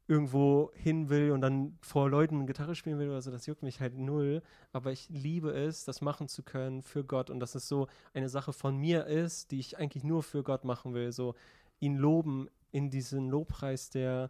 irgendwo 0.07 0.71
hin 0.73 1.09
will 1.09 1.31
und 1.31 1.41
dann 1.41 1.77
vor 1.81 2.09
Leuten 2.09 2.45
Gitarre 2.45 2.75
spielen 2.75 2.99
will 2.99 3.09
oder 3.09 3.21
so, 3.21 3.31
das 3.31 3.45
juckt 3.45 3.63
mich 3.63 3.79
halt 3.79 3.97
null. 3.97 4.41
Aber 4.73 4.91
ich 4.91 5.09
liebe 5.09 5.51
es, 5.51 5.85
das 5.85 6.01
machen 6.01 6.27
zu 6.27 6.43
können 6.43 6.81
für 6.81 7.03
Gott 7.03 7.29
und 7.29 7.39
dass 7.39 7.55
es 7.55 7.67
so 7.67 7.87
eine 8.13 8.29
Sache 8.29 8.53
von 8.53 8.77
mir 8.77 9.05
ist, 9.05 9.51
die 9.51 9.59
ich 9.59 9.77
eigentlich 9.77 10.03
nur 10.03 10.23
für 10.23 10.43
Gott 10.43 10.65
machen 10.65 10.93
will. 10.93 11.11
So 11.11 11.35
ihn 11.79 11.95
loben 11.95 12.49
in 12.71 12.89
diesen 12.89 13.29
Lobpreis 13.29 13.89
der, 13.89 14.29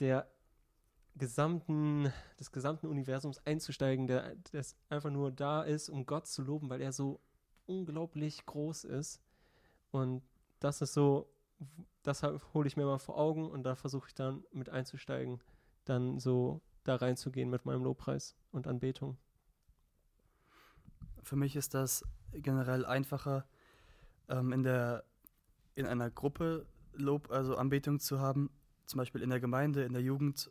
der 0.00 0.28
gesamten, 1.16 2.12
des 2.38 2.50
gesamten 2.50 2.86
Universums 2.86 3.44
einzusteigen, 3.46 4.06
der, 4.06 4.34
der 4.52 4.64
einfach 4.88 5.10
nur 5.10 5.30
da 5.30 5.62
ist, 5.62 5.88
um 5.88 6.06
Gott 6.06 6.26
zu 6.26 6.42
loben, 6.42 6.70
weil 6.70 6.80
er 6.80 6.92
so 6.92 7.20
unglaublich 7.66 8.44
groß 8.46 8.84
ist. 8.84 9.20
Und 9.90 10.22
das 10.58 10.82
ist 10.82 10.94
so, 10.94 11.28
das 12.04 12.22
hole 12.22 12.68
ich 12.68 12.76
mir 12.76 12.84
mal 12.84 12.98
vor 12.98 13.18
Augen 13.18 13.50
und 13.50 13.64
da 13.64 13.74
versuche 13.74 14.08
ich 14.08 14.14
dann 14.14 14.44
mit 14.52 14.68
einzusteigen, 14.68 15.40
dann 15.84 16.18
so 16.20 16.60
da 16.84 16.96
reinzugehen 16.96 17.50
mit 17.50 17.64
meinem 17.64 17.82
Lobpreis 17.82 18.36
und 18.52 18.66
Anbetung. 18.66 19.16
Für 21.22 21.36
mich 21.36 21.56
ist 21.56 21.74
das 21.74 22.04
generell 22.32 22.84
einfacher, 22.84 23.46
ähm, 24.28 24.52
in 24.52 24.62
der 24.62 25.04
in 25.74 25.86
einer 25.86 26.10
Gruppe 26.10 26.66
Lob, 26.92 27.32
also 27.32 27.56
Anbetung 27.56 27.98
zu 27.98 28.20
haben, 28.20 28.50
zum 28.86 28.98
Beispiel 28.98 29.22
in 29.22 29.30
der 29.30 29.40
Gemeinde, 29.40 29.82
in 29.82 29.92
der 29.92 30.02
Jugend, 30.02 30.50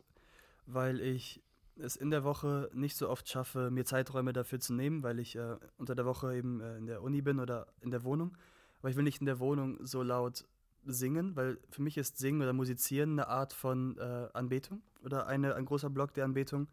weil 0.66 1.00
ich 1.00 1.42
es 1.78 1.96
in 1.96 2.10
der 2.10 2.24
Woche 2.24 2.70
nicht 2.74 2.98
so 2.98 3.10
oft 3.10 3.30
schaffe, 3.30 3.72
mir 3.72 3.86
Zeiträume 3.86 4.34
dafür 4.34 4.60
zu 4.60 4.74
nehmen, 4.74 5.04
weil 5.04 5.20
ich 5.20 5.36
äh, 5.36 5.56
unter 5.78 5.96
der 5.96 6.06
Woche 6.06 6.36
eben 6.36 6.60
äh, 6.62 6.78
in 6.78 6.88
der 6.88 7.02
Uni 7.02 7.22
bin 7.22 7.40
oder 7.40 7.68
in 7.80 7.92
der 7.92 8.04
Wohnung. 8.04 8.36
Aber 8.80 8.90
ich 8.90 8.96
will 8.96 9.04
nicht 9.04 9.22
in 9.22 9.26
der 9.26 9.40
Wohnung 9.40 9.78
so 9.86 10.04
laut 10.04 10.46
singen, 10.86 11.36
weil 11.36 11.58
für 11.70 11.82
mich 11.82 11.98
ist 11.98 12.18
Singen 12.18 12.42
oder 12.42 12.54
Musizieren 12.54 13.12
eine 13.12 13.28
Art 13.28 13.54
von 13.54 13.98
äh, 13.98 14.30
Anbetung 14.34 14.82
oder 15.04 15.28
eine, 15.28 15.56
ein 15.56 15.66
großer 15.66 15.90
Block 15.90 16.14
der 16.14 16.26
Anbetung. 16.26 16.68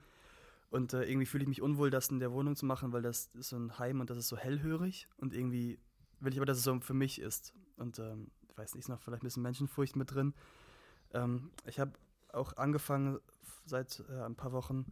Und 0.70 0.92
äh, 0.92 1.02
irgendwie 1.02 1.26
fühle 1.26 1.42
ich 1.42 1.48
mich 1.48 1.62
unwohl, 1.62 1.90
das 1.90 2.08
in 2.08 2.20
der 2.20 2.32
Wohnung 2.32 2.54
zu 2.54 2.64
machen, 2.64 2.92
weil 2.92 3.02
das 3.02 3.30
ist 3.34 3.48
so 3.48 3.56
ein 3.56 3.78
Heim 3.78 4.00
und 4.00 4.08
das 4.08 4.18
ist 4.18 4.28
so 4.28 4.36
hellhörig. 4.36 5.08
Und 5.16 5.34
irgendwie 5.34 5.78
will 6.20 6.32
ich 6.32 6.38
aber, 6.38 6.46
dass 6.46 6.58
es 6.58 6.64
so 6.64 6.78
für 6.80 6.94
mich 6.94 7.20
ist. 7.20 7.54
Und 7.76 7.98
ähm, 7.98 8.30
ich 8.48 8.56
weiß 8.56 8.74
nicht, 8.74 8.84
ist 8.84 8.88
noch 8.88 9.00
vielleicht 9.00 9.22
ein 9.22 9.26
bisschen 9.26 9.42
Menschenfurcht 9.42 9.96
mit 9.96 10.14
drin. 10.14 10.34
Ähm, 11.12 11.50
ich 11.66 11.80
habe 11.80 11.92
auch 12.32 12.56
angefangen, 12.56 13.18
seit 13.64 14.04
äh, 14.08 14.22
ein 14.22 14.36
paar 14.36 14.52
Wochen 14.52 14.86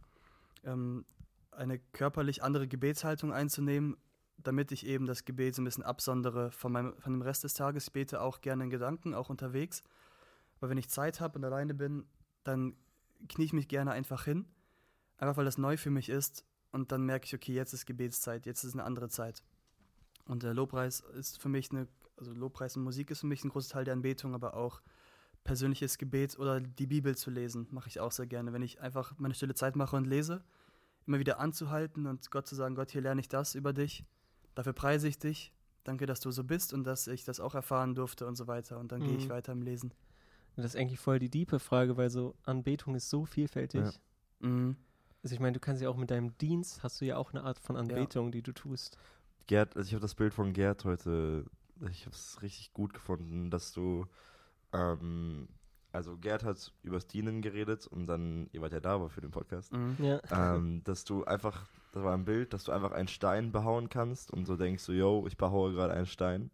ähm, 0.63 1.05
eine 1.51 1.79
körperlich 1.79 2.43
andere 2.43 2.67
Gebetshaltung 2.67 3.31
einzunehmen, 3.31 3.97
damit 4.43 4.71
ich 4.71 4.85
eben 4.85 5.05
das 5.05 5.25
Gebet 5.25 5.55
so 5.55 5.61
ein 5.61 5.65
bisschen 5.65 5.83
absondere 5.83 6.51
von, 6.51 6.71
meinem, 6.71 6.93
von 6.99 7.13
dem 7.13 7.21
Rest 7.21 7.43
des 7.43 7.53
Tages. 7.53 7.87
Ich 7.87 7.93
bete 7.93 8.21
auch 8.21 8.41
gerne 8.41 8.63
in 8.63 8.69
Gedanken, 8.69 9.13
auch 9.13 9.29
unterwegs. 9.29 9.83
Aber 10.59 10.69
wenn 10.69 10.77
ich 10.77 10.89
Zeit 10.89 11.19
habe 11.19 11.37
und 11.37 11.45
alleine 11.45 11.73
bin, 11.73 12.05
dann 12.43 12.75
knie 13.27 13.45
ich 13.45 13.53
mich 13.53 13.67
gerne 13.67 13.91
einfach 13.91 14.25
hin, 14.25 14.45
einfach 15.17 15.37
weil 15.37 15.45
das 15.45 15.57
neu 15.57 15.77
für 15.77 15.91
mich 15.91 16.09
ist. 16.09 16.45
Und 16.71 16.91
dann 16.91 17.03
merke 17.03 17.25
ich, 17.25 17.35
okay, 17.35 17.53
jetzt 17.53 17.73
ist 17.73 17.85
Gebetszeit, 17.85 18.45
jetzt 18.45 18.63
ist 18.63 18.73
eine 18.73 18.83
andere 18.83 19.09
Zeit. 19.09 19.43
Und 20.25 20.43
der 20.43 20.53
Lobpreis 20.53 20.99
ist 20.99 21.41
für 21.41 21.49
mich 21.49 21.71
eine, 21.71 21.87
also 22.17 22.31
Lobpreis 22.31 22.77
und 22.77 22.83
Musik 22.83 23.11
ist 23.11 23.21
für 23.21 23.27
mich 23.27 23.43
ein 23.43 23.49
großer 23.49 23.73
Teil 23.73 23.85
der 23.85 23.93
Anbetung, 23.93 24.35
aber 24.35 24.53
auch 24.53 24.81
persönliches 25.43 25.97
Gebet 25.97 26.37
oder 26.37 26.59
die 26.61 26.85
Bibel 26.85 27.15
zu 27.15 27.31
lesen, 27.31 27.67
mache 27.71 27.87
ich 27.87 27.99
auch 27.99 28.11
sehr 28.11 28.27
gerne. 28.27 28.53
Wenn 28.53 28.61
ich 28.61 28.81
einfach 28.81 29.17
meine 29.17 29.33
stille 29.33 29.55
Zeit 29.55 29.75
mache 29.75 29.95
und 29.95 30.05
lese, 30.05 30.43
immer 31.07 31.17
wieder 31.17 31.39
anzuhalten 31.39 32.05
und 32.05 32.29
Gott 32.29 32.45
zu 32.45 32.55
sagen, 32.55 32.75
Gott, 32.75 32.91
hier 32.91 33.01
lerne 33.01 33.21
ich 33.21 33.29
das 33.29 33.55
über 33.55 33.73
dich 33.73 34.05
dafür 34.55 34.73
preise 34.73 35.07
ich 35.07 35.19
dich, 35.19 35.53
danke, 35.83 36.05
dass 36.05 36.19
du 36.19 36.31
so 36.31 36.43
bist 36.43 36.73
und 36.73 36.83
dass 36.83 37.07
ich 37.07 37.23
das 37.23 37.39
auch 37.39 37.55
erfahren 37.55 37.95
durfte 37.95 38.27
und 38.27 38.35
so 38.35 38.47
weiter. 38.47 38.79
Und 38.79 38.91
dann 38.91 39.01
mhm. 39.01 39.05
gehe 39.05 39.17
ich 39.17 39.25
mhm. 39.25 39.29
weiter 39.29 39.51
im 39.51 39.61
Lesen. 39.61 39.93
Das 40.55 40.65
ist 40.65 40.75
eigentlich 40.75 40.99
voll 40.99 41.19
die 41.19 41.29
diepe 41.29 41.59
Frage, 41.59 41.95
weil 41.95 42.09
so 42.09 42.35
Anbetung 42.43 42.95
ist 42.95 43.09
so 43.09 43.25
vielfältig. 43.25 43.81
Ja. 43.81 44.47
Mhm. 44.47 44.75
Also 45.23 45.33
ich 45.33 45.39
meine, 45.39 45.53
du 45.53 45.59
kannst 45.59 45.81
ja 45.81 45.89
auch 45.89 45.97
mit 45.97 46.11
deinem 46.11 46.37
Dienst, 46.37 46.83
hast 46.83 47.01
du 47.01 47.05
ja 47.05 47.17
auch 47.17 47.31
eine 47.31 47.43
Art 47.43 47.59
von 47.59 47.75
Anbetung, 47.75 48.27
ja. 48.27 48.31
die 48.31 48.41
du 48.41 48.53
tust. 48.53 48.97
Gerd, 49.47 49.75
also 49.75 49.87
ich 49.87 49.93
habe 49.93 50.01
das 50.01 50.15
Bild 50.15 50.33
von 50.33 50.53
Gerd 50.53 50.85
heute, 50.85 51.45
ich 51.89 52.05
habe 52.05 52.15
es 52.15 52.41
richtig 52.41 52.73
gut 52.73 52.93
gefunden, 52.93 53.49
dass 53.49 53.73
du 53.73 54.05
ähm, 54.73 55.47
also 55.91 56.17
Gerd 56.17 56.43
hat 56.43 56.71
übers 56.83 57.07
Dienen 57.07 57.41
geredet 57.41 57.87
und 57.87 58.07
dann, 58.07 58.49
ihr 58.51 58.61
wart 58.61 58.73
ja 58.73 58.79
da, 58.79 58.95
aber 58.95 59.09
für 59.09 59.21
den 59.21 59.31
Podcast, 59.31 59.73
mhm. 59.73 59.97
ja. 59.99 60.21
ähm, 60.31 60.83
dass 60.83 61.03
du 61.03 61.23
einfach, 61.25 61.67
das 61.91 62.03
war 62.03 62.13
ein 62.13 62.25
Bild, 62.25 62.53
dass 62.53 62.63
du 62.63 62.71
einfach 62.71 62.91
einen 62.91 63.07
Stein 63.07 63.51
behauen 63.51 63.89
kannst 63.89 64.31
und 64.31 64.45
so 64.45 64.55
denkst 64.55 64.85
du, 64.85 64.91
yo, 64.91 65.25
ich 65.27 65.37
behaue 65.37 65.73
gerade 65.73 65.93
einen 65.93 66.05
Stein. 66.05 66.51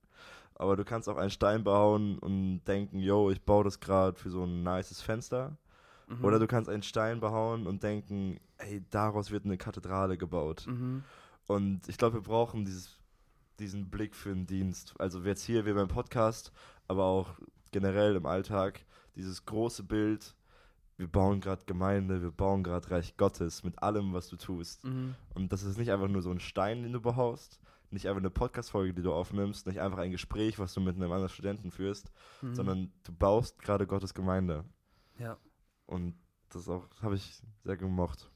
Aber 0.55 0.77
du 0.77 0.85
kannst 0.85 1.09
auch 1.09 1.17
einen 1.17 1.31
Stein 1.31 1.63
behauen 1.63 2.17
und 2.19 2.61
denken, 2.65 2.99
yo, 2.99 3.29
ich 3.29 3.41
baue 3.41 3.65
das 3.65 3.79
gerade 3.79 4.17
für 4.17 4.29
so 4.29 4.43
ein 4.45 4.63
nices 4.63 5.01
Fenster. 5.01 5.57
Mhm. 6.07 6.23
Oder 6.23 6.39
du 6.39 6.47
kannst 6.47 6.69
einen 6.69 6.83
Stein 6.83 7.19
behauen 7.19 7.67
und 7.67 7.83
denken, 7.83 8.39
ey, 8.57 8.81
daraus 8.89 9.31
wird 9.31 9.45
eine 9.45 9.57
Kathedrale 9.57 10.17
gebaut. 10.17 10.65
Mhm. 10.67 11.03
Und 11.47 11.87
ich 11.89 11.97
glaube, 11.97 12.15
wir 12.15 12.21
brauchen 12.21 12.63
dieses, 12.63 12.97
diesen 13.59 13.89
Blick 13.89 14.15
für 14.15 14.29
den 14.29 14.47
Dienst. 14.47 14.93
Also 14.97 15.19
jetzt 15.21 15.43
hier, 15.43 15.65
wir 15.65 15.75
beim 15.75 15.89
Podcast, 15.89 16.53
aber 16.87 17.03
auch 17.03 17.35
generell 17.71 18.15
im 18.15 18.25
Alltag, 18.25 18.85
dieses 19.15 19.45
große 19.45 19.83
Bild, 19.83 20.33
wir 20.97 21.07
bauen 21.07 21.41
gerade 21.41 21.65
Gemeinde, 21.65 22.21
wir 22.21 22.31
bauen 22.31 22.63
gerade 22.63 22.89
Reich 22.89 23.17
Gottes 23.17 23.63
mit 23.63 23.81
allem, 23.81 24.13
was 24.13 24.27
du 24.29 24.37
tust. 24.37 24.83
Mhm. 24.85 25.15
Und 25.33 25.51
das 25.51 25.63
ist 25.63 25.77
nicht 25.77 25.91
einfach 25.91 26.07
nur 26.07 26.21
so 26.21 26.31
ein 26.31 26.39
Stein, 26.39 26.83
den 26.83 26.93
du 26.93 27.01
behaust, 27.01 27.59
nicht 27.91 28.07
einfach 28.07 28.21
eine 28.21 28.29
Podcast-Folge, 28.29 28.93
die 28.93 29.01
du 29.01 29.13
aufnimmst, 29.13 29.67
nicht 29.67 29.81
einfach 29.81 29.97
ein 29.97 30.11
Gespräch, 30.11 30.57
was 30.57 30.73
du 30.73 30.81
mit 30.81 30.95
einem 30.95 31.11
anderen 31.11 31.29
Studenten 31.29 31.71
führst, 31.71 32.11
mhm. 32.41 32.55
sondern 32.55 32.91
du 33.03 33.11
baust 33.11 33.61
gerade 33.61 33.87
Gottes 33.87 34.13
Gemeinde. 34.13 34.63
Ja. 35.19 35.37
Und 35.85 36.15
das 36.49 36.69
auch 36.69 36.87
habe 37.01 37.15
ich 37.15 37.41
sehr 37.63 37.77
gemocht. 37.77 38.31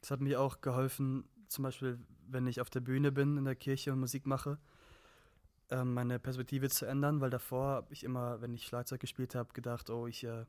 Das 0.00 0.10
hat 0.10 0.20
mir 0.20 0.40
auch 0.40 0.60
geholfen, 0.60 1.24
zum 1.46 1.64
Beispiel, 1.64 1.98
wenn 2.26 2.46
ich 2.46 2.60
auf 2.60 2.70
der 2.70 2.80
Bühne 2.80 3.12
bin 3.12 3.36
in 3.36 3.44
der 3.44 3.56
Kirche 3.56 3.92
und 3.92 4.00
Musik 4.00 4.26
mache, 4.26 4.58
ähm, 5.70 5.94
meine 5.94 6.18
Perspektive 6.18 6.68
zu 6.68 6.86
ändern, 6.86 7.20
weil 7.20 7.30
davor 7.30 7.68
habe 7.68 7.92
ich 7.92 8.02
immer, 8.02 8.40
wenn 8.40 8.54
ich 8.54 8.64
Schlagzeug 8.64 9.00
gespielt 9.00 9.34
habe, 9.34 9.52
gedacht, 9.52 9.90
oh, 9.90 10.06
ich 10.06 10.24
äh, 10.24 10.44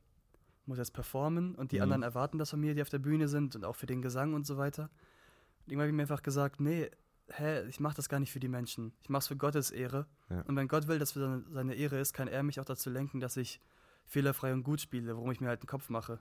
muss 0.66 0.78
jetzt 0.78 0.92
performen 0.92 1.54
und 1.54 1.72
die 1.72 1.76
mhm. 1.76 1.82
anderen 1.82 2.02
erwarten 2.02 2.38
das 2.38 2.50
von 2.50 2.60
mir, 2.60 2.74
die 2.74 2.82
auf 2.82 2.88
der 2.88 2.98
Bühne 2.98 3.28
sind 3.28 3.56
und 3.56 3.64
auch 3.64 3.76
für 3.76 3.86
den 3.86 4.02
Gesang 4.02 4.34
und 4.34 4.46
so 4.46 4.56
weiter. 4.56 4.84
Und 4.84 5.72
irgendwann 5.72 5.80
habe 5.80 5.88
ich 5.88 5.96
mir 5.96 6.02
einfach 6.02 6.22
gesagt, 6.22 6.60
nee, 6.60 6.90
hä, 7.28 7.66
ich 7.68 7.80
mache 7.80 7.96
das 7.96 8.08
gar 8.08 8.20
nicht 8.20 8.32
für 8.32 8.40
die 8.40 8.48
Menschen. 8.48 8.92
Ich 9.02 9.08
mache 9.08 9.20
es 9.20 9.28
für 9.28 9.36
Gottes 9.36 9.70
Ehre. 9.70 10.06
Ja. 10.30 10.42
Und 10.42 10.56
wenn 10.56 10.68
Gott 10.68 10.88
will, 10.88 10.98
dass 10.98 11.10
es 11.10 11.12
für 11.12 11.44
seine, 11.50 11.74
Ehre 11.74 11.98
ist, 11.98 12.12
kann 12.12 12.28
er 12.28 12.42
mich 12.42 12.60
auch 12.60 12.64
dazu 12.64 12.90
lenken, 12.90 13.20
dass 13.20 13.36
ich 13.36 13.60
fehlerfrei 14.06 14.52
und 14.52 14.62
gut 14.62 14.80
spiele, 14.80 15.16
worum 15.16 15.30
ich 15.30 15.40
mir 15.40 15.48
halt 15.48 15.62
den 15.62 15.68
Kopf 15.68 15.88
mache. 15.88 16.18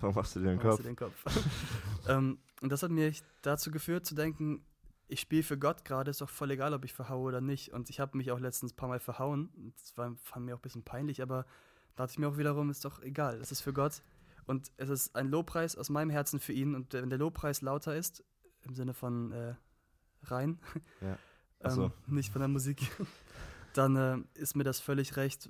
Warum 0.00 0.14
machst 0.14 0.34
du 0.36 0.40
dir 0.40 0.46
den 0.46 0.58
Kopf? 0.58 0.82
Den 0.82 0.96
Kopf? 0.96 1.24
ähm, 2.08 2.38
und 2.60 2.70
das 2.70 2.82
hat 2.82 2.90
mich 2.90 3.22
dazu 3.42 3.70
geführt 3.70 4.04
zu 4.04 4.14
denken, 4.14 4.64
ich 5.08 5.20
spiele 5.20 5.42
für 5.42 5.58
Gott 5.58 5.84
gerade, 5.84 6.10
ist 6.10 6.20
doch 6.20 6.30
voll 6.30 6.50
egal, 6.50 6.72
ob 6.72 6.84
ich 6.84 6.94
verhaue 6.94 7.28
oder 7.28 7.40
nicht. 7.40 7.72
Und 7.72 7.90
ich 7.90 8.00
habe 8.00 8.16
mich 8.16 8.30
auch 8.30 8.40
letztens 8.40 8.72
ein 8.72 8.76
paar 8.76 8.88
Mal 8.88 9.00
verhauen. 9.00 9.74
Das 9.76 9.96
war, 9.96 10.14
fand 10.22 10.46
mir 10.46 10.54
auch 10.54 10.58
ein 10.58 10.62
bisschen 10.62 10.84
peinlich, 10.84 11.20
aber 11.22 11.44
dachte 11.96 12.12
ich 12.12 12.18
mir 12.18 12.28
auch 12.28 12.38
wiederum, 12.38 12.70
ist 12.70 12.84
doch 12.84 13.02
egal, 13.02 13.40
es 13.40 13.52
ist 13.52 13.60
für 13.60 13.72
Gott. 13.72 14.02
Und 14.46 14.72
es 14.76 14.88
ist 14.88 15.14
ein 15.14 15.28
Lobpreis 15.28 15.76
aus 15.76 15.88
meinem 15.88 16.10
Herzen 16.10 16.40
für 16.40 16.52
ihn. 16.52 16.74
Und 16.74 16.92
wenn 16.94 17.10
der 17.10 17.18
Lobpreis 17.18 17.62
lauter 17.62 17.96
ist, 17.96 18.24
im 18.62 18.74
Sinne 18.74 18.94
von 18.94 19.32
äh, 19.32 19.54
rein, 20.24 20.58
ja. 21.00 21.18
so. 21.70 21.84
ähm, 21.84 21.92
nicht 22.06 22.32
von 22.32 22.40
der 22.40 22.48
Musik, 22.48 22.80
dann 23.74 23.96
äh, 23.96 24.18
ist 24.34 24.56
mir 24.56 24.64
das 24.64 24.80
völlig 24.80 25.16
recht, 25.16 25.48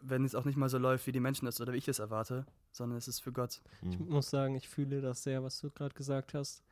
wenn 0.00 0.24
es 0.24 0.34
auch 0.34 0.46
nicht 0.46 0.56
mal 0.56 0.68
so 0.70 0.78
läuft, 0.78 1.06
wie 1.06 1.12
die 1.12 1.20
Menschen 1.20 1.46
es 1.46 1.60
oder 1.60 1.72
wie 1.72 1.78
ich 1.78 1.88
es 1.88 1.98
erwarte, 1.98 2.46
sondern 2.72 2.96
es 2.96 3.08
ist 3.08 3.20
für 3.20 3.32
Gott. 3.32 3.60
Ich 3.82 3.98
muss 3.98 4.30
sagen, 4.30 4.54
ich 4.54 4.68
fühle 4.68 5.02
das 5.02 5.22
sehr, 5.22 5.42
was 5.42 5.60
du 5.60 5.70
gerade 5.70 5.94
gesagt 5.94 6.32
hast. 6.32 6.62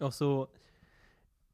Auch 0.00 0.12
so, 0.12 0.50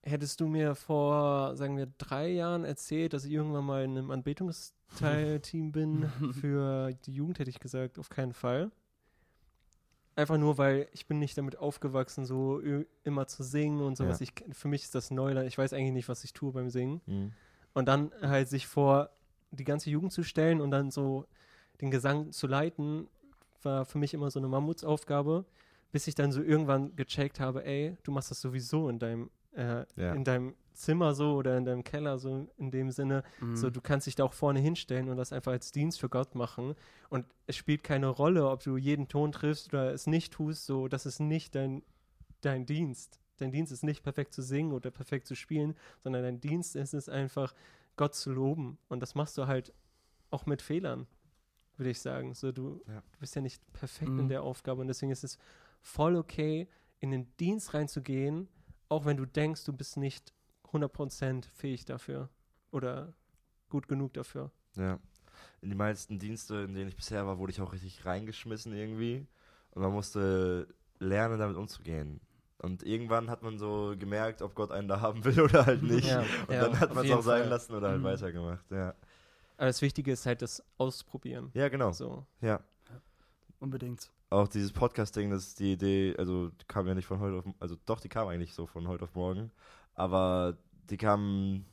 Hättest 0.03 0.41
du 0.41 0.47
mir 0.47 0.75
vor, 0.75 1.57
sagen 1.57 1.77
wir, 1.77 1.87
drei 1.99 2.29
Jahren 2.29 2.65
erzählt, 2.65 3.13
dass 3.13 3.25
ich 3.25 3.33
irgendwann 3.33 3.65
mal 3.65 3.85
in 3.85 3.99
einem 3.99 4.11
Anbetungsteilteam 4.11 5.73
bin 5.73 6.11
für 6.41 6.93
die 7.05 7.13
Jugend, 7.13 7.39
hätte 7.39 7.51
ich 7.51 7.61
gesagt, 7.61 7.99
auf 7.99 8.09
keinen 8.09 8.33
Fall. 8.33 8.71
Einfach 10.17 10.39
nur, 10.39 10.59
weil 10.59 10.89
ich 10.93 11.07
bin 11.07 11.19
nicht 11.19 11.37
damit 11.37 11.59
aufgewachsen, 11.59 12.25
so 12.25 12.61
immer 13.05 13.27
zu 13.27 13.43
singen 13.43 13.81
und 13.83 13.97
sowas. 13.97 14.21
Ja. 14.21 14.27
Ich, 14.27 14.57
für 14.57 14.69
mich 14.69 14.83
ist 14.85 14.95
das 14.95 15.11
Neuland. 15.11 15.47
Ich 15.47 15.57
weiß 15.57 15.73
eigentlich 15.73 15.93
nicht, 15.93 16.09
was 16.09 16.25
ich 16.25 16.33
tue 16.33 16.53
beim 16.53 16.71
Singen. 16.71 17.01
Mhm. 17.07 17.33
Und 17.75 17.87
dann 17.87 18.11
halt 18.23 18.49
sich 18.49 18.67
vor 18.67 19.11
die 19.51 19.65
ganze 19.65 19.91
Jugend 19.91 20.13
zu 20.13 20.23
stellen 20.23 20.61
und 20.61 20.71
dann 20.71 20.91
so 20.91 21.27
den 21.81 21.91
Gesang 21.91 22.33
zu 22.33 22.47
leiten, 22.47 23.09
war 23.63 23.85
für 23.85 23.99
mich 23.99 24.15
immer 24.15 24.31
so 24.31 24.39
eine 24.39 24.49
Mammutsaufgabe, 24.49 25.45
bis 25.93 26.07
ich 26.07 26.15
dann 26.15 26.33
so 26.33 26.43
irgendwann 26.43 26.97
gecheckt 26.97 27.41
habe, 27.41 27.65
ey, 27.65 27.97
du 28.03 28.13
machst 28.13 28.31
das 28.31 28.41
sowieso 28.41 28.89
in 28.89 28.99
deinem 28.99 29.31
äh, 29.53 29.85
ja. 29.97 30.13
in 30.15 30.25
deinem 30.25 30.55
Zimmer 30.75 31.15
so 31.15 31.35
oder 31.35 31.59
in 31.59 31.65
deinem 31.65 31.85
Keller 31.85 32.19
so 32.19 32.49
in 32.57 32.71
dem 32.71 32.91
Sinne. 32.91 33.23
Mhm. 33.41 33.57
So, 33.57 33.69
du 33.71 33.81
kannst 33.81 34.07
dich 34.07 34.15
da 34.15 34.25
auch 34.25 34.33
vorne 34.33 34.61
hinstellen 34.61 35.09
und 35.09 35.17
das 35.17 35.33
einfach 35.33 35.53
als 35.53 35.73
Dienst 35.73 36.01
für 36.01 36.09
Gott 36.09 36.35
machen. 36.35 36.75
Und 37.11 37.27
es 37.47 37.57
spielt 37.57 37.83
keine 37.85 38.07
Rolle, 38.09 38.49
ob 38.49 38.63
du 38.63 38.77
jeden 38.77 39.09
Ton 39.09 39.33
triffst 39.33 39.69
oder 39.75 39.93
es 39.93 40.07
nicht 40.07 40.33
tust. 40.33 40.65
So, 40.67 40.89
das 40.89 41.05
ist 41.07 41.21
nicht 41.21 41.55
dein, 41.55 41.83
dein 42.41 42.65
Dienst. 42.67 43.21
dein 43.37 43.53
Dienst 43.53 43.73
ist 43.73 43.83
nicht 43.85 44.03
perfekt 44.03 44.33
zu 44.35 44.43
singen 44.43 44.73
oder 44.73 44.91
perfekt 44.91 45.27
zu 45.27 45.35
spielen, 45.35 45.75
sondern 46.03 46.23
dein 46.23 46.41
Dienst 46.41 46.77
ist 46.77 46.95
es 46.95 47.09
einfach, 47.09 47.55
Gott 47.97 48.15
zu 48.15 48.33
loben. 48.33 48.79
Und 48.89 49.01
das 49.01 49.15
machst 49.15 49.37
du 49.37 49.47
halt 49.47 49.73
auch 50.31 50.47
mit 50.47 50.63
Fehlern, 50.63 51.07
würde 51.77 51.91
ich 51.91 52.01
sagen. 52.01 52.35
So, 52.35 52.53
du, 52.53 52.81
Ja. 52.87 53.01
du 53.13 53.19
bist 53.19 53.35
ja 53.35 53.43
nicht 53.43 53.61
perfekt 53.75 54.11
Mhm. 54.13 54.21
in 54.21 54.29
der 54.29 54.43
Aufgabe 54.43 54.81
und 54.81 54.89
deswegen 54.89 55.13
ist 55.13 55.25
es 55.25 55.37
voll 55.83 56.17
okay, 56.17 56.69
in 57.01 57.11
den 57.11 57.35
Dienst 57.39 57.75
reinzugehen, 57.75 58.49
auch 58.91 59.07
wenn 59.07 59.17
du 59.17 59.25
denkst, 59.25 59.65
du 59.65 59.73
bist 59.73 59.97
nicht 59.97 60.35
100% 60.73 61.47
fähig 61.47 61.85
dafür 61.87 62.29
oder 62.71 63.15
gut 63.71 63.89
genug 63.89 64.13
dafür. 64.13 64.51
Ja. 64.77 64.99
In 65.63 65.71
die 65.71 65.77
meisten 65.77 66.19
Dienste, 66.19 66.57
in 66.57 66.75
denen 66.75 66.89
ich 66.89 66.97
bisher 66.97 67.27
war, 67.27 67.39
wurde 67.39 67.53
ich 67.53 67.61
auch 67.61 67.73
richtig 67.73 68.05
reingeschmissen 68.05 68.75
irgendwie. 68.75 69.27
Und 69.71 69.83
man 69.83 69.93
musste 69.93 70.69
lernen, 70.99 71.39
damit 71.39 71.57
umzugehen. 71.57 72.21
Und 72.59 72.83
irgendwann 72.83 73.31
hat 73.31 73.43
man 73.43 73.59
so 73.59 73.95
gemerkt, 73.99 74.43
ob 74.43 74.55
Gott 74.55 74.71
einen 74.71 74.87
da 74.89 75.01
haben 75.01 75.25
will 75.25 75.41
oder 75.41 75.65
halt 75.67 75.83
nicht. 75.83 76.07
Ja, 76.09 76.21
Und 76.21 76.55
ja, 76.55 76.61
dann 76.69 76.79
hat 76.79 76.95
man 76.95 77.07
es 77.07 77.13
auch 77.13 77.23
sein 77.23 77.43
Fall. 77.43 77.49
lassen 77.51 77.75
oder 77.75 77.89
halt 77.89 78.01
Mhm. 78.01 78.05
weitergemacht. 78.05 78.71
Ja. 78.71 78.95
Aber 79.57 79.67
das 79.67 79.81
Wichtige 79.83 80.13
ist 80.13 80.27
halt 80.27 80.43
das 80.43 80.63
Ausprobieren. 80.79 81.51
ja, 81.55 81.69
genau. 81.69 81.93
So. 81.93 82.27
Ja. 82.41 82.61
Unbedingt. 83.61 84.11
Auch 84.33 84.47
dieses 84.47 84.73
Podcast-Ding, 84.73 85.29
das 85.31 85.49
ist 85.49 85.59
die 85.59 85.73
Idee, 85.73 86.15
also 86.17 86.51
die 86.51 86.65
kam 86.67 86.87
ja 86.87 86.95
nicht 86.95 87.07
von 87.07 87.19
heute 87.19 87.39
auf, 87.39 87.45
also 87.59 87.77
doch, 87.85 87.99
die 87.99 88.09
kam 88.09 88.29
eigentlich 88.29 88.55
so 88.55 88.65
von 88.67 88.87
heute 88.87 89.03
auf 89.05 89.15
morgen. 89.17 89.51
Aber 89.97 90.57
die 90.89 90.97
kam, 90.97 91.65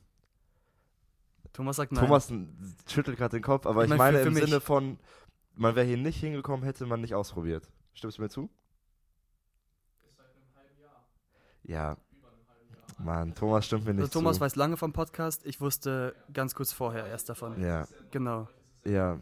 Thomas 1.52 1.76
sagt 1.76 1.92
nein. 1.92 2.04
Thomas 2.04 2.32
schüttelt 2.88 3.16
gerade 3.16 3.36
den 3.36 3.42
Kopf, 3.44 3.64
aber 3.64 3.84
Ich 3.84 3.90
ich, 3.90 3.96
mein, 3.96 3.98
meine 4.12 4.16
für- 4.18 4.22
für 4.24 4.28
im 4.28 4.34
mich- 4.34 4.44
Sinne 4.44 4.60
von, 4.60 4.98
man 5.54 5.76
wäre 5.76 5.86
hier 5.86 5.96
nicht 5.96 6.18
hingekommen, 6.18 6.64
hätte 6.64 6.84
man 6.86 7.00
nicht 7.00 7.14
ausprobiert. 7.14 7.70
Stimmst 7.94 8.18
du 8.18 8.22
mir 8.22 8.28
zu? 8.28 8.50
Ja. 11.62 11.96
Mann, 12.98 13.34
Thomas 13.36 13.66
stimmt 13.66 13.84
mir 13.84 13.94
nicht 13.94 14.02
Also 14.02 14.18
Thomas 14.18 14.36
zu. 14.36 14.40
weiß 14.40 14.56
lange 14.56 14.76
vom 14.76 14.92
Podcast, 14.92 15.46
ich 15.46 15.60
wusste 15.60 16.16
ganz 16.32 16.56
kurz 16.56 16.72
vorher 16.72 17.06
erst 17.06 17.28
davon. 17.28 17.60
Ja, 17.62 17.86
Genau. 18.10 18.48
ja. 18.84 19.20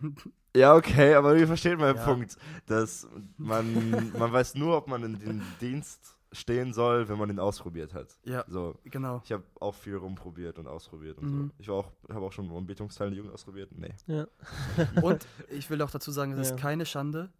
Ja, 0.56 0.74
okay, 0.74 1.14
aber 1.14 1.36
ihr 1.36 1.46
versteht 1.46 1.78
meinen 1.78 1.96
Ja. 1.96 2.04
Punkt, 2.04 2.36
dass 2.66 3.06
man, 3.36 3.66
man 4.18 4.32
weiß 4.32 4.54
nur, 4.56 4.76
ob 4.76 4.88
man 4.88 5.02
in 5.04 5.18
den 5.18 5.42
Dienst 5.60 6.16
stehen 6.32 6.72
soll, 6.72 7.08
wenn 7.08 7.18
man 7.18 7.28
ihn 7.30 7.38
ausprobiert 7.40 7.92
hat. 7.92 8.16
Ja, 8.24 8.44
So, 8.46 8.76
genau. 8.84 9.20
ich 9.24 9.32
habe 9.32 9.42
auch 9.58 9.74
viel 9.74 9.96
rumprobiert 9.96 10.58
und 10.58 10.66
ausprobiert 10.68 11.18
und 11.18 11.24
Mhm. 11.30 11.46
so. 11.48 11.54
Ich 11.58 11.68
war 11.68 11.74
auch, 11.76 11.92
habe 12.12 12.24
auch 12.26 12.32
schon 12.32 12.50
Anbetungsteil 12.50 13.08
in 13.08 13.14
der 13.14 13.18
Jugend 13.18 13.34
ausprobiert. 13.34 13.70
Nee. 13.72 13.94
Ja. 14.06 14.26
Und 15.02 15.26
ich 15.48 15.68
will 15.70 15.82
auch 15.82 15.90
dazu 15.90 16.10
sagen, 16.12 16.32
es 16.32 16.48
Ja. 16.48 16.54
ist 16.54 16.60
keine 16.60 16.86
Schande, 16.86 17.32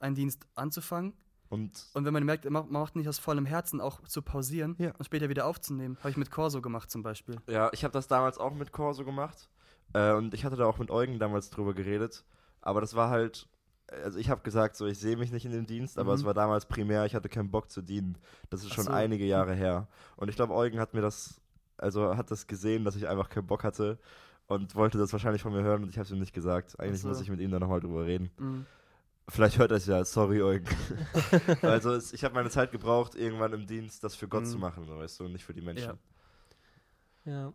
einen 0.00 0.14
Dienst 0.14 0.46
anzufangen 0.54 1.12
Und 1.50 1.88
und 1.94 2.04
wenn 2.06 2.12
man 2.14 2.24
merkt, 2.24 2.44
man 2.44 2.52
macht- 2.54 2.70
man 2.70 2.82
macht 2.82 2.96
nicht 2.96 3.08
aus 3.08 3.18
vollem 3.18 3.44
Herzen, 3.46 3.80
auch 3.82 4.02
zu 4.04 4.22
pausieren 4.22 4.76
Ja. 4.78 4.92
und 4.98 5.04
später 5.04 5.28
wieder 5.28 5.44
aufzunehmen. 5.46 5.96
Habe 6.00 6.10
ich 6.10 6.16
mit 6.16 6.30
Corso 6.30 6.62
gemacht 6.62 6.90
zum 6.90 7.02
Beispiel. 7.02 7.36
Ja, 7.48 7.70
ich 7.72 7.84
habe 7.84 7.92
das 7.92 8.08
damals 8.08 8.38
auch 8.38 8.54
mit 8.54 8.72
Corso 8.72 9.04
gemacht. 9.04 9.48
Äh, 9.94 10.12
und 10.14 10.32
ich 10.34 10.44
hatte 10.46 10.56
da 10.56 10.64
auch 10.66 10.78
mit 10.78 10.90
Eugen 10.90 11.18
damals 11.18 11.48
drüber 11.50 11.72
geredet. 11.74 12.24
Aber 12.60 12.80
das 12.80 12.94
war 12.94 13.10
halt, 13.10 13.48
also 14.04 14.18
ich 14.18 14.28
habe 14.30 14.42
gesagt, 14.42 14.76
so 14.76 14.86
ich 14.86 14.98
sehe 14.98 15.16
mich 15.16 15.32
nicht 15.32 15.44
in 15.46 15.52
dem 15.52 15.66
Dienst, 15.66 15.98
aber 15.98 16.12
Mhm. 16.12 16.18
es 16.18 16.24
war 16.24 16.34
damals 16.34 16.66
primär, 16.66 17.06
ich 17.06 17.14
hatte 17.14 17.28
keinen 17.28 17.50
Bock 17.50 17.70
zu 17.70 17.82
dienen. 17.82 18.18
Das 18.50 18.62
ist 18.62 18.74
schon 18.74 18.84
so. 18.84 18.90
einige 18.90 19.24
Jahre 19.24 19.54
her. 19.54 19.88
Und 20.16 20.28
ich 20.28 20.36
glaube, 20.36 20.54
Eugen 20.54 20.78
hat 20.80 20.94
mir 20.94 21.00
das, 21.00 21.40
also 21.76 22.16
hat 22.16 22.30
das 22.30 22.46
gesehen, 22.46 22.84
dass 22.84 22.96
ich 22.96 23.08
einfach 23.08 23.28
keinen 23.28 23.46
Bock 23.46 23.64
hatte 23.64 23.98
und 24.46 24.74
wollte 24.74 24.98
das 24.98 25.12
wahrscheinlich 25.12 25.42
von 25.42 25.52
mir 25.52 25.62
hören 25.62 25.82
und 25.84 25.88
ich 25.90 25.96
habe 25.96 26.04
es 26.06 26.10
ihm 26.10 26.18
nicht 26.20 26.32
gesagt. 26.34 26.78
Eigentlich 26.80 27.00
so. 27.02 27.08
muss 27.08 27.20
ich 27.20 27.30
mit 27.30 27.40
ihm 27.40 27.50
da 27.50 27.58
nochmal 27.58 27.80
drüber 27.80 28.04
reden. 28.06 28.30
Mhm. 28.38 28.66
Vielleicht 29.30 29.58
hört 29.58 29.70
er 29.72 29.76
es 29.76 29.84
ja, 29.86 30.02
sorry 30.06 30.40
Eugen. 30.42 30.66
also 31.62 31.92
es, 31.92 32.14
ich 32.14 32.24
habe 32.24 32.34
meine 32.34 32.48
Zeit 32.48 32.72
gebraucht, 32.72 33.14
irgendwann 33.14 33.52
im 33.52 33.66
Dienst 33.66 34.02
das 34.02 34.14
für 34.14 34.26
Gott 34.26 34.44
Mhm. 34.44 34.46
zu 34.46 34.58
machen, 34.58 34.88
weißt 34.88 35.20
du, 35.20 35.24
und 35.26 35.32
nicht 35.32 35.44
für 35.44 35.52
die 35.52 35.60
Menschen. 35.60 35.98
Ja. 37.26 37.52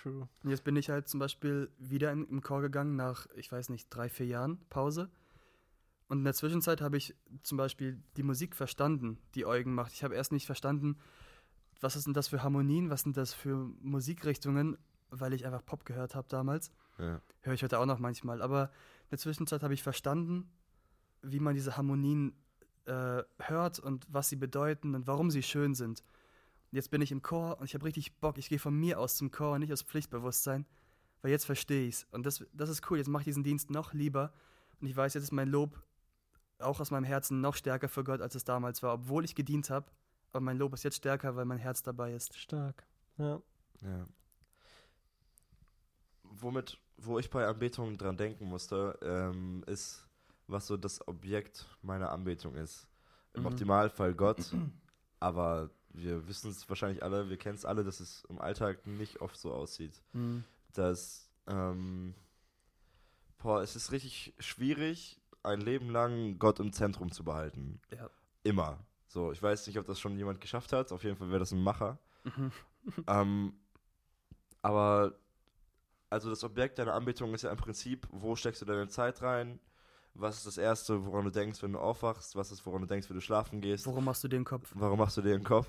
True. 0.00 0.28
Und 0.42 0.50
jetzt 0.50 0.64
bin 0.64 0.76
ich 0.76 0.90
halt 0.90 1.08
zum 1.08 1.20
Beispiel 1.20 1.70
wieder 1.78 2.12
in, 2.12 2.26
im 2.28 2.40
Chor 2.40 2.60
gegangen 2.60 2.96
nach, 2.96 3.26
ich 3.34 3.50
weiß 3.50 3.68
nicht, 3.70 3.88
drei, 3.90 4.08
vier 4.08 4.26
Jahren 4.26 4.58
Pause. 4.70 5.10
Und 6.08 6.18
in 6.18 6.24
der 6.24 6.34
Zwischenzeit 6.34 6.80
habe 6.80 6.96
ich 6.96 7.14
zum 7.42 7.58
Beispiel 7.58 8.02
die 8.16 8.22
Musik 8.22 8.56
verstanden, 8.56 9.18
die 9.34 9.44
Eugen 9.44 9.74
macht. 9.74 9.92
Ich 9.92 10.04
habe 10.04 10.14
erst 10.14 10.32
nicht 10.32 10.46
verstanden, 10.46 10.98
was 11.80 11.96
ist 11.96 12.06
denn 12.06 12.14
das 12.14 12.28
für 12.28 12.42
Harmonien, 12.42 12.90
was 12.90 13.02
sind 13.02 13.16
das 13.16 13.34
für 13.34 13.70
Musikrichtungen, 13.80 14.78
weil 15.10 15.32
ich 15.32 15.44
einfach 15.44 15.64
Pop 15.64 15.84
gehört 15.84 16.14
habe 16.14 16.28
damals. 16.28 16.72
Ja. 16.98 17.20
Höre 17.42 17.54
ich 17.54 17.62
heute 17.62 17.78
auch 17.78 17.86
noch 17.86 17.98
manchmal. 17.98 18.40
Aber 18.40 18.64
in 18.64 19.10
der 19.10 19.18
Zwischenzeit 19.18 19.62
habe 19.62 19.74
ich 19.74 19.82
verstanden, 19.82 20.50
wie 21.22 21.40
man 21.40 21.54
diese 21.54 21.76
Harmonien 21.76 22.34
äh, 22.86 23.22
hört 23.38 23.78
und 23.78 24.06
was 24.08 24.28
sie 24.28 24.36
bedeuten 24.36 24.94
und 24.94 25.06
warum 25.06 25.30
sie 25.30 25.42
schön 25.42 25.74
sind. 25.74 26.02
Jetzt 26.70 26.90
bin 26.90 27.00
ich 27.00 27.12
im 27.12 27.22
Chor 27.22 27.58
und 27.58 27.64
ich 27.64 27.74
habe 27.74 27.84
richtig 27.86 28.16
Bock. 28.20 28.36
Ich 28.38 28.48
gehe 28.48 28.58
von 28.58 28.74
mir 28.74 28.98
aus 28.98 29.16
zum 29.16 29.30
Chor 29.30 29.54
und 29.54 29.60
nicht 29.60 29.72
aus 29.72 29.82
Pflichtbewusstsein, 29.82 30.66
weil 31.22 31.30
jetzt 31.30 31.46
verstehe 31.46 31.88
ich 31.88 31.94
es. 31.96 32.06
Und 32.10 32.26
das, 32.26 32.44
das 32.52 32.68
ist 32.68 32.90
cool. 32.90 32.98
Jetzt 32.98 33.08
mache 33.08 33.22
ich 33.22 33.26
diesen 33.26 33.44
Dienst 33.44 33.70
noch 33.70 33.94
lieber. 33.94 34.32
Und 34.80 34.86
ich 34.86 34.96
weiß, 34.96 35.14
jetzt 35.14 35.24
ist 35.24 35.32
mein 35.32 35.48
Lob 35.48 35.82
auch 36.58 36.80
aus 36.80 36.90
meinem 36.90 37.04
Herzen 37.04 37.40
noch 37.40 37.54
stärker 37.54 37.88
für 37.88 38.04
Gott, 38.04 38.20
als 38.20 38.34
es 38.34 38.44
damals 38.44 38.82
war, 38.82 38.94
obwohl 38.94 39.24
ich 39.24 39.34
gedient 39.34 39.70
habe. 39.70 39.90
Aber 40.32 40.40
mein 40.40 40.58
Lob 40.58 40.74
ist 40.74 40.82
jetzt 40.84 40.96
stärker, 40.96 41.36
weil 41.36 41.44
mein 41.46 41.58
Herz 41.58 41.82
dabei 41.82 42.12
ist. 42.12 42.36
Stark. 42.36 42.86
Ja. 43.16 43.40
Ja. 43.80 44.06
Womit, 46.22 46.78
wo 46.96 47.18
ich 47.18 47.30
bei 47.30 47.46
Anbetung 47.46 47.96
dran 47.96 48.16
denken 48.16 48.46
musste, 48.46 48.98
ähm, 49.02 49.64
ist, 49.66 50.06
was 50.46 50.66
so 50.66 50.76
das 50.76 51.06
Objekt 51.08 51.66
meiner 51.82 52.10
Anbetung 52.12 52.54
ist. 52.54 52.86
Im 53.34 53.42
Mhm. 53.42 53.46
Optimalfall 53.46 54.14
Gott, 54.14 54.52
aber 55.20 55.70
wir 56.02 56.28
wissen 56.28 56.50
es 56.50 56.68
wahrscheinlich 56.68 57.02
alle, 57.02 57.28
wir 57.28 57.36
kennen 57.36 57.56
es 57.56 57.64
alle, 57.64 57.84
dass 57.84 58.00
es 58.00 58.24
im 58.28 58.40
Alltag 58.40 58.86
nicht 58.86 59.20
oft 59.20 59.36
so 59.36 59.52
aussieht. 59.52 60.02
Mhm. 60.12 60.44
Dass, 60.72 61.30
ähm, 61.46 62.14
boah, 63.38 63.62
es 63.62 63.76
ist 63.76 63.92
richtig 63.92 64.34
schwierig, 64.38 65.20
ein 65.42 65.60
Leben 65.60 65.90
lang 65.90 66.38
Gott 66.38 66.60
im 66.60 66.72
Zentrum 66.72 67.12
zu 67.12 67.24
behalten. 67.24 67.80
Ja. 67.94 68.10
Immer. 68.42 68.78
So, 69.06 69.32
ich 69.32 69.42
weiß 69.42 69.66
nicht, 69.66 69.78
ob 69.78 69.86
das 69.86 69.98
schon 69.98 70.16
jemand 70.18 70.40
geschafft 70.40 70.72
hat. 70.72 70.92
Auf 70.92 71.02
jeden 71.04 71.16
Fall 71.16 71.30
wäre 71.30 71.40
das 71.40 71.52
ein 71.52 71.62
Macher. 71.62 71.98
Mhm. 72.24 72.52
Ähm, 73.06 73.52
aber 74.62 75.18
also 76.10 76.30
das 76.30 76.42
Objekt 76.42 76.78
deiner 76.78 76.94
Anbetung 76.94 77.34
ist 77.34 77.42
ja 77.42 77.50
im 77.50 77.58
Prinzip, 77.58 78.06
wo 78.10 78.34
steckst 78.34 78.62
du 78.62 78.66
deine 78.66 78.88
Zeit 78.88 79.20
rein? 79.20 79.60
Was 80.14 80.38
ist 80.38 80.46
das 80.46 80.58
Erste, 80.58 81.04
woran 81.04 81.24
du 81.24 81.30
denkst, 81.30 81.62
wenn 81.62 81.72
du 81.72 81.78
aufwachst? 81.78 82.34
Was 82.34 82.50
ist, 82.50 82.64
woran 82.64 82.80
du 82.80 82.86
denkst, 82.86 83.08
wenn 83.10 83.16
du 83.16 83.20
schlafen 83.20 83.60
gehst? 83.60 83.86
Worum 83.86 84.04
machst 84.04 84.24
du 84.24 84.28
den 84.28 84.44
Kopf? 84.44 84.72
Warum 84.74 84.98
machst 84.98 85.16
du 85.16 85.22
dir 85.22 85.36
den 85.36 85.44
Kopf? 85.44 85.68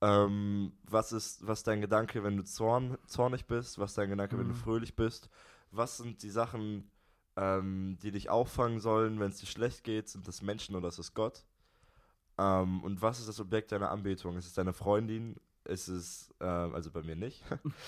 Ähm, 0.00 0.72
was 0.84 1.12
ist, 1.12 1.46
was 1.46 1.62
dein 1.64 1.80
Gedanke, 1.80 2.22
wenn 2.22 2.36
du 2.36 2.44
zorn, 2.44 2.96
zornig 3.06 3.46
bist? 3.46 3.78
Was 3.78 3.90
ist 3.90 3.98
dein 3.98 4.10
Gedanke, 4.10 4.38
wenn 4.38 4.48
du 4.48 4.54
Mhm. 4.54 4.58
fröhlich 4.58 4.94
bist? 4.94 5.28
Was 5.72 5.96
sind 5.98 6.22
die 6.22 6.30
Sachen, 6.30 6.90
ähm, 7.36 7.98
die 8.02 8.10
dich 8.12 8.30
auffangen 8.30 8.80
sollen, 8.80 9.18
wenn 9.20 9.30
es 9.30 9.38
dir 9.38 9.46
schlecht 9.46 9.84
geht? 9.84 10.08
Sind 10.08 10.26
das 10.28 10.40
Menschen 10.42 10.76
oder 10.76 10.88
ist 10.88 10.98
es 10.98 11.14
Gott? 11.14 11.44
Ähm, 12.38 12.82
und 12.84 13.02
was 13.02 13.18
ist 13.18 13.28
das 13.28 13.40
Objekt 13.40 13.72
deiner 13.72 13.90
Anbetung? 13.90 14.36
Ist 14.36 14.46
es 14.46 14.54
deine 14.54 14.72
Freundin? 14.72 15.36
Ist 15.64 15.88
es, 15.88 16.32
ähm, 16.40 16.74
also 16.74 16.90
bei 16.90 17.02
mir 17.02 17.16
nicht. 17.16 17.42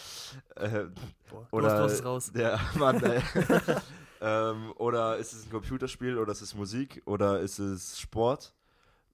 äh, 0.56 0.86
Boah, 1.30 1.46
oder 1.52 1.78
los, 1.80 1.92
los, 1.92 2.04
raus. 2.04 2.32
Der 2.32 2.60
Mann, 2.74 3.02
ey. 3.02 3.22
ähm, 4.20 4.72
oder 4.76 5.16
ist 5.16 5.32
es 5.32 5.46
ein 5.46 5.50
Computerspiel 5.50 6.18
oder 6.18 6.32
ist 6.32 6.42
es 6.42 6.54
Musik 6.54 7.00
oder 7.06 7.40
ist 7.40 7.58
es 7.60 7.98
Sport? 7.98 8.52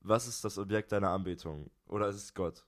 Was 0.01 0.27
ist 0.27 0.45
das 0.45 0.59
Objekt 0.59 0.91
deiner 0.93 1.11
Anbetung? 1.11 1.71
Oder 1.87 2.09
ist 2.09 2.17
es 2.17 2.35
Gott? 2.35 2.65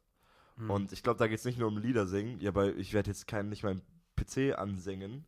Mhm. 0.59 0.71
Und 0.71 0.93
ich 0.93 1.03
glaube, 1.03 1.19
da 1.19 1.27
geht 1.29 1.39
es 1.39 1.45
nicht 1.45 1.59
nur 1.59 1.69
um 1.69 1.79
Lieder 1.79 2.07
singen. 2.07 2.41
Ja, 2.41 2.55
weil 2.55 2.79
ich 2.79 2.93
werde 2.93 3.11
jetzt 3.11 3.27
keinen, 3.27 3.49
nicht 3.49 3.63
meinen 3.65 3.83
PC 4.17 4.55
ansingen. 4.59 5.27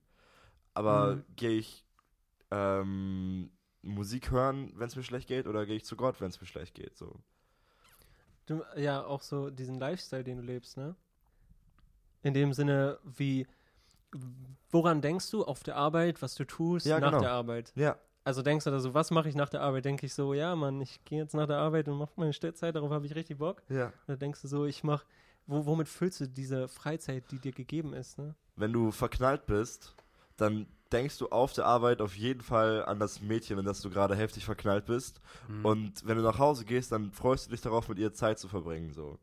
Aber 0.75 1.17
Mhm. 1.17 1.25
gehe 1.37 1.59
ich 1.59 1.85
ähm, 2.51 3.51
Musik 3.83 4.31
hören, 4.31 4.73
wenn 4.77 4.89
es 4.89 4.97
mir 4.97 5.03
schlecht 5.03 5.29
geht, 5.29 5.47
oder 5.47 5.67
gehe 5.67 5.77
ich 5.77 5.85
zu 5.85 5.97
Gott, 5.97 6.21
wenn 6.21 6.29
es 6.29 6.41
mir 6.41 6.47
schlecht 6.47 6.75
geht? 6.75 6.97
So. 6.97 7.21
Du, 8.47 8.63
ja, 8.77 9.05
auch 9.05 9.23
so 9.23 9.51
diesen 9.51 9.79
Lifestyle, 9.79 10.25
den 10.25 10.39
du 10.39 10.43
lebst, 10.43 10.77
ne? 10.77 10.97
In 12.23 12.35
dem 12.35 12.53
Sinne, 12.53 12.99
wie, 13.05 13.47
woran 14.71 15.01
denkst 15.01 15.31
du 15.31 15.45
auf 15.45 15.63
der 15.63 15.77
Arbeit, 15.77 16.21
was 16.23 16.35
du 16.35 16.45
tust 16.45 16.87
Ja, 16.87 16.99
nach 16.99 17.11
genau. 17.11 17.21
der 17.21 17.31
Arbeit? 17.31 17.73
Ja, 17.77 17.99
Also 18.25 18.43
denkst 18.43 18.65
du 18.65 18.71
da 18.71 18.81
so, 18.81 18.93
was 18.95 19.11
mache 19.11 19.29
ich 19.29 19.35
nach 19.35 19.49
der 19.49 19.63
Arbeit? 19.63 19.85
Denke 19.85 20.07
ich 20.07 20.15
so, 20.15 20.35
ja, 20.35 20.55
Mann, 20.55 20.81
ich 20.81 21.03
gehe 21.05 21.19
jetzt 21.19 21.35
nach 21.35 21.47
der 21.47 21.59
Arbeit 21.59 21.89
und 21.89 21.99
mache 21.99 22.13
meine 22.17 22.33
Stellzeit, 22.33 22.75
darauf 22.75 22.91
habe 22.91 23.07
ich 23.07 23.15
richtig 23.15 23.39
Bock. 23.39 23.63
ja. 23.69 23.93
Oder 24.07 24.17
denkst 24.17 24.43
du 24.43 24.49
so, 24.49 24.67
ich 24.67 24.85
mache, 24.85 25.07
wo, 25.47 25.65
womit 25.65 25.89
füllst 25.89 26.21
du 26.21 26.29
diese 26.29 26.69
Freizeit, 26.69 27.25
die 27.31 27.39
dir 27.39 27.53
gegeben 27.53 27.95
ist, 27.95 28.19
ne? 28.19 28.35
wenn 28.61 28.73
du 28.73 28.91
verknallt 28.93 29.47
bist, 29.47 29.95
dann 30.37 30.67
denkst 30.93 31.19
du 31.19 31.29
auf 31.29 31.53
der 31.53 31.67
Arbeit 31.67 32.01
auf 32.01 32.17
jeden 32.17 32.41
Fall 32.41 32.85
an 32.85 32.99
das 32.99 33.21
Mädchen, 33.21 33.59
in 33.59 33.65
das 33.65 33.81
du 33.81 33.91
gerade 33.91 34.17
heftig 34.17 34.45
verknallt 34.45 34.87
bist. 34.87 35.21
Mhm. 35.49 35.65
Und 35.65 36.07
wenn 36.07 36.17
du 36.17 36.23
nach 36.23 36.39
Hause 36.39 36.65
gehst, 36.65 36.93
dann 36.93 37.13
freust 37.13 37.47
du 37.47 37.51
dich 37.51 37.61
darauf, 37.61 37.89
mit 37.89 37.99
ihr 37.99 38.13
Zeit 38.13 38.39
zu 38.39 38.49
verbringen. 38.49 38.93
So. 38.93 39.19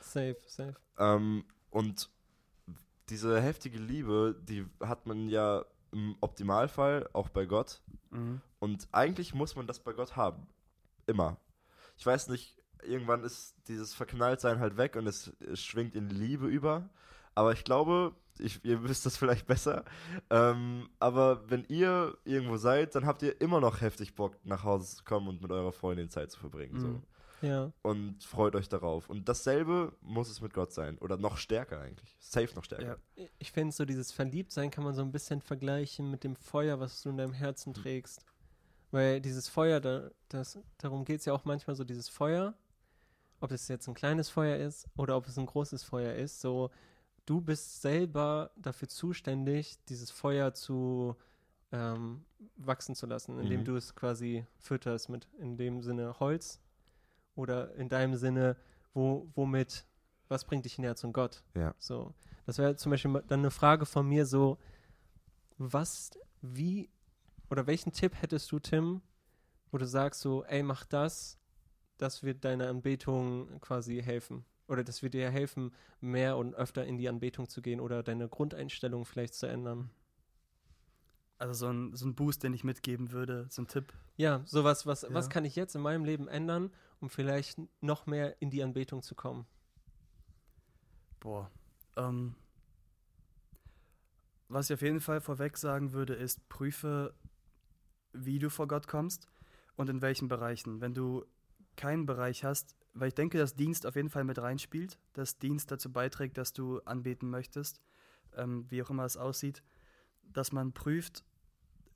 Safe, 0.00 0.36
safe. 0.46 0.76
Ähm, 0.98 1.44
und 1.70 2.10
diese 3.08 3.40
heftige 3.40 3.78
Liebe, 3.78 4.36
die 4.48 4.66
hat 4.80 5.06
man 5.06 5.28
ja 5.28 5.64
im 5.96 6.16
Optimalfall 6.20 7.08
auch 7.12 7.30
bei 7.30 7.46
Gott. 7.46 7.80
Mhm. 8.10 8.40
Und 8.58 8.88
eigentlich 8.92 9.34
muss 9.34 9.56
man 9.56 9.66
das 9.66 9.80
bei 9.80 9.92
Gott 9.92 10.16
haben. 10.16 10.46
Immer. 11.06 11.38
Ich 11.96 12.04
weiß 12.04 12.28
nicht, 12.28 12.56
irgendwann 12.82 13.24
ist 13.24 13.56
dieses 13.68 13.94
Verknalltsein 13.94 14.60
halt 14.60 14.76
weg 14.76 14.96
und 14.96 15.06
es, 15.06 15.32
es 15.40 15.62
schwingt 15.62 15.94
in 15.94 16.10
Liebe 16.10 16.46
über. 16.46 16.88
Aber 17.34 17.52
ich 17.52 17.64
glaube, 17.64 18.14
ich, 18.38 18.62
ihr 18.64 18.82
wisst 18.88 19.06
das 19.06 19.16
vielleicht 19.16 19.46
besser, 19.46 19.84
ähm, 20.30 20.88
aber 20.98 21.48
wenn 21.50 21.64
ihr 21.64 22.16
irgendwo 22.24 22.56
seid, 22.56 22.94
dann 22.94 23.06
habt 23.06 23.22
ihr 23.22 23.40
immer 23.40 23.60
noch 23.60 23.80
heftig 23.80 24.14
Bock, 24.14 24.36
nach 24.44 24.64
Hause 24.64 24.96
zu 24.96 25.04
kommen 25.04 25.28
und 25.28 25.40
mit 25.40 25.50
eurer 25.50 25.72
Freundin 25.72 26.10
Zeit 26.10 26.30
zu 26.30 26.38
verbringen. 26.38 26.78
So. 26.78 27.02
Ja. 27.42 27.72
Und 27.82 28.22
freut 28.24 28.54
euch 28.54 28.68
darauf. 28.68 29.08
Und 29.10 29.28
dasselbe 29.28 29.92
muss 30.00 30.30
es 30.30 30.40
mit 30.40 30.54
Gott 30.54 30.72
sein. 30.72 30.98
Oder 30.98 31.16
noch 31.16 31.36
stärker 31.36 31.80
eigentlich. 31.80 32.16
Safe 32.18 32.54
noch 32.54 32.64
stärker. 32.64 32.98
Ja. 33.16 33.26
Ich 33.38 33.52
finde 33.52 33.74
so 33.74 33.84
dieses 33.84 34.12
Verliebtsein 34.12 34.70
kann 34.70 34.84
man 34.84 34.94
so 34.94 35.02
ein 35.02 35.12
bisschen 35.12 35.40
vergleichen 35.40 36.10
mit 36.10 36.24
dem 36.24 36.36
Feuer, 36.36 36.80
was 36.80 37.02
du 37.02 37.10
in 37.10 37.16
deinem 37.16 37.32
Herzen 37.32 37.74
trägst. 37.74 38.24
Weil 38.90 39.20
dieses 39.20 39.48
Feuer, 39.48 39.80
da, 39.80 40.10
das, 40.28 40.58
darum 40.78 41.04
geht 41.04 41.20
es 41.20 41.26
ja 41.26 41.32
auch 41.32 41.44
manchmal 41.44 41.76
so, 41.76 41.84
dieses 41.84 42.08
Feuer, 42.08 42.54
ob 43.40 43.50
es 43.52 43.68
jetzt 43.68 43.86
ein 43.88 43.94
kleines 43.94 44.30
Feuer 44.30 44.56
ist 44.56 44.88
oder 44.96 45.16
ob 45.16 45.26
es 45.26 45.36
ein 45.38 45.46
großes 45.46 45.82
Feuer 45.82 46.14
ist, 46.14 46.40
so 46.40 46.70
du 47.26 47.40
bist 47.40 47.82
selber 47.82 48.52
dafür 48.56 48.88
zuständig, 48.88 49.76
dieses 49.88 50.10
Feuer 50.10 50.54
zu 50.54 51.16
ähm, 51.72 52.24
wachsen 52.56 52.94
zu 52.94 53.06
lassen, 53.06 53.38
indem 53.40 53.60
Mhm. 53.60 53.64
du 53.64 53.76
es 53.76 53.94
quasi 53.96 54.46
fütterst 54.56 55.08
mit 55.08 55.26
in 55.38 55.56
dem 55.56 55.82
Sinne 55.82 56.18
Holz 56.20 56.60
oder 57.36 57.74
in 57.76 57.88
deinem 57.88 58.16
Sinne, 58.16 58.56
wo, 58.94 59.28
womit, 59.34 59.86
was 60.28 60.44
bringt 60.44 60.64
dich 60.64 60.78
näher 60.78 60.96
zum 60.96 61.12
Gott? 61.12 61.44
Ja. 61.54 61.74
So, 61.78 62.14
das 62.46 62.58
wäre 62.58 62.76
zum 62.76 62.90
Beispiel 62.90 63.22
dann 63.28 63.40
eine 63.40 63.50
Frage 63.50 63.86
von 63.86 64.08
mir 64.08 64.26
so, 64.26 64.58
was, 65.58 66.10
wie 66.42 66.90
oder 67.50 67.66
welchen 67.66 67.92
Tipp 67.92 68.20
hättest 68.20 68.50
du, 68.50 68.58
Tim, 68.58 69.02
wo 69.70 69.78
du 69.78 69.86
sagst 69.86 70.20
so, 70.20 70.44
ey, 70.44 70.62
mach 70.62 70.84
das, 70.84 71.38
das 71.98 72.22
wird 72.22 72.44
deiner 72.44 72.68
Anbetung 72.68 73.60
quasi 73.60 74.02
helfen. 74.02 74.44
Oder 74.68 74.82
das 74.82 75.02
wird 75.02 75.14
dir 75.14 75.30
helfen, 75.30 75.72
mehr 76.00 76.36
und 76.36 76.54
öfter 76.54 76.84
in 76.84 76.98
die 76.98 77.08
Anbetung 77.08 77.48
zu 77.48 77.62
gehen 77.62 77.78
oder 77.78 78.02
deine 78.02 78.28
Grundeinstellung 78.28 79.04
vielleicht 79.04 79.34
zu 79.34 79.46
ändern. 79.46 79.90
Also 81.38 81.52
so 81.52 81.72
ein, 81.72 81.94
so 81.94 82.06
ein 82.06 82.14
Boost, 82.14 82.42
den 82.42 82.54
ich 82.54 82.64
mitgeben 82.64 83.12
würde, 83.12 83.46
so 83.50 83.62
ein 83.62 83.68
Tipp. 83.68 83.92
Ja, 84.16 84.42
sowas, 84.46 84.86
was, 84.86 85.06
was 85.10 85.26
Ja. 85.26 85.30
kann 85.30 85.44
ich 85.44 85.54
jetzt 85.56 85.74
in 85.74 85.82
meinem 85.82 86.04
Leben 86.04 86.28
ändern, 86.28 86.70
um 87.00 87.10
vielleicht 87.10 87.60
noch 87.82 88.06
mehr 88.06 88.40
in 88.40 88.50
die 88.50 88.62
Anbetung 88.62 89.02
zu 89.02 89.14
kommen? 89.14 89.46
Boah. 91.20 91.50
Ähm, 91.96 92.34
was 94.48 94.70
ich 94.70 94.74
auf 94.74 94.82
jeden 94.82 95.00
Fall 95.00 95.20
vorweg 95.20 95.58
sagen 95.58 95.92
würde, 95.92 96.14
ist, 96.14 96.48
prüfe, 96.48 97.14
wie 98.12 98.38
du 98.38 98.48
vor 98.48 98.68
Gott 98.68 98.86
kommst 98.86 99.28
und 99.76 99.90
in 99.90 100.00
welchen 100.00 100.28
Bereichen. 100.28 100.80
Wenn 100.80 100.94
du 100.94 101.24
keinen 101.76 102.06
Bereich 102.06 102.44
hast, 102.44 102.74
weil 102.94 103.08
ich 103.08 103.14
denke, 103.14 103.36
dass 103.36 103.54
Dienst 103.54 103.84
auf 103.86 103.96
jeden 103.96 104.08
Fall 104.08 104.24
mit 104.24 104.38
reinspielt, 104.38 104.98
dass 105.12 105.38
Dienst 105.38 105.70
dazu 105.70 105.92
beiträgt, 105.92 106.38
dass 106.38 106.54
du 106.54 106.80
anbeten 106.80 107.28
möchtest, 107.28 107.82
ähm, 108.34 108.64
wie 108.70 108.82
auch 108.82 108.88
immer 108.88 109.04
es 109.04 109.18
aussieht, 109.18 109.62
dass 110.32 110.52
man 110.52 110.72
prüft, 110.72 111.24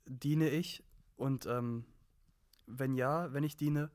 diene 0.05 0.49
ich 0.49 0.83
und 1.15 1.45
ähm, 1.45 1.85
wenn 2.67 2.95
ja, 2.95 3.33
wenn 3.33 3.43
ich 3.43 3.55
diene, 3.55 3.91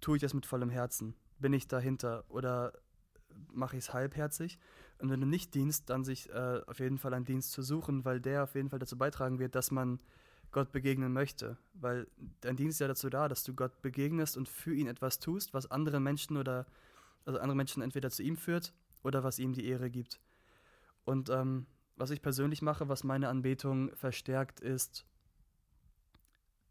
tue 0.00 0.16
ich 0.16 0.22
das 0.22 0.34
mit 0.34 0.46
vollem 0.46 0.70
Herzen. 0.70 1.14
Bin 1.38 1.52
ich 1.52 1.68
dahinter 1.68 2.24
oder 2.28 2.72
mache 3.52 3.76
ich 3.76 3.84
es 3.84 3.92
halbherzig? 3.92 4.58
Und 4.98 5.10
wenn 5.10 5.20
du 5.20 5.26
nicht 5.26 5.54
dienst, 5.54 5.90
dann 5.90 6.04
sich 6.04 6.28
äh, 6.30 6.60
auf 6.66 6.80
jeden 6.80 6.98
Fall 6.98 7.14
einen 7.14 7.24
Dienst 7.24 7.52
zu 7.52 7.62
suchen, 7.62 8.04
weil 8.04 8.20
der 8.20 8.44
auf 8.44 8.54
jeden 8.54 8.68
Fall 8.68 8.80
dazu 8.80 8.98
beitragen 8.98 9.38
wird, 9.38 9.54
dass 9.54 9.70
man 9.70 10.00
Gott 10.50 10.72
begegnen 10.72 11.12
möchte. 11.12 11.56
Weil 11.74 12.08
dein 12.40 12.56
Dienst 12.56 12.76
ist 12.76 12.80
ja 12.80 12.88
dazu 12.88 13.08
da, 13.08 13.28
dass 13.28 13.44
du 13.44 13.54
Gott 13.54 13.80
begegnest 13.80 14.36
und 14.36 14.48
für 14.48 14.74
ihn 14.74 14.88
etwas 14.88 15.20
tust, 15.20 15.54
was 15.54 15.70
andere 15.70 16.00
Menschen 16.00 16.36
oder 16.36 16.66
also 17.24 17.38
andere 17.40 17.56
Menschen 17.56 17.82
entweder 17.82 18.10
zu 18.10 18.22
ihm 18.22 18.36
führt 18.36 18.72
oder 19.02 19.22
was 19.22 19.38
ihm 19.38 19.52
die 19.52 19.66
Ehre 19.66 19.90
gibt. 19.90 20.20
Und 21.04 21.28
ähm, 21.30 21.66
was 21.98 22.10
ich 22.10 22.22
persönlich 22.22 22.62
mache, 22.62 22.88
was 22.88 23.04
meine 23.04 23.28
Anbetung 23.28 23.94
verstärkt, 23.96 24.60
ist 24.60 25.04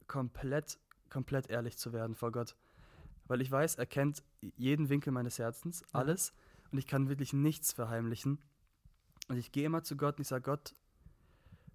komplett, 0.08 0.80
komplett 1.10 1.50
ehrlich 1.50 1.78
zu 1.78 1.94
werden 1.94 2.16
vor 2.16 2.32
Gott. 2.32 2.56
Weil 3.28 3.42
ich 3.42 3.52
weiß, 3.52 3.76
er 3.76 3.86
kennt 3.86 4.24
jeden 4.56 4.90
Winkel 4.90 5.12
meines 5.12 5.38
Herzens, 5.40 5.82
Ja. 5.82 6.00
alles. 6.00 6.34
Und 6.72 6.78
ich 6.78 6.88
kann 6.88 7.10
wirklich 7.10 7.34
nichts 7.34 7.74
verheimlichen. 7.74 8.40
Und 9.28 9.38
ich 9.38 9.52
gehe 9.52 9.66
immer 9.66 9.84
zu 9.84 9.98
Gott 9.98 10.18
und 10.18 10.22
ich 10.22 10.28
sage, 10.28 10.44
Gott, 10.44 10.74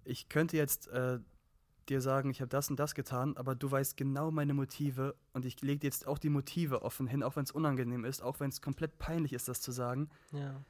ich 0.03 0.29
könnte 0.29 0.57
jetzt 0.57 0.87
äh, 0.87 1.19
dir 1.89 2.01
sagen, 2.01 2.29
ich 2.29 2.41
habe 2.41 2.49
das 2.49 2.69
und 2.69 2.77
das 2.79 2.95
getan, 2.95 3.37
aber 3.37 3.55
du 3.55 3.69
weißt 3.69 3.97
genau 3.97 4.31
meine 4.31 4.53
Motive 4.53 5.15
und 5.33 5.45
ich 5.45 5.61
lege 5.61 5.79
dir 5.79 5.87
jetzt 5.87 6.07
auch 6.07 6.17
die 6.17 6.29
Motive 6.29 6.81
offen 6.81 7.07
hin, 7.07 7.21
auch 7.23 7.35
wenn 7.35 7.43
es 7.43 7.51
unangenehm 7.51 8.05
ist, 8.05 8.21
auch 8.21 8.39
wenn 8.39 8.49
es 8.49 8.61
komplett 8.61 8.97
peinlich 8.97 9.33
ist, 9.33 9.47
das 9.47 9.61
zu 9.61 9.71
sagen. 9.71 10.09
Ja, 10.31 10.63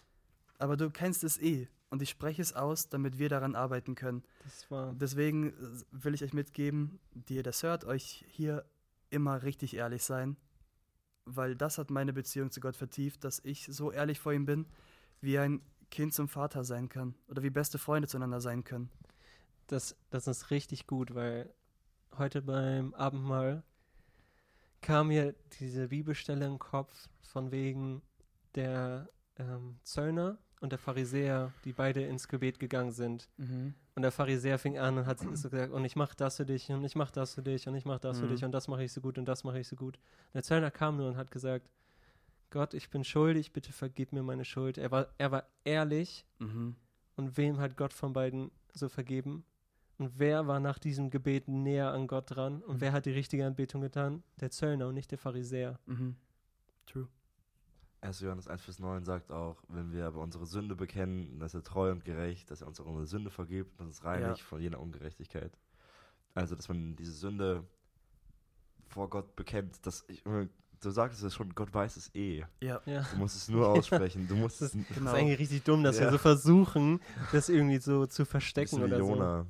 Aber 0.57 0.75
du 0.77 0.89
kennst 0.89 1.23
es 1.23 1.37
eh 1.41 1.67
und 1.93 2.01
ich 2.01 2.09
spreche 2.09 2.41
es 2.41 2.53
aus, 2.53 2.89
damit 2.89 3.19
wir 3.19 3.29
daran 3.29 3.53
arbeiten 3.53 3.93
können. 3.93 4.23
Deswegen 4.93 5.49
äh, 5.49 5.53
will 5.91 6.15
ich 6.15 6.23
euch 6.23 6.33
mitgeben, 6.33 6.99
die 7.11 7.35
ihr 7.35 7.43
das 7.43 7.61
hört, 7.61 7.85
euch 7.85 8.25
hier 8.29 8.65
immer 9.11 9.43
richtig 9.43 9.75
ehrlich 9.75 10.03
sein, 10.03 10.35
weil 11.25 11.55
das 11.55 11.77
hat 11.77 11.91
meine 11.91 12.11
Beziehung 12.11 12.49
zu 12.49 12.61
Gott 12.61 12.75
vertieft, 12.75 13.23
dass 13.23 13.41
ich 13.45 13.67
so 13.67 13.91
ehrlich 13.91 14.19
vor 14.19 14.33
ihm 14.33 14.47
bin, 14.47 14.65
wie 15.21 15.37
ein 15.37 15.61
Kind 15.91 16.15
zum 16.15 16.29
Vater 16.29 16.63
sein 16.63 16.89
kann 16.89 17.13
oder 17.27 17.43
wie 17.43 17.51
beste 17.51 17.77
Freunde 17.77 18.07
zueinander 18.07 18.41
sein 18.41 18.63
können. 18.63 18.89
Das, 19.67 19.95
das 20.09 20.25
ist 20.25 20.49
richtig 20.49 20.87
gut, 20.87 21.13
weil 21.13 21.53
heute 22.17 22.41
beim 22.41 22.95
Abendmahl 22.95 23.61
kam 24.81 25.09
mir 25.09 25.35
diese 25.59 25.89
Bibelstelle 25.89 26.47
im 26.47 26.57
Kopf 26.57 27.07
von 27.21 27.51
wegen 27.51 28.01
der 28.55 29.09
ähm, 29.37 29.77
Zöllner 29.83 30.39
und 30.63 30.71
der 30.71 30.79
Pharisäer, 30.79 31.51
die 31.65 31.73
beide 31.73 32.01
ins 32.03 32.27
Gebet 32.27 32.57
gegangen 32.59 32.91
sind. 32.91 33.29
Und 33.95 34.01
der 34.01 34.11
Pharisäer 34.11 34.57
fing 34.57 34.79
an 34.79 34.97
und 34.97 35.05
hat 35.05 35.19
so 35.19 35.29
gesagt, 35.49 35.71
und 35.71 35.85
ich 35.85 35.95
mache 35.95 36.15
das 36.17 36.37
für 36.37 36.45
dich 36.45 36.71
und 36.71 36.83
ich 36.83 36.95
mache 36.95 37.11
das 37.13 37.35
für 37.35 37.43
dich 37.43 37.67
und 37.67 37.75
ich 37.75 37.85
mache 37.85 37.99
das 37.99 38.19
für 38.19 38.25
Mhm. 38.25 38.29
dich 38.29 38.43
und 38.45 38.51
das 38.53 38.67
mache 38.67 38.83
ich 38.83 38.91
so 38.91 39.01
gut 39.01 39.17
und 39.19 39.25
das 39.25 39.43
mache 39.43 39.59
ich 39.59 39.67
so 39.67 39.75
gut. 39.75 39.97
Und 39.97 40.33
der 40.35 40.43
Zöllner 40.43 40.71
kam 40.71 40.97
nur 40.97 41.07
und 41.09 41.17
hat 41.17 41.29
gesagt, 41.29 41.69
Gott, 42.49 42.73
ich 42.73 42.89
bin 42.89 43.03
schuldig, 43.03 43.51
bitte 43.51 43.71
vergib 43.73 44.13
mir 44.13 44.23
meine 44.23 44.45
Schuld. 44.45 44.77
Er 44.77 44.89
war, 44.89 45.07
er 45.17 45.31
war 45.31 45.43
ehrlich 45.63 46.25
Mhm. 46.39 46.75
und 47.17 47.37
wem 47.37 47.59
hat 47.59 47.75
Gott 47.77 47.93
von 47.93 48.13
beiden 48.13 48.49
so 48.73 48.89
vergeben? 48.89 49.43
Und 49.99 50.13
wer 50.17 50.47
war 50.47 50.59
nach 50.59 50.79
diesem 50.79 51.09
Gebet 51.11 51.47
näher 51.47 51.91
an 51.91 52.07
Gott 52.07 52.31
dran? 52.35 52.61
Und 52.63 52.77
Mhm. 52.77 52.81
wer 52.81 52.91
hat 52.93 53.05
die 53.05 53.11
richtige 53.11 53.45
Anbetung 53.45 53.81
getan? 53.81 54.23
Der 54.39 54.49
Zöllner 54.49 54.87
und 54.87 54.95
nicht 54.95 55.11
der 55.11 55.17
Pharisäer. 55.19 55.77
Mhm. 55.85 56.15
True. 56.87 57.07
1. 58.03 58.19
Johannes 58.21 58.47
1 58.47 58.61
bis 58.63 58.79
9 58.79 59.03
sagt 59.05 59.31
auch, 59.31 59.57
wenn 59.69 59.91
wir 59.93 60.05
aber 60.05 60.19
unsere 60.21 60.45
Sünde 60.45 60.75
bekennen, 60.75 61.39
dass 61.39 61.53
er 61.53 61.63
treu 61.63 61.91
und 61.91 62.03
gerecht, 62.05 62.51
dass 62.51 62.61
er 62.61 62.67
uns 62.67 62.79
auch 62.79 62.85
unsere 62.85 63.07
Sünde 63.07 63.29
vergibt 63.29 63.79
und 63.79 63.87
uns 63.87 64.03
reinigt 64.03 64.39
Ja. 64.39 64.45
von 64.45 64.61
jener 64.61 64.79
Ungerechtigkeit. 64.79 65.57
Also, 66.33 66.55
dass 66.55 66.67
man 66.67 66.95
diese 66.95 67.13
Sünde 67.13 67.63
vor 68.87 69.09
Gott 69.09 69.35
bekennt, 69.35 69.85
dass 69.85 70.03
ich, 70.07 70.23
du 70.23 70.89
sagtest 70.89 71.23
es 71.23 71.33
schon, 71.33 71.53
Gott 71.55 71.73
weiß 71.73 71.95
es 71.97 72.13
eh. 72.15 72.43
Ja, 72.61 72.81
Ja. 72.85 73.03
Du 73.11 73.17
musst 73.17 73.35
es 73.37 73.47
nur 73.49 73.67
aussprechen. 73.69 74.27
Du 74.27 74.35
musst 74.35 74.61
Das 74.61 74.73
es 74.75 74.87
Das 74.87 74.97
genau. 74.97 75.11
ist 75.11 75.17
eigentlich 75.17 75.39
richtig 75.39 75.63
dumm, 75.63 75.83
dass 75.83 75.97
wir 75.97 76.05
Ja. 76.07 76.11
so 76.11 76.17
versuchen, 76.17 76.99
das 77.31 77.49
irgendwie 77.49 77.77
so 77.79 78.05
zu 78.05 78.25
verstecken 78.25 78.79
wie 78.79 78.83
oder 78.83 78.99
so. 79.03 79.45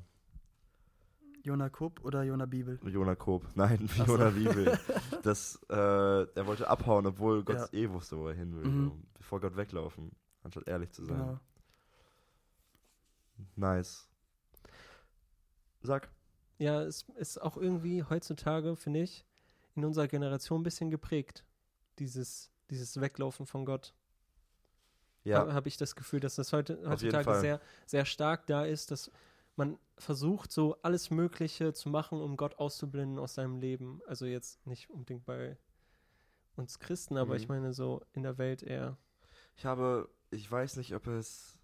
Jona. 1.44 1.68
Kupp 1.68 2.04
oder 2.04 2.22
Jona 2.22 2.46
Bibel? 2.46 2.78
Jona 2.84 3.14
Koop. 3.14 3.46
Nein, 3.54 3.88
Ach 3.92 3.96
so. 3.96 4.04
Jona 4.04 4.30
Bibel. 4.30 4.78
Das, 5.22 5.58
äh, 5.70 5.74
er 5.74 6.46
wollte 6.46 6.68
abhauen, 6.68 7.06
obwohl 7.06 7.44
Gott 7.44 7.56
Ja. 7.72 7.78
eh 7.78 7.88
wusste, 7.90 8.18
wo 8.18 8.28
er 8.28 8.34
hin 8.34 8.54
will. 8.56 8.64
Mhm. 8.64 8.84
So, 8.88 8.98
bevor 9.14 9.40
Gott 9.40 9.56
weglaufen, 9.56 10.12
anstatt 10.42 10.68
ehrlich 10.68 10.90
zu 10.92 11.04
sein. 11.06 11.16
Genau. 11.16 11.40
Nice. 13.56 14.06
Sag. 15.82 16.10
Ja, 16.58 16.82
es 16.82 17.06
ist 17.16 17.40
auch 17.40 17.56
irgendwie 17.56 18.02
heutzutage, 18.04 18.76
finde 18.76 19.00
ich, 19.00 19.24
in 19.74 19.84
unserer 19.84 20.08
Generation 20.08 20.60
ein 20.60 20.64
bisschen 20.64 20.90
geprägt. 20.90 21.44
Dieses, 21.98 22.50
dieses 22.70 23.00
Weglaufen 23.00 23.46
von 23.46 23.64
Gott. 23.64 23.94
Ja, 25.24 25.52
habe 25.54 25.68
ich 25.68 25.78
das 25.78 25.96
Gefühl, 25.96 26.20
dass 26.20 26.34
das 26.34 26.52
heute, 26.52 26.78
heutzutage 26.86 27.40
sehr, 27.40 27.60
sehr 27.86 28.04
stark 28.04 28.46
da 28.46 28.64
ist, 28.66 28.90
dass 28.90 29.10
man 29.56 29.78
versucht, 29.98 30.50
so 30.52 30.76
alles 30.82 31.10
Mögliche 31.10 31.72
zu 31.72 31.88
machen, 31.88 32.20
um 32.20 32.36
Gott 32.36 32.58
auszublenden 32.58 33.18
aus 33.18 33.34
seinem 33.34 33.58
Leben. 33.60 34.00
Also 34.06 34.26
jetzt 34.26 34.66
nicht 34.66 34.90
unbedingt 34.90 35.24
bei 35.24 35.56
uns 36.56 36.78
Christen, 36.78 37.16
aber 37.16 37.34
Mhm. 37.34 37.40
ich 37.40 37.48
meine 37.48 37.72
so 37.72 38.02
in 38.12 38.22
der 38.22 38.38
Welt 38.38 38.62
eher. 38.62 38.96
ich 39.56 39.64
habe, 39.64 40.08
ich 40.30 40.50
weiß 40.50 40.76
nicht, 40.76 40.94
ob 40.94 41.06
es, 41.06 41.58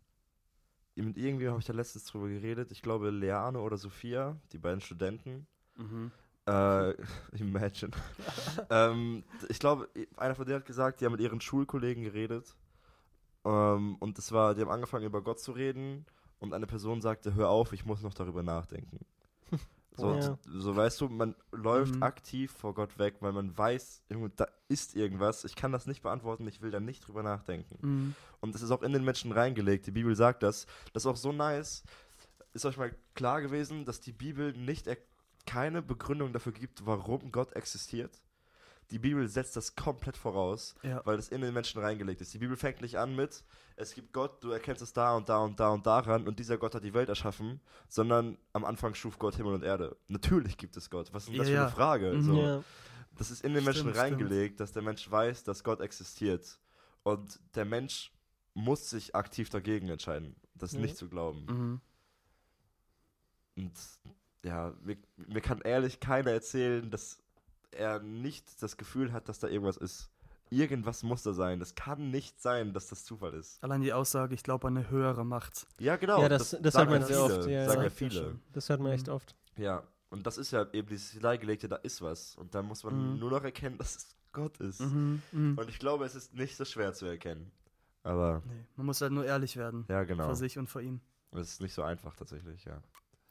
mit 0.95 1.17
irgendwie 1.17 1.49
habe 1.49 1.59
ich 1.59 1.65
da 1.65 1.73
letztens 1.73 2.05
drüber 2.05 2.29
geredet. 2.29 2.71
Ich 2.73 2.83
glaube, 2.83 3.11
Leane 3.11 3.59
oder 3.61 3.77
Sophia, 3.77 4.39
die 4.53 4.59
beiden 4.59 4.81
Studenten, 4.81 5.47
Mhm. 5.77 6.11
Äh, 6.47 6.93
imagine. 7.39 7.93
ähm, 8.71 9.25
ich 9.49 9.59
glaube, 9.59 9.89
einer 10.17 10.35
von 10.35 10.45
denen 10.47 10.59
hat 10.61 10.67
gesagt, 10.67 11.01
die 11.01 11.05
haben 11.07 11.13
mit 11.13 11.21
ihren 11.21 11.41
Schulkollegen 11.41 12.03
geredet. 12.03 12.55
Ähm, 13.45 13.97
und 13.97 14.19
das 14.19 14.33
war, 14.33 14.55
die 14.55 14.61
haben 14.63 14.71
angefangen 14.71 15.07
über 15.07 15.23
Gott 15.23 15.39
zu 15.41 15.53
reden 15.53 16.05
und 16.41 16.53
eine 16.53 16.67
Person 16.67 17.01
sagte, 17.01 17.35
hör 17.35 17.49
auf, 17.51 17.73
ich 17.73 17.85
muss 17.85 18.03
noch 18.03 18.15
darüber 18.15 18.43
nachdenken. 18.43 19.05
So, 19.97 20.15
Ja. 20.15 20.39
so 20.47 20.75
weißt 20.77 21.01
du, 21.03 21.09
man 21.09 21.35
läuft 21.53 21.97
Mhm. 21.97 22.03
aktiv 22.05 22.53
vor 22.53 22.73
Gott 22.75 22.97
weg, 22.99 23.17
weil 23.21 23.33
man 23.33 23.59
weiß, 23.59 24.05
da 24.37 24.47
ist 24.69 24.95
irgendwas. 24.97 25.45
Ich 25.45 25.57
kann 25.57 25.73
das 25.73 25.85
nicht 25.87 26.01
beantworten, 26.01 26.47
ich 26.47 26.63
will 26.63 26.71
da 26.71 26.81
nicht 26.81 27.07
drüber 27.07 27.23
nachdenken. 27.23 27.77
Mhm. 27.87 28.15
Und 28.41 28.55
es 28.55 28.63
ist 28.63 28.71
auch 28.71 28.83
in 28.83 28.93
den 28.93 29.05
Menschen 29.05 29.33
reingelegt. 29.33 29.87
Die 29.89 29.91
Bibel 29.91 30.15
sagt 30.17 30.43
das. 30.43 30.67
Das 30.95 31.03
ist 31.03 31.07
auch 31.07 31.17
so 31.17 31.33
nice. 31.33 31.83
Ist 32.55 32.65
euch 32.65 32.79
mal 32.79 32.95
klar 33.15 33.43
gewesen, 33.43 33.85
dass 33.85 34.01
die 34.01 34.13
Bibel 34.13 34.53
nicht 34.55 34.89
keine 35.45 35.83
Begründung 35.83 36.33
dafür 36.33 36.53
gibt, 36.53 36.87
warum 36.87 37.31
Gott 37.33 37.53
existiert? 37.53 38.23
Die 38.91 38.99
Bibel 38.99 39.27
setzt 39.29 39.57
das 39.57 39.77
komplett 39.77 40.17
voraus, 40.17 40.75
Ja. 40.83 41.01
weil 41.05 41.19
es 41.19 41.29
in 41.29 41.41
den 41.41 41.55
Menschen 41.55 41.81
reingelegt 41.81 42.21
ist. 42.21 42.35
Die 42.35 42.39
Bibel 42.39 42.57
fängt 42.57 42.81
nicht 42.83 42.99
an 42.99 43.15
mit, 43.15 43.45
es 43.77 43.95
gibt 43.95 44.13
Gott, 44.13 44.43
du 44.43 44.51
erkennst 44.51 44.83
es 44.83 44.93
da 44.93 45.15
und 45.17 45.29
da 45.29 45.39
und 45.39 45.59
da 45.61 45.69
und 45.71 45.87
daran 45.87 46.27
und 46.27 46.39
dieser 46.39 46.59
Gott 46.59 46.75
hat 46.75 46.83
die 46.85 46.93
Welt 46.95 47.09
erschaffen, 47.09 47.61
sondern 47.89 48.37
am 48.53 48.65
Anfang 48.65 48.95
schuf 48.95 49.19
Gott 49.19 49.37
Himmel 49.37 49.55
und 49.55 49.63
Erde. 49.63 49.97
Natürlich 50.09 50.57
gibt 50.59 50.77
es 50.77 50.91
Gott. 50.91 51.13
Was 51.13 51.25
ist 51.25 51.31
denn 51.31 51.39
das 51.39 51.49
Ja, 51.49 51.55
für 51.55 51.61
eine. 51.63 51.71
Frage? 51.71 52.13
Mhm. 52.15 52.23
So. 52.23 52.43
Ja. 52.43 52.65
Das 53.17 53.31
ist 53.31 53.45
in 53.45 53.55
den 53.55 53.63
Stimmt, 53.63 53.77
Menschen 53.77 53.91
stimmt. 53.95 53.97
reingelegt, 53.97 54.61
dass 54.61 54.73
der 54.73 54.83
Mensch 54.83 55.11
weiß, 55.11 55.45
dass 55.45 55.63
Gott 55.65 55.81
existiert. 55.81 56.59
Und 57.03 57.39
der 57.55 57.65
Mensch 57.65 58.13
muss 58.55 58.91
sich 58.91 59.15
aktiv 59.15 59.51
dagegen 59.51 59.89
entscheiden, 59.89 60.35
das 60.55 60.73
Ja. 60.73 60.81
nicht 60.81 60.97
zu 60.97 61.09
glauben. 61.09 61.47
Mhm. 61.47 61.81
Und 63.57 63.73
ja, 64.43 64.75
mir, 64.83 64.97
mir 65.17 65.41
kann 65.41 65.61
ehrlich 65.61 66.01
keiner 66.01 66.31
erzählen, 66.31 66.91
dass 66.91 67.19
er 67.73 68.01
nicht 68.01 68.63
das 68.63 68.77
Gefühl 68.77 69.13
hat, 69.13 69.29
dass 69.29 69.39
da 69.39 69.49
irgendwas 69.49 69.77
ist. 69.77 70.11
Irgendwas 70.53 71.05
muss 71.05 71.23
da 71.23 71.33
sein. 71.33 71.61
Es 71.61 71.77
kann 71.77 72.11
nicht 72.11 72.41
sein, 72.43 72.73
dass 72.73 72.89
das 72.89 73.05
Zufall 73.05 73.35
ist. 73.35 73.63
Allein 73.63 73.83
die 73.83 73.93
Aussage, 73.93 74.35
ich 74.35 74.43
glaube 74.43 74.67
an 74.67 74.77
eine 74.77 74.91
höhere 74.91 75.25
Macht. 75.25 75.67
Ja, 75.79 75.95
genau. 75.97 76.21
Ja, 76.21 76.29
das- 76.29 76.57
das 76.61 76.75
sagen 76.75 76.91
hört 76.91 77.03
man 77.03 77.09
ja 77.11 77.17
sehr 77.17 77.27
viele, 77.27 77.39
oft, 77.39 77.39
ja, 77.39 77.41
sagen 77.41 77.51
ja. 77.53 77.61
ja 77.61 77.69
Sagt 77.69 77.83
ja 77.85 77.91
viele. 77.91 78.39
Das 78.53 78.69
hört 78.69 78.81
man 78.81 78.93
echt 78.93 79.07
Mhm. 79.07 79.13
oft. 79.13 79.37
Ja, 79.57 79.83
und 80.11 80.27
das 80.27 80.39
ist 80.39 80.51
ja 80.51 80.67
eben 80.73 80.89
dieses 80.89 81.11
Hineingelegte, 81.13 81.69
da 81.69 81.77
ist 81.77 82.03
was. 82.03 82.35
Und 82.35 82.53
da 82.55 82.63
muss 82.63 82.83
man 82.83 83.13
Mhm. 83.15 83.19
nur 83.21 83.31
noch 83.31 83.45
erkennen, 83.45 83.79
dass 83.79 83.95
es 83.97 84.17
Gott 84.33 84.59
ist. 84.59 84.81
Mhm. 84.81 85.23
Mhm. 85.31 85.57
Und 85.59 85.69
ich 85.69 85.79
glaube, 85.79 86.05
es 86.05 86.17
ist 86.17 86.35
nicht 86.35 86.57
so 86.57 86.65
schwer 86.65 86.93
zu 86.95 87.07
erkennen. 87.07 87.53
Aber, 88.03 88.43
Nee, 88.47 88.65
man 88.77 88.87
muss 88.87 89.01
halt 89.01 89.13
nur 89.13 89.25
ehrlich 89.27 89.57
werden. 89.57 89.85
ja, 89.89 90.03
genau. 90.03 90.25
Vor 90.25 90.35
sich 90.35 90.59
und 90.59 90.69
vor 90.69 90.81
ihm. 90.81 91.01
Es 91.33 91.53
ist 91.53 91.61
nicht 91.61 91.75
so 91.75 91.83
einfach 91.83 92.17
tatsächlich, 92.17 92.65
ja. 92.65 92.83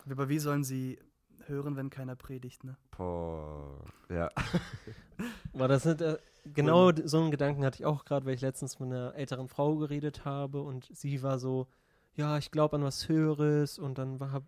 Aber 0.09 0.29
wie 0.29 0.39
sollen 0.39 0.63
sie 0.63 0.99
hören, 1.47 1.75
wenn 1.75 1.89
keiner 1.89 2.15
predigt, 2.15 2.63
ne? 2.63 2.77
Boah. 2.95 3.83
Ja. 4.09 4.29
War 5.53 5.67
das 5.67 5.85
nicht, 5.85 6.01
äh, 6.01 6.17
genau 6.53 6.91
d- 6.91 7.05
so 7.07 7.19
einen 7.19 7.31
Gedanken 7.31 7.65
hatte 7.65 7.79
ich 7.79 7.85
auch 7.85 8.05
gerade, 8.05 8.25
weil 8.25 8.35
ich 8.35 8.41
letztens 8.41 8.79
mit 8.79 8.89
einer 8.91 9.15
älteren 9.15 9.47
Frau 9.47 9.75
geredet 9.77 10.25
habe 10.25 10.61
und 10.61 10.87
sie 10.93 11.21
war 11.21 11.39
so, 11.39 11.67
ja, 12.15 12.37
ich 12.37 12.51
glaube 12.51 12.75
an 12.77 12.83
was 12.83 13.07
Höheres 13.09 13.79
und 13.79 13.97
dann 13.97 14.19
war, 14.19 14.31
hab, 14.31 14.43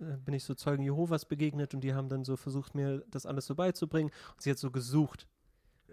äh, 0.00 0.16
bin 0.16 0.34
ich 0.34 0.44
so 0.44 0.54
Zeugen 0.54 0.82
Jehovas 0.82 1.24
begegnet 1.26 1.74
und 1.74 1.80
die 1.82 1.94
haben 1.94 2.08
dann 2.08 2.24
so 2.24 2.36
versucht, 2.36 2.74
mir 2.74 3.04
das 3.10 3.26
alles 3.26 3.46
so 3.46 3.54
beizubringen 3.54 4.10
und 4.32 4.42
sie 4.42 4.50
hat 4.50 4.58
so 4.58 4.70
gesucht. 4.70 5.26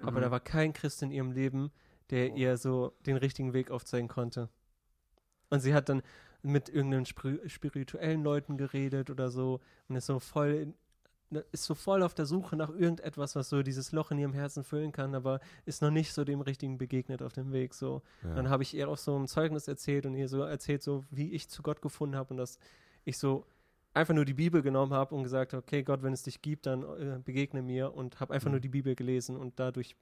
Aber 0.02 0.20
Mhm. 0.20 0.24
da 0.24 0.32
war 0.32 0.40
kein 0.40 0.74
Christ 0.74 1.02
in 1.04 1.12
ihrem 1.12 1.32
Leben, 1.32 1.72
der 2.10 2.32
Oh. 2.32 2.36
ihr 2.36 2.58
so 2.58 2.94
den 3.06 3.18
richtigen 3.18 3.54
Weg 3.54 3.72
aufzeigen 3.72 4.08
konnte. 4.08 4.50
Und 5.50 5.60
sie 5.60 5.74
hat 5.74 5.90
dann 5.90 6.02
mit 6.46 6.70
irgendeinen 6.70 7.06
spirituellen 7.06 8.24
Leuten 8.24 8.58
geredet 8.58 9.10
oder 9.10 9.30
so 9.30 9.60
und 9.88 9.96
ist 9.96 10.06
so 10.06 10.20
voll 10.20 10.52
in, 10.52 10.74
ne, 11.30 11.46
ist 11.52 11.64
so 11.64 11.76
voll 11.76 12.04
auf 12.04 12.14
der 12.14 12.26
Suche 12.26 12.56
nach 12.56 12.70
irgendetwas, 12.70 13.36
was 13.36 13.50
so 13.50 13.64
dieses 13.64 13.92
Loch 13.92 14.12
in 14.12 14.20
ihrem 14.20 14.34
Herzen 14.34 14.64
füllen 14.64 14.92
kann, 14.92 15.16
aber 15.16 15.40
ist 15.66 15.82
noch 15.82 15.92
nicht 15.92 16.14
so 16.14 16.24
dem 16.24 16.42
richtigen 16.42 16.78
begegnet 16.78 17.22
auf 17.22 17.34
dem 17.34 17.52
Weg. 17.52 17.74
So. 17.74 18.02
Dann 18.22 18.46
ja. 18.46 18.52
habe 18.52 18.64
ich 18.64 18.74
ihr 18.76 18.88
auch 18.90 18.98
so 18.98 19.18
ein 19.18 19.28
Zeugnis 19.28 19.68
erzählt 19.68 20.06
und 20.06 20.16
ihr 20.16 20.28
so 20.30 20.42
erzählt, 20.42 20.84
so 20.84 21.04
wie 21.10 21.32
ich 21.32 21.50
zu 21.50 21.64
Gott 21.64 21.82
gefunden 21.82 22.16
habe 22.16 22.34
und 22.34 22.38
dass 22.38 22.60
ich 23.06 23.18
so 23.18 23.46
einfach 23.94 24.14
nur 24.14 24.26
die 24.26 24.34
Bibel 24.34 24.62
genommen 24.62 24.94
habe 24.94 25.16
und 25.16 25.24
gesagt, 25.24 25.54
habe, 25.54 25.64
okay, 25.64 25.82
Gott, 25.84 26.04
wenn 26.04 26.14
es 26.14 26.24
dich 26.24 26.42
gibt, 26.42 26.66
dann 26.66 26.84
äh, 26.84 27.20
begegne 27.24 27.62
mir 27.62 27.94
und 27.94 28.20
habe 28.20 28.34
einfach 28.34 28.48
Mhm. 28.48 28.54
nur 28.54 28.60
die 28.60 28.70
Bibel 28.70 28.94
gelesen 28.94 29.38
und 29.38 29.60
dadurch 29.60 29.96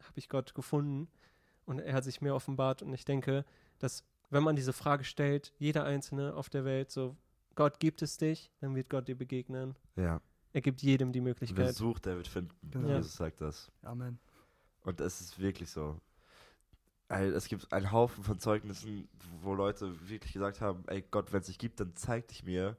habe 0.00 0.18
ich 0.18 0.28
Gott 0.28 0.54
gefunden 0.54 1.08
und 1.66 1.78
er 1.78 1.94
hat 1.94 2.04
sich 2.04 2.20
mir 2.20 2.34
offenbart 2.34 2.82
und 2.82 2.92
ich 2.94 3.04
denke, 3.04 3.44
dass 3.78 4.02
wenn 4.34 4.42
man 4.42 4.56
diese 4.56 4.72
Frage 4.74 5.04
stellt, 5.04 5.52
jeder 5.58 5.84
Einzelne 5.84 6.34
auf 6.34 6.50
der 6.50 6.64
Welt, 6.66 6.90
so 6.90 7.16
Gott 7.54 7.80
gibt 7.80 8.02
es 8.02 8.16
dich, 8.18 8.50
dann 8.60 8.74
wird 8.74 8.90
Gott 8.90 9.08
dir 9.08 9.16
begegnen. 9.16 9.74
ja. 9.96 10.20
Er 10.52 10.60
gibt 10.60 10.82
jedem 10.82 11.10
die 11.12 11.18
Wer 11.18 11.24
Möglichkeit. 11.24 11.74
sucht, 11.74 12.06
der 12.06 12.14
wird 12.16 12.28
finden. 12.28 12.54
Genau. 12.70 12.86
Jesus 12.88 13.16
sagt 13.16 13.40
das. 13.40 13.72
Amen. 13.82 14.20
Und 14.82 15.00
es 15.00 15.20
ist 15.20 15.40
wirklich 15.40 15.68
so. 15.68 16.00
Es 17.08 17.48
gibt 17.48 17.72
einen 17.72 17.90
Haufen 17.90 18.22
von 18.22 18.38
Zeugnissen, 18.38 19.08
wo 19.42 19.52
Leute 19.54 20.08
wirklich 20.08 20.32
gesagt 20.32 20.60
haben, 20.60 20.84
ey 20.86 21.02
Gott, 21.10 21.32
wenn 21.32 21.40
es 21.40 21.48
dich 21.48 21.58
gibt, 21.58 21.80
dann 21.80 21.96
zeig 21.96 22.28
dich 22.28 22.44
mir. 22.44 22.76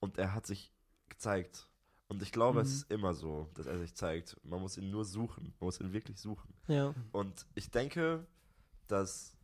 Und 0.00 0.16
er 0.16 0.32
hat 0.34 0.46
sich 0.46 0.72
gezeigt. 1.10 1.68
Und 2.08 2.22
ich 2.22 2.32
glaube, 2.32 2.62
es 2.62 2.68
Mhm. 2.68 2.74
ist 2.76 2.90
immer 2.92 3.12
so, 3.12 3.50
dass 3.52 3.66
er 3.66 3.78
sich 3.78 3.94
zeigt. 3.94 4.38
Man 4.42 4.60
muss 4.62 4.78
ihn 4.78 4.90
nur 4.90 5.04
suchen. 5.04 5.44
Man 5.60 5.66
muss 5.66 5.80
ihn 5.80 5.92
wirklich 5.92 6.18
suchen. 6.18 6.54
Ja, 6.66 6.94
Und 7.12 7.44
ich 7.54 7.70
denke, 7.70 8.26
dass 8.86 9.36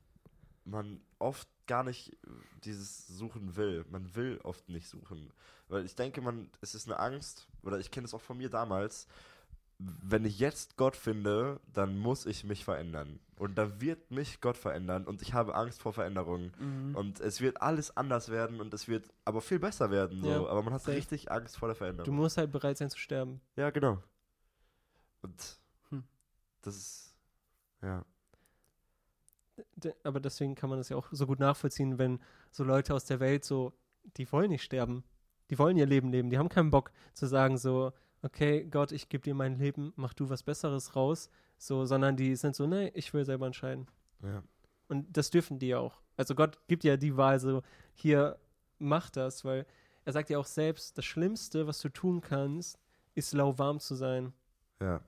man 0.65 1.01
oft 1.19 1.49
gar 1.67 1.83
nicht 1.85 2.17
dieses 2.65 3.07
Suchen 3.07 3.57
will. 3.57 3.85
Man 3.91 4.15
will 4.15 4.39
oft 4.43 4.69
nicht 4.69 4.89
suchen. 4.89 5.33
Weil 5.69 5.85
ich 5.85 5.95
denke, 5.95 6.21
man, 6.21 6.51
es 6.61 6.75
ist 6.75 6.87
eine 6.87 6.99
Angst, 6.99 7.49
oder 7.63 7.79
ich 7.79 7.91
kenne 7.91 8.05
es 8.07 8.15
auch 8.15 8.21
von 8.21 8.37
mir 8.37 8.51
damals, 8.51 9.07
wenn 9.79 10.25
ich 10.25 10.39
jetzt 10.39 10.77
Gott 10.77 10.95
finde, 10.95 11.61
dann 11.73 11.99
muss 11.99 12.27
ich 12.27 12.45
mich 12.45 12.65
verändern. 12.65 13.19
Und 13.37 13.57
da 13.59 13.81
wird 13.81 14.11
mich 14.11 14.41
Gott 14.41 14.57
verändern 14.57 15.05
und 15.05 15.21
ich 15.21 15.35
habe 15.35 15.55
Angst 15.57 15.83
vor 15.83 15.93
Veränderungen. 15.93 16.53
Mhm. 16.59 16.95
Und 16.95 17.21
es 17.21 17.41
wird 17.41 17.61
alles 17.61 17.97
anders 17.97 18.29
werden 18.29 18.61
und 18.61 18.73
es 18.73 18.87
wird 18.87 19.09
aber 19.25 19.41
viel 19.41 19.59
besser 19.59 19.91
werden. 19.91 20.21
So. 20.21 20.29
Ja, 20.31 20.47
aber 20.47 20.63
man 20.63 20.73
hat 20.75 20.83
safe. 20.83 20.97
richtig 20.97 21.31
Angst 21.31 21.57
vor 21.57 21.69
der 21.69 21.75
du 21.75 21.79
Veränderung. 21.79 22.15
musst 22.15 22.37
halt 22.37 22.53
bereit 22.53 22.79
sein 22.79 22.89
zu 22.89 22.99
sterben. 22.99 23.41
Ja, 23.57 23.71
genau. 23.71 24.01
Und 25.23 25.59
Hm. 25.91 26.05
das 26.63 26.77
ist, 26.77 27.17
ja. 27.83 28.05
Aber 30.03 30.21
deswegen 30.21 30.55
kann 30.55 30.71
man 30.71 30.79
das 30.79 30.89
ja 30.89 30.97
auch 30.97 31.09
so 31.13 31.27
gut 31.27 31.39
nachvollziehen, 31.39 31.99
wenn 31.99 32.21
so 32.51 32.65
Leute 32.65 32.95
aus 32.95 33.05
der 33.05 33.21
Welt 33.21 33.45
so, 33.45 33.73
die 34.17 34.31
wollen 34.33 34.51
nicht 34.51 34.63
sterben. 34.63 35.05
Die 35.51 35.59
wollen 35.59 35.77
ihr 35.77 35.87
Leben 35.87 36.11
leben. 36.11 36.31
Die 36.31 36.39
haben 36.39 36.49
keinen 36.49 36.71
Bock 36.71 36.91
zu 37.13 37.27
sagen 37.27 37.59
so, 37.59 37.93
okay, 38.23 38.65
Gott, 38.65 38.93
ich 38.93 39.09
gebe 39.09 39.23
dir 39.23 39.35
mein 39.35 39.59
Leben, 39.59 39.93
mach 39.97 40.15
du 40.15 40.29
was 40.31 40.43
Besseres 40.43 40.97
raus. 40.97 41.31
So, 41.59 41.85
sondern 41.85 42.17
die 42.17 42.35
sind 42.37 42.57
so, 42.57 42.67
nee, 42.67 42.91
ich 42.95 43.13
will 43.15 43.25
selber 43.25 43.47
entscheiden. 43.47 43.87
ja. 44.23 44.43
Und 44.87 45.17
das 45.17 45.31
dürfen 45.31 45.59
die 45.59 45.75
auch. 45.75 46.03
Also 46.17 46.35
Gott 46.35 46.59
gibt 46.69 46.85
ja 46.85 46.97
die 46.97 47.17
Wahl 47.17 47.41
so, 47.41 47.63
hier, 47.95 48.39
mach 48.79 49.09
das, 49.09 49.45
weil 49.45 49.67
er 50.05 50.13
sagt 50.13 50.31
ja 50.31 50.39
auch 50.39 50.47
selbst, 50.47 50.99
das 50.99 51.05
Schlimmste, 51.05 51.67
was 51.67 51.81
du 51.81 51.89
tun 51.89 52.21
kannst, 52.21 52.79
ist 53.15 53.33
lauwarm 53.33 53.81
zu 53.81 53.95
sein. 53.95 54.35
Ja. 54.81 55.01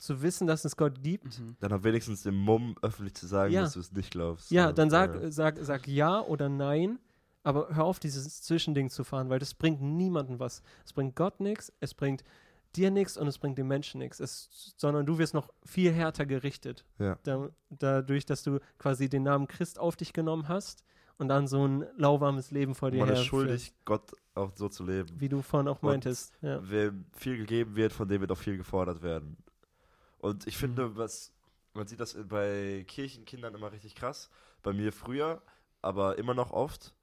Zu 0.00 0.22
wissen, 0.22 0.46
dass 0.46 0.64
es 0.64 0.76
Gott 0.76 1.02
gibt 1.02 1.38
Mhm. 1.38 1.56
Dann 1.60 1.72
auch 1.74 1.84
wenigstens 1.84 2.22
dem 2.22 2.34
Mumm 2.36 2.74
öffentlich 2.82 3.14
zu 3.14 3.26
sagen, 3.26 3.52
Ja. 3.52 3.62
dass 3.62 3.74
du 3.74 3.80
es 3.80 3.92
nicht 3.92 4.10
glaubst. 4.10 4.50
Ja, 4.50 4.68
So, 4.68 4.72
dann 4.72 4.88
sag, 4.90 5.14
ja. 5.14 5.30
sag, 5.30 5.58
sag 5.60 5.86
ja 5.86 6.20
oder 6.22 6.48
nein, 6.48 6.98
aber 7.42 7.68
hör 7.74 7.84
auf, 7.84 7.98
dieses 8.00 8.42
Zwischending 8.42 8.88
zu 8.90 9.04
fahren, 9.04 9.28
weil 9.28 9.38
das 9.38 9.52
bringt 9.54 9.80
niemandem 9.82 10.40
was. 10.40 10.62
Es 10.86 10.92
bringt 10.94 11.16
Gott 11.16 11.38
nichts, 11.40 11.70
es 11.80 11.92
bringt 11.94 12.24
dir 12.76 12.90
nichts 12.90 13.16
und 13.18 13.26
es 13.26 13.36
bringt 13.38 13.58
dem 13.58 13.68
Menschen 13.68 13.98
nichts. 13.98 14.74
Sondern 14.78 15.04
du 15.04 15.18
wirst 15.18 15.34
noch 15.34 15.48
viel 15.66 15.92
härter 15.92 16.24
gerichtet. 16.24 16.84
Ja. 16.98 17.18
Da, 17.24 17.50
dadurch, 17.68 18.24
dass 18.24 18.42
du 18.42 18.58
quasi 18.78 19.08
den 19.10 19.24
Namen 19.24 19.48
Christ 19.48 19.78
auf 19.78 19.96
dich 19.96 20.12
genommen 20.14 20.48
hast 20.48 20.82
und 21.18 21.28
dann 21.28 21.46
so 21.46 21.66
ein 21.66 21.84
lauwarmes 21.98 22.50
Leben 22.52 22.74
vor 22.74 22.90
dir 22.90 23.00
Man 23.04 23.10
ist 23.10 23.24
schuldig, 23.24 23.74
Gott 23.84 24.12
auch 24.34 24.52
so 24.56 24.68
zu 24.70 24.84
leben. 24.84 25.08
wie 25.20 25.28
du 25.28 25.42
vorhin 25.42 25.68
auch 25.68 25.82
Und 25.82 25.88
meintest. 25.90 26.32
Ja. 26.40 26.60
Wem 26.70 27.04
viel 27.12 27.36
gegeben 27.36 27.74
wird, 27.76 27.92
von 27.92 28.08
dem 28.08 28.20
wird 28.22 28.32
auch 28.32 28.38
viel 28.38 28.56
gefordert 28.56 29.02
werden. 29.02 29.36
Und 30.20 30.46
ich 30.46 30.56
finde, 30.56 30.96
was 30.96 31.32
man 31.72 31.86
sieht 31.86 32.00
das 32.00 32.16
bei 32.28 32.84
Kirchenkindern 32.88 33.54
immer 33.54 33.72
richtig 33.72 33.94
krass. 33.94 34.28
Bei 34.62 34.72
mir 34.72 34.92
früher, 34.92 35.40
aber 35.82 36.18
immer 36.18 36.34
noch 36.34 36.50
oft. 36.50 36.94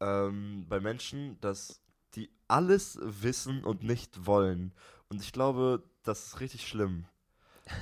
Ähm, 0.00 0.66
bei 0.68 0.80
Menschen, 0.80 1.40
dass 1.40 1.80
die 2.14 2.30
alles 2.46 2.98
wissen 3.02 3.64
und 3.64 3.82
nicht 3.82 4.26
wollen. 4.26 4.72
Und 5.08 5.20
ich 5.20 5.32
glaube, 5.32 5.82
das 6.04 6.26
ist 6.28 6.40
richtig 6.40 6.66
schlimm. 6.68 7.06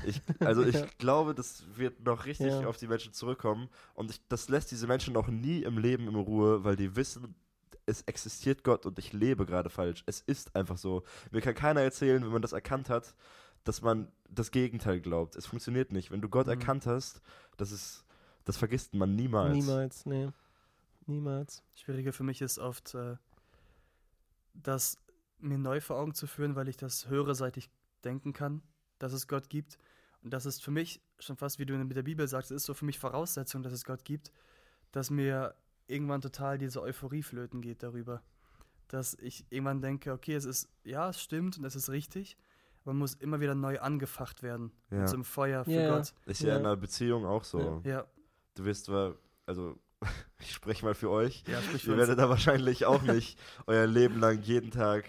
Ich, 0.07 0.23
also 0.41 0.63
ich 0.65 0.75
Ja. 0.77 0.87
glaube, 0.99 1.35
das 1.35 1.65
wird 1.77 2.01
noch 2.01 2.25
richtig 2.25 2.61
Ja. 2.61 2.67
auf 2.67 2.77
die 2.79 2.89
Menschen 2.89 3.13
zurückkommen. 3.13 3.69
Und 3.95 4.11
ich, 4.11 4.21
das 4.29 4.49
lässt 4.49 4.71
diese 4.71 4.87
Menschen 4.87 5.13
noch 5.13 5.29
nie 5.29 5.63
im 5.63 5.79
Leben 5.79 6.09
in 6.09 6.15
Ruhe, 6.17 6.65
weil 6.65 6.77
die 6.77 6.97
wissen, 6.97 7.35
es 7.85 8.03
existiert 8.03 8.65
Gott 8.65 8.85
und 8.87 8.99
ich 8.99 9.13
lebe 9.13 9.47
gerade 9.47 9.71
falsch. 9.71 10.03
Es 10.07 10.21
ist 10.21 10.57
einfach 10.57 10.79
so. 10.79 11.05
Mir 11.31 11.41
kann 11.41 11.55
keiner 11.55 11.83
erzählen, 11.83 12.23
wenn 12.25 12.33
man 12.33 12.43
das 12.43 12.53
erkannt 12.53 12.89
hat, 12.91 13.15
dass 13.67 13.83
man 13.83 14.11
das 14.31 14.51
Gegenteil 14.51 15.01
glaubt. 15.01 15.37
Es 15.37 15.47
funktioniert 15.47 15.93
nicht. 15.93 16.11
Wenn 16.11 16.21
du 16.23 16.29
Gott 16.29 16.47
Mhm. 16.47 16.53
erkannt 16.53 16.87
hast, 16.87 17.21
das 17.57 17.73
ist, 17.73 18.05
das 18.45 18.57
vergisst 18.57 18.95
man 18.95 19.15
niemals. 19.15 19.55
Niemals, 19.55 20.07
nee. 20.07 20.29
Niemals. 21.07 21.63
Schwieriger 21.75 22.13
für 22.13 22.25
mich 22.25 22.41
ist 22.43 22.59
oft, 22.59 22.95
äh, 22.95 23.17
das 24.55 24.99
mir 25.39 25.59
neu 25.59 25.81
vor 25.81 25.97
Augen 25.97 26.15
zu 26.15 26.27
führen, 26.27 26.57
weil 26.57 26.69
ich 26.69 26.77
das 26.77 27.09
höre, 27.09 27.35
seit 27.35 27.57
ich 27.57 27.69
denken 28.05 28.33
kann, 28.33 28.63
dass 28.99 29.13
es 29.13 29.29
Gott 29.29 29.49
gibt. 29.51 29.79
Und 30.23 30.33
das 30.33 30.47
ist 30.47 30.63
für 30.63 30.71
mich 30.71 31.01
schon 31.19 31.37
fast, 31.37 31.59
wie 31.59 31.67
du 31.67 31.75
mit 31.77 31.97
der 31.97 32.03
Bibel 32.03 32.27
sagst, 32.27 32.51
ist 32.51 32.65
so 32.65 32.75
für 32.75 32.85
mich 32.85 32.99
Voraussetzung, 32.99 33.63
dass 33.63 33.73
es 33.73 33.85
Gott 33.85 34.05
gibt, 34.05 34.33
dass 34.93 35.11
mir 35.11 35.55
irgendwann 35.87 36.21
total 36.21 36.59
diese 36.59 36.83
Euphorie 36.83 37.23
flöten 37.23 37.61
geht 37.61 37.83
darüber. 37.83 38.23
dass 38.89 39.15
ich 39.15 39.45
irgendwann 39.51 39.81
denke, 39.83 40.13
okay, 40.13 40.35
es 40.35 40.45
ist, 40.45 40.69
ja, 40.85 41.09
es 41.09 41.21
stimmt 41.21 41.59
und 41.59 41.65
es 41.65 41.75
ist 41.75 41.91
richtig, 41.91 42.37
man 42.87 42.97
muss 42.97 43.15
immer 43.15 43.41
wieder 43.41 43.55
neu 43.55 43.79
angefacht 43.81 44.43
werden. 44.43 44.73
Ja. 44.91 44.99
Mit 45.01 45.09
so 45.09 45.15
einem 45.17 45.25
Feuer 45.25 45.65
für 45.65 45.71
Ja. 45.73 45.97
Gott. 45.97 46.15
Ist 46.25 46.41
ja, 46.43 46.49
Ja. 46.51 46.57
in 46.57 46.65
einer 46.67 46.77
Beziehung 46.77 47.27
auch 47.27 47.45
so. 47.45 47.83
Ja. 47.85 47.91
Ja, 47.91 48.05
Du 48.55 48.65
wirst 48.65 48.87
zwar, 48.87 49.15
also 49.45 49.77
ich 50.41 50.53
spreche 50.53 50.85
mal 50.85 50.95
für 50.95 51.11
euch, 51.11 51.45
ja, 51.47 51.61
sprich 51.61 51.83
für 51.83 51.91
ihr 51.91 51.93
uns. 51.95 52.01
werdet 52.01 52.19
da 52.19 52.29
wahrscheinlich 52.31 52.87
auch 52.87 53.03
nicht 53.03 53.39
euer 53.67 53.87
Leben 53.87 54.19
lang 54.21 54.41
jeden 54.43 54.71
Tag 54.71 55.05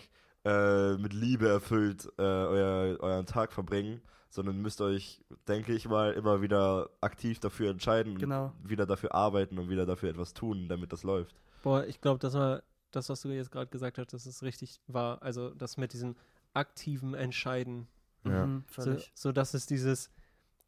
äh, 0.45 0.97
mit 0.97 1.13
Liebe 1.13 1.47
erfüllt 1.47 2.05
äh, 2.17 2.21
euer, 2.21 2.99
euren 2.99 3.25
Tag 3.25 3.53
verbringen, 3.53 4.01
sondern 4.29 4.57
müsst 4.61 4.81
euch, 4.81 5.23
denke 5.47 5.73
ich 5.73 5.87
mal, 5.87 6.13
immer 6.13 6.41
wieder 6.41 6.89
aktiv 7.01 7.39
dafür 7.39 7.69
entscheiden 7.71 8.13
und 8.13 8.19
Genau. 8.19 8.53
wieder 8.63 8.85
dafür 8.85 9.13
arbeiten 9.13 9.57
und 9.59 9.69
wieder 9.69 9.85
dafür 9.85 10.09
etwas 10.09 10.33
tun, 10.33 10.67
damit 10.69 10.91
das 10.93 11.03
läuft. 11.03 11.35
Boah, 11.63 11.85
ich 11.85 11.99
glaube, 12.01 12.19
das 12.19 12.33
war 12.33 12.63
das, 12.91 13.09
was 13.09 13.21
du 13.21 13.29
jetzt 13.29 13.51
gerade 13.51 13.67
gesagt 13.69 13.97
hast, 13.97 14.13
dass 14.13 14.25
es 14.25 14.43
richtig 14.43 14.79
war. 14.87 15.21
Also 15.21 15.49
das 15.51 15.75
mit 15.77 15.91
diesem 15.93 16.15
aktiven 16.53 17.13
Entscheiden. 17.13 17.87
Ja. 18.23 18.45
Mhm, 18.45 18.63
So, 18.69 18.81
völlig. 18.83 19.11
so 19.13 19.31
dass 19.31 19.53
es 19.53 19.65
dieses, 19.65 20.09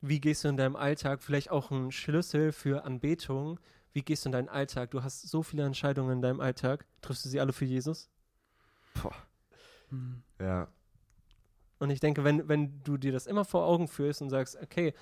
wie 0.02 0.20
gehst 0.22 0.44
du 0.44 0.48
in 0.50 0.58
deinem 0.58 0.76
Alltag, 0.76 1.22
vielleicht 1.22 1.52
auch 1.52 1.72
ein 1.72 1.92
Schlüssel 1.92 2.52
für 2.52 2.84
Anbetung, 2.86 3.60
wie 3.94 4.02
gehst 4.04 4.26
du 4.26 4.30
in 4.30 4.34
deinen 4.34 4.50
Alltag? 4.50 4.92
Du 4.92 5.04
hast 5.04 5.28
so 5.28 5.42
viele 5.44 5.66
Entscheidungen 5.66 6.14
in 6.14 6.22
deinem 6.22 6.40
Alltag. 6.42 6.86
Triffst 7.02 7.26
du 7.26 7.30
sie 7.30 7.40
alle 7.40 7.54
für 7.54 7.66
Jesus? 7.66 8.10
Boah. 9.02 9.16
Mhm. 9.90 10.22
Ja. 10.40 10.68
Und 11.80 11.90
ich 11.90 12.00
denke, 12.00 12.24
wenn, 12.24 12.48
wenn 12.48 12.84
du 12.84 12.98
dir 12.98 13.12
das 13.12 13.26
immer 13.26 13.46
vor 13.46 13.66
Augen 13.66 13.88
führst 13.88 14.22
und 14.22 14.30
sagst, 14.30 14.58
okay, 14.62 14.94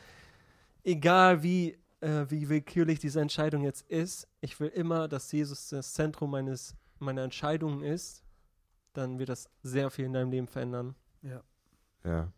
egal 0.84 1.44
wie, 1.44 1.78
äh, 2.00 2.26
wie 2.30 2.48
willkürlich 2.50 3.00
diese 3.00 3.20
Entscheidung 3.20 3.64
jetzt 3.64 3.82
ist, 3.90 4.28
ich 4.42 4.60
will 4.60 4.70
immer, 4.70 5.08
dass 5.08 5.32
Jesus 5.32 5.70
das 5.70 5.94
Zentrum 5.94 6.32
meines, 6.32 6.76
meiner 7.00 7.24
Entscheidungen 7.24 7.84
ist, 7.84 8.24
dann 8.98 9.20
wird 9.20 9.30
das 9.30 9.50
sehr 9.62 9.90
viel 9.92 10.06
in 10.06 10.14
deinem 10.14 10.32
Leben 10.32 10.48
verändern. 10.48 10.96
Ja. 11.22 11.44
Ja. 12.04 12.32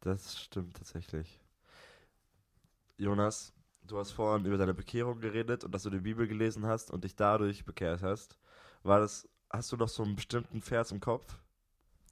Das 0.00 0.38
stimmt 0.40 0.76
tatsächlich. 0.76 1.40
Jonas, 2.96 3.52
du 3.82 3.98
hast 3.98 4.12
vorhin 4.12 4.46
über 4.46 4.56
deine 4.56 4.74
Bekehrung 4.74 5.20
geredet 5.20 5.64
und 5.64 5.72
dass 5.72 5.82
du 5.82 5.90
die 5.90 6.00
Bibel 6.00 6.28
gelesen 6.28 6.66
hast 6.66 6.90
und 6.90 7.04
dich 7.04 7.16
dadurch 7.16 7.64
bekehrt 7.64 8.02
hast. 8.02 8.38
War 8.84 9.00
das, 9.00 9.28
hast 9.50 9.72
du 9.72 9.76
noch 9.76 9.88
so 9.88 10.04
einen 10.04 10.14
bestimmten 10.14 10.62
Vers 10.62 10.92
im 10.92 11.00
Kopf, 11.00 11.42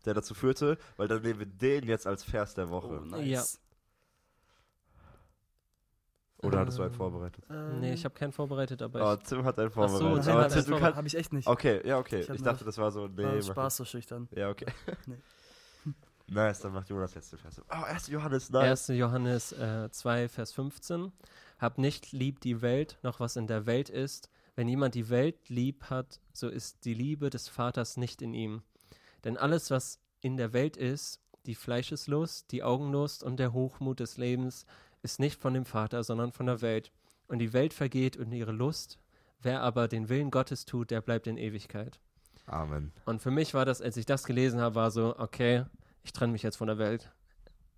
der 0.04 0.14
dazu 0.14 0.34
führte? 0.34 0.76
Weil 0.96 1.06
dann 1.06 1.22
nehmen 1.22 1.38
wir 1.38 1.46
den 1.46 1.84
jetzt 1.84 2.06
als 2.06 2.24
Vers 2.24 2.54
der 2.54 2.70
Woche. 2.70 3.00
Oh, 3.00 3.04
nice. 3.04 3.26
Ja. 3.26 3.44
Oder 6.44 6.60
hattest 6.60 6.78
du 6.78 6.82
einen 6.82 6.92
Ähm, 6.92 6.96
vorbereitet? 6.96 7.44
Ähm, 7.50 7.80
Nee, 7.80 7.92
ich 7.94 8.04
habe 8.04 8.14
keinen 8.14 8.32
vorbereitet, 8.32 8.82
aber 8.82 9.12
Oh, 9.12 9.14
ich, 9.14 9.28
Tim 9.28 9.44
hat 9.44 9.58
einen 9.58 9.68
Ach 9.68 9.88
so, 9.88 9.98
vorbereitet. 9.98 10.24
Tim 10.24 10.32
Aber 10.32 10.42
hat 10.44 10.50
Tim, 10.52 10.58
einen 10.58 10.66
du 10.66 10.72
habe 10.74 10.80
kannst. 10.82 10.96
hab 10.98 11.06
ich 11.06 11.16
echt 11.16 11.32
nicht. 11.32 11.48
Okay, 11.48 11.86
ja, 11.86 11.98
okay. 11.98 12.20
Ich 12.20 12.28
Ich, 12.28 12.42
dachte, 12.42 12.64
das 12.64 12.78
war 12.78 12.90
so. 12.90 13.06
Nee, 13.08 13.22
War 13.24 13.42
Spaß 13.42 13.76
so 13.78 13.84
schüchtern. 13.84 14.28
Ja, 14.32 14.50
okay. 14.50 14.66
Nee. 15.06 15.16
nice, 16.26 16.60
dann 16.60 16.72
macht 16.72 16.88
Jonas 16.88 17.14
jetzt 17.14 17.32
den 17.32 17.38
Vers. 17.38 17.60
Oh, 17.68 17.82
1. 17.84 18.08
Johannes, 18.08 18.50
nice. 18.50 18.88
1. 18.90 18.98
Johannes 18.98 19.52
äh, 19.52 19.90
2, 19.90 20.28
Vers 20.28 20.52
15. 20.52 21.12
Hab 21.58 21.78
nicht 21.78 22.12
lieb 22.12 22.40
die 22.40 22.62
Welt, 22.62 22.98
noch 23.02 23.20
was 23.20 23.36
in 23.36 23.46
der 23.46 23.66
Welt 23.66 23.88
ist. 23.90 24.30
Wenn 24.56 24.68
jemand 24.68 24.94
die 24.94 25.08
Welt 25.08 25.48
lieb 25.48 25.84
hat, 25.90 26.20
so 26.32 26.48
ist 26.48 26.84
die 26.84 26.94
Liebe 26.94 27.28
des 27.30 27.48
Vaters 27.48 27.96
nicht 27.96 28.22
in 28.22 28.34
ihm. 28.34 28.62
Denn 29.24 29.36
alles, 29.36 29.70
was 29.70 30.00
in 30.20 30.36
der 30.36 30.52
Welt 30.52 30.76
ist, 30.76 31.20
die 31.46 31.54
Fleischeslust, 31.54 32.50
die 32.52 32.62
Augenlust 32.62 33.22
und 33.22 33.36
der 33.38 33.52
Hochmut 33.52 34.00
des 34.00 34.16
Lebens, 34.16 34.64
ist 35.04 35.20
nicht 35.20 35.40
von 35.40 35.54
dem 35.54 35.66
Vater, 35.66 36.02
sondern 36.02 36.32
von 36.32 36.46
der 36.46 36.62
Welt. 36.62 36.90
Und 37.28 37.38
die 37.38 37.52
Welt 37.52 37.72
vergeht 37.72 38.16
und 38.16 38.32
ihre 38.32 38.52
Lust. 38.52 38.98
Wer 39.40 39.60
aber 39.60 39.86
den 39.86 40.08
Willen 40.08 40.30
Gottes 40.30 40.64
tut, 40.64 40.90
der 40.90 41.02
bleibt 41.02 41.26
in 41.26 41.36
Ewigkeit. 41.36 42.00
Amen. 42.46 42.92
Und 43.04 43.22
für 43.22 43.30
mich 43.30 43.54
war 43.54 43.64
das, 43.64 43.80
als 43.80 43.96
ich 43.96 44.06
das 44.06 44.24
gelesen 44.24 44.60
habe, 44.60 44.74
war 44.74 44.90
so, 44.90 45.14
okay, 45.18 45.64
ich 46.02 46.12
trenne 46.12 46.32
mich 46.32 46.42
jetzt 46.42 46.56
von 46.56 46.66
der 46.66 46.78
Welt. 46.78 47.12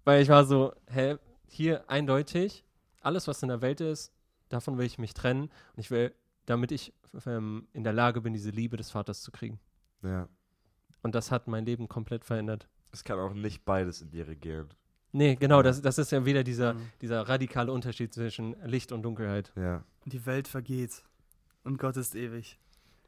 Weil 0.05 0.23
ich 0.23 0.29
war 0.29 0.45
so, 0.45 0.73
hä, 0.89 1.17
hier 1.49 1.89
eindeutig, 1.91 2.65
alles, 3.01 3.27
was 3.27 3.43
in 3.43 3.49
der 3.49 3.61
Welt 3.61 3.81
ist, 3.81 4.13
davon 4.49 4.79
will 4.79 4.87
ich 4.87 4.99
mich 4.99 5.15
trennen. 5.15 5.43
Und 5.43 5.79
ich 5.79 5.91
will, 5.91 6.15
damit 6.47 6.71
ich 6.71 6.93
ähm, 7.27 7.67
in 7.73 7.85
der 7.85 7.93
Lage 7.93 8.21
bin, 8.21 8.33
diese 8.33 8.51
Liebe 8.51 8.77
des 8.77 8.91
Vaters 8.91 9.23
zu 9.23 9.33
kriegen. 9.33 9.59
Ja. 10.03 10.29
Und 11.03 11.15
das 11.15 11.31
hat 11.31 11.49
mein 11.49 11.67
Leben 11.67 11.89
komplett 11.89 12.25
verändert. 12.25 12.69
Es 12.93 13.05
kann 13.05 13.19
auch 13.19 13.35
nicht 13.35 13.65
beides 13.65 14.01
in 14.01 14.11
dir 14.11 14.27
regieren. 14.29 14.69
Nee, 15.17 15.37
genau, 15.37 15.63
das, 15.63 15.81
das 15.81 15.99
ist 15.99 16.13
ja 16.13 16.25
wieder 16.27 16.45
dieser, 16.45 16.75
Mhm. 16.75 16.91
dieser 17.01 17.23
radikale 17.29 17.73
Unterschied 17.73 18.13
zwischen 18.13 18.55
Licht 18.67 18.93
und 18.93 19.03
Dunkelheit. 19.03 19.53
Ja. 19.57 19.83
Und 20.05 20.13
die 20.13 20.27
Welt 20.27 20.47
vergeht. 20.49 21.03
Und 21.65 21.79
Gott 21.79 21.97
ist 21.97 22.15
ewig. 22.15 22.59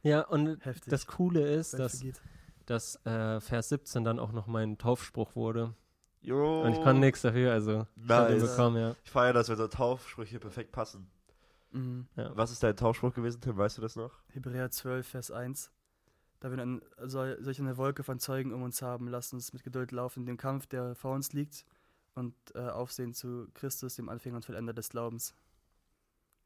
Ja, 0.03 0.23
und 0.23 0.65
Heftig. 0.65 0.91
das 0.91 1.07
Coole 1.07 1.47
ist, 1.47 1.75
Welt 1.75 1.81
dass, 1.83 1.99
vergeht. 1.99 2.21
dass 2.67 3.05
äh, 3.07 3.41
Vers 3.41 3.69
17 3.69 4.05
dann 4.05 4.19
auch 4.19 4.33
noch 4.33 4.47
mein 4.47 4.79
Taufspruch 4.79 5.37
wurde. 5.37 5.75
Jo. 6.23 6.63
Und 6.63 6.73
ich 6.73 6.81
konnte 6.83 7.01
nichts 7.01 7.23
dafür, 7.23 7.53
also 7.53 7.87
Nice. 7.97 8.41
bekommen, 8.43 8.77
ja. 8.77 8.97
Ich 9.05 9.11
feiere 9.11 9.33
das, 9.35 9.49
wenn 9.49 9.57
so 9.57 9.69
Taufsprüche 9.69 10.39
perfekt 10.41 10.73
passen. 10.73 11.11
Mhm. 11.73 12.07
ja. 12.17 12.31
Was 12.35 12.51
ist 12.51 12.63
dein 12.63 12.75
Taufspruch 12.77 13.13
gewesen, 13.13 13.41
Tim? 13.43 13.57
Weißt 13.59 13.77
du 13.77 13.83
das 13.83 13.97
noch? 13.97 14.13
Hebräer 14.33 14.71
12, 14.71 15.07
Vers 15.07 15.31
1. 15.31 15.71
Da 16.41 16.51
wir 16.51 16.57
dann 16.57 16.81
solch 17.03 17.61
eine 17.61 17.77
Wolke 17.77 18.03
von 18.03 18.19
Zeugen 18.19 18.53
um 18.55 18.63
uns 18.63 18.81
haben, 18.81 19.09
lasst 19.09 19.33
uns 19.35 19.53
mit 19.53 19.63
Geduld 19.65 19.93
laufen 19.93 20.21
in 20.21 20.27
dem 20.27 20.37
Kampf, 20.39 20.67
der 20.67 20.95
vor 20.95 21.15
uns 21.15 21.33
liegt, 21.33 21.65
und 22.19 22.35
äh, 22.55 22.59
aufsehen 22.59 23.15
zu 23.15 23.49
Christus, 23.55 23.95
dem 23.95 24.09
Anfänger 24.09 24.37
und 24.37 24.45
Vollender 24.45 24.73
des 24.73 24.91
Glaubens. 24.91 25.35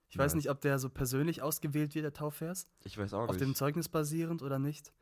Ich 0.09 0.19
weiß 0.19 0.35
nicht, 0.35 0.51
ob 0.51 0.61
der 0.61 0.79
so 0.79 0.91
persönlich 0.91 1.41
ausgewählt 1.41 1.95
wird, 1.95 2.05
der 2.05 2.13
Taufvers, 2.13 2.69
Ich 2.85 2.99
weiß 2.99 3.15
auch 3.15 3.29
auf 3.29 3.39
dem 3.39 3.49
nicht. 3.49 3.59
Zeugnis 3.59 3.89
basierend 3.89 4.43
oder 4.43 4.59
nicht. 4.59 4.93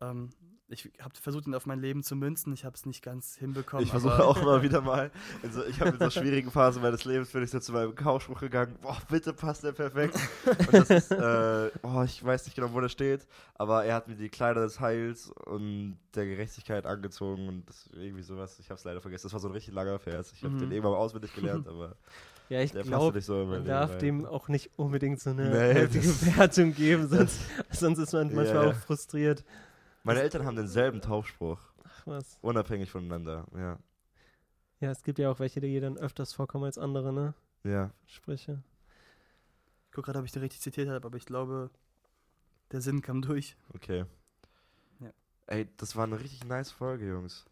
Ähm, 0.00 0.30
ich 0.72 0.88
habe 1.00 1.12
versucht, 1.20 1.48
ihn 1.48 1.54
auf 1.56 1.66
mein 1.66 1.80
Leben 1.80 2.04
zu 2.04 2.14
münzen. 2.14 2.52
Ich 2.52 2.64
habe 2.64 2.76
es 2.76 2.86
nicht 2.86 3.02
ganz 3.02 3.34
hinbekommen. 3.34 3.84
Ich 3.84 3.90
versuche 3.90 4.24
auch 4.24 4.40
immer 4.40 4.62
wieder 4.62 4.80
mal. 4.82 5.10
In 5.42 5.50
so, 5.52 5.64
ich 5.64 5.80
habe 5.80 5.90
in 5.90 5.98
so 5.98 6.10
schwierigen 6.10 6.48
Phasen 6.52 6.80
meines 6.80 7.04
Lebens 7.04 7.30
bin 7.32 7.42
ich 7.42 7.50
so 7.50 7.58
zu 7.58 7.72
meinem 7.72 7.96
Taufspruch 7.96 8.38
gegangen. 8.38 8.76
Boah, 8.80 8.96
bitte 9.10 9.32
passt 9.32 9.64
der 9.64 9.72
perfekt. 9.72 10.14
Und 10.46 10.72
das 10.72 10.90
ist, 10.90 11.10
äh, 11.10 11.70
oh, 11.82 12.02
ich 12.04 12.24
weiß 12.24 12.44
nicht 12.44 12.54
genau, 12.54 12.72
wo 12.72 12.80
der 12.80 12.88
steht, 12.88 13.26
aber 13.56 13.84
er 13.84 13.96
hat 13.96 14.06
mir 14.06 14.14
die 14.14 14.28
Kleider 14.28 14.60
des 14.62 14.78
Heils 14.78 15.32
und 15.46 15.98
der 16.14 16.26
Gerechtigkeit 16.26 16.86
angezogen 16.86 17.48
und 17.48 17.68
das 17.68 17.88
irgendwie 17.92 18.22
sowas. 18.22 18.56
Ich 18.60 18.66
habe 18.70 18.78
es 18.78 18.84
leider 18.84 19.00
vergessen. 19.00 19.26
Das 19.26 19.32
war 19.32 19.40
so 19.40 19.48
ein 19.48 19.54
richtig 19.54 19.74
langer 19.74 19.98
Vers. 19.98 20.30
Ich 20.32 20.44
habe 20.44 20.54
Mhm. 20.54 20.58
den 20.60 20.70
irgendwann 20.70 20.92
mal 20.92 20.98
auswendig 20.98 21.34
gelernt, 21.34 21.66
aber 21.68 21.96
Ja, 22.48 22.60
ich 22.60 22.70
glaube, 22.72 23.20
so 23.20 23.44
man 23.44 23.64
darf 23.64 23.90
rein. 23.90 23.98
dem 23.98 24.24
auch 24.24 24.46
nicht 24.46 24.70
unbedingt 24.76 25.18
so 25.20 25.30
eine 25.30 25.50
Nee, 25.50 25.74
heftige 25.80 26.36
Wertung 26.36 26.74
geben, 26.74 27.08
sonst, 27.10 27.40
sonst 27.72 27.98
ist 27.98 28.12
man 28.12 28.32
manchmal 28.32 28.66
ja. 28.66 28.70
auch 28.70 28.74
frustriert. 28.76 29.42
Meine 30.02 30.20
Eltern 30.22 30.46
haben 30.46 30.56
denselben 30.56 31.00
Taufspruch, 31.00 31.60
Ach 31.84 32.06
was. 32.06 32.38
unabhängig 32.40 32.90
voneinander. 32.90 33.46
Ja, 33.54 33.78
Ja, 34.80 34.90
es 34.90 35.02
gibt 35.02 35.18
ja 35.18 35.30
auch 35.30 35.38
welche, 35.40 35.60
die 35.60 35.78
dann 35.80 35.98
öfters 35.98 36.32
vorkommen 36.32 36.64
als 36.64 36.78
andere, 36.78 37.12
ne? 37.12 37.34
ja. 37.64 37.90
Sprüche. 38.06 38.62
Ich 39.86 39.92
gucke 39.92 40.06
gerade, 40.06 40.20
ob 40.20 40.24
ich 40.24 40.32
den 40.32 40.42
richtig 40.42 40.60
zitiert 40.60 40.88
habe, 40.88 41.04
aber 41.06 41.16
ich 41.16 41.26
glaube, 41.26 41.70
der 42.72 42.80
Sinn 42.80 43.02
kam 43.02 43.22
durch. 43.22 43.56
Okay. 43.74 44.04
Ja. 45.00 45.10
Ey, 45.48 45.68
das 45.76 45.96
war 45.96 46.04
eine 46.04 46.18
richtig 46.20 46.44
nice 46.44 46.70
Folge, 46.70 47.08
Jungs. 47.08 47.44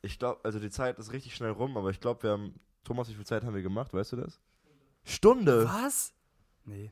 Ich 0.00 0.18
glaube, 0.18 0.40
also 0.42 0.58
die 0.58 0.70
Zeit 0.70 0.98
ist 0.98 1.12
richtig 1.12 1.34
schnell 1.36 1.50
rum, 1.50 1.76
aber 1.76 1.90
ich 1.90 2.00
glaube, 2.00 2.22
wir 2.24 2.30
haben. 2.30 2.58
Thomas, 2.82 3.08
wie 3.10 3.14
viel 3.14 3.26
Zeit 3.26 3.44
haben 3.44 3.54
wir 3.54 3.62
gemacht? 3.62 3.92
Weißt 3.94 4.10
du 4.12 4.16
das? 4.16 4.40
Stunde! 5.04 5.66
Was? 5.66 6.12
Nee. 6.64 6.90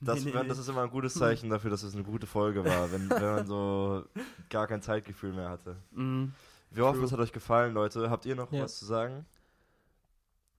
Das, 0.00 0.24
nee, 0.24 0.32
wenn- 0.32 0.42
nee, 0.42 0.48
das 0.48 0.58
ist 0.58 0.68
immer 0.68 0.82
ein 0.82 0.90
gutes 0.90 1.14
Zeichen 1.14 1.50
dafür, 1.50 1.70
dass 1.70 1.82
es 1.82 1.94
eine 1.94 2.04
gute 2.04 2.26
Folge 2.26 2.64
war, 2.64 2.90
wenn, 2.92 3.10
wenn 3.10 3.22
man 3.22 3.46
so 3.46 4.04
gar 4.48 4.66
kein 4.66 4.80
Zeitgefühl 4.82 5.32
mehr 5.32 5.48
hatte. 5.48 5.76
Mhm. 5.92 6.32
Wir 6.70 6.84
hoffen, 6.84 6.96
True. 6.98 7.06
es 7.06 7.12
hat 7.12 7.18
euch 7.20 7.32
gefallen, 7.32 7.72
Leute. 7.74 8.10
Habt 8.10 8.26
ihr 8.26 8.36
noch 8.36 8.52
Ja. 8.52 8.62
was 8.64 8.78
zu 8.78 8.84
sagen? 8.84 9.24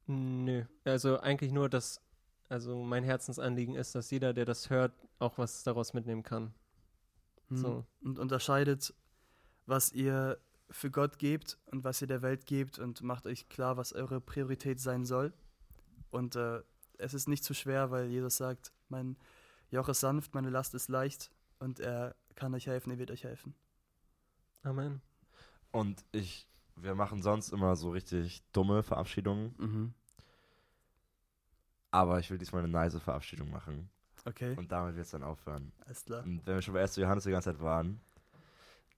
Nö. 0.07 0.63
Also 0.83 1.19
eigentlich 1.19 1.51
nur, 1.51 1.69
dass, 1.69 2.01
also 2.49 2.81
mein 2.81 3.03
Herzensanliegen 3.03 3.75
ist, 3.75 3.93
dass 3.95 4.09
jeder, 4.11 4.33
der 4.33 4.45
das 4.45 4.69
hört, 4.69 4.91
auch 5.19 5.37
was 5.37 5.63
daraus 5.63 5.93
mitnehmen 5.93 6.23
kann. 6.23 6.53
Mhm. 7.49 7.57
So. 7.57 7.85
Und 8.01 8.17
unterscheidet, 8.19 8.93
was 9.67 9.91
ihr 9.93 10.39
für 10.71 10.89
Gott 10.91 11.17
gebt 11.19 11.57
und 11.67 11.83
was 11.83 12.01
ihr 12.01 12.07
der 12.07 12.21
Welt 12.21 12.45
gebt 12.45 12.79
und 12.79 13.01
macht 13.01 13.25
euch 13.27 13.49
klar, 13.49 13.77
was 13.77 13.93
eure 13.93 14.19
Priorität 14.19 14.79
sein 14.79 15.05
soll. 15.05 15.31
Und 16.11 16.35
äh, 16.35 16.61
es 16.99 17.13
ist 17.13 17.27
nicht 17.27 17.43
zu 17.43 17.53
schwer, 17.53 17.89
weil 17.91 18.07
Jesus 18.07 18.37
sagt, 18.37 18.71
mein 18.89 19.17
Joch 19.71 19.89
ist 19.89 19.99
sanft, 20.01 20.33
meine 20.35 20.49
Last 20.49 20.73
ist 20.75 20.89
leicht 20.89 21.31
und 21.59 21.79
er 21.79 22.15
kann 22.35 22.53
euch 22.53 22.67
helfen, 22.67 22.91
er 22.91 22.97
wird 22.99 23.11
euch 23.11 23.23
helfen. 23.23 23.53
Amen. 24.63 25.01
Und 25.71 26.03
ich, 26.11 26.47
wir 26.75 26.95
machen 26.95 27.21
sonst 27.21 27.49
immer 27.51 27.75
so 27.75 27.91
richtig 27.91 28.43
dumme 28.51 28.83
Verabschiedungen, 28.83 29.53
Mhm. 29.57 29.93
aber 31.91 32.19
ich 32.19 32.29
will 32.29 32.37
diesmal 32.37 32.63
eine 32.63 32.71
nice 32.71 32.95
Verabschiedung 33.01 33.49
machen. 33.51 33.89
Okay, 34.25 34.53
Und 34.57 34.71
damit 34.71 34.95
wird 34.95 35.05
es 35.05 35.11
dann 35.11 35.23
aufhören. 35.23 35.71
alles 35.85 36.03
klar. 36.03 36.23
Und 36.23 36.45
wenn 36.45 36.55
wir 36.55 36.61
schon 36.61 36.73
bei 36.73 36.81
1. 36.81 36.97
Johannes 36.97 37.23
die 37.23 37.31
ganze 37.31 37.51
Zeit 37.53 37.61
waren, 37.61 38.01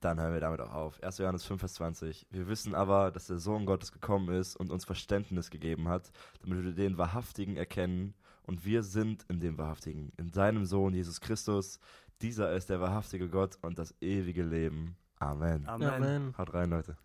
dann 0.01 0.19
hören 0.19 0.33
wir 0.33 0.41
damit 0.41 0.59
auch 0.61 0.73
auf. 0.73 1.01
1. 1.03 1.19
Johannes 1.19 1.45
5, 1.45 1.59
Vers 1.59 1.73
20. 1.75 2.27
Wir 2.31 2.47
wissen 2.47 2.75
aber, 2.75 3.11
dass 3.11 3.27
der 3.27 3.37
Sohn 3.37 3.65
Gottes 3.65 3.91
gekommen 3.91 4.33
ist 4.33 4.55
und 4.55 4.71
uns 4.71 4.83
Verständnis 4.83 5.49
gegeben 5.49 5.87
hat, 5.87 6.11
damit 6.41 6.63
wir 6.63 6.71
den 6.73 6.97
Wahrhaftigen 6.97 7.55
erkennen. 7.55 8.13
Und 8.43 8.65
wir 8.65 8.83
sind 8.83 9.23
in 9.29 9.39
dem 9.39 9.57
Wahrhaftigen, 9.57 10.11
in 10.17 10.29
seinem 10.31 10.65
Sohn 10.65 10.93
Jesus 10.93 11.21
Christus. 11.21 11.79
Dieser 12.21 12.53
ist 12.53 12.69
der 12.69 12.81
wahrhaftige 12.81 13.29
Gott 13.29 13.57
und 13.61 13.79
das 13.79 13.95
ewige 14.01 14.43
Leben. 14.43 14.97
Amen. 15.19 15.67
Amen. 15.67 15.89
Amen. 15.89 16.37
Haut 16.37 16.53
rein, 16.53 16.71
Leute. 16.71 16.97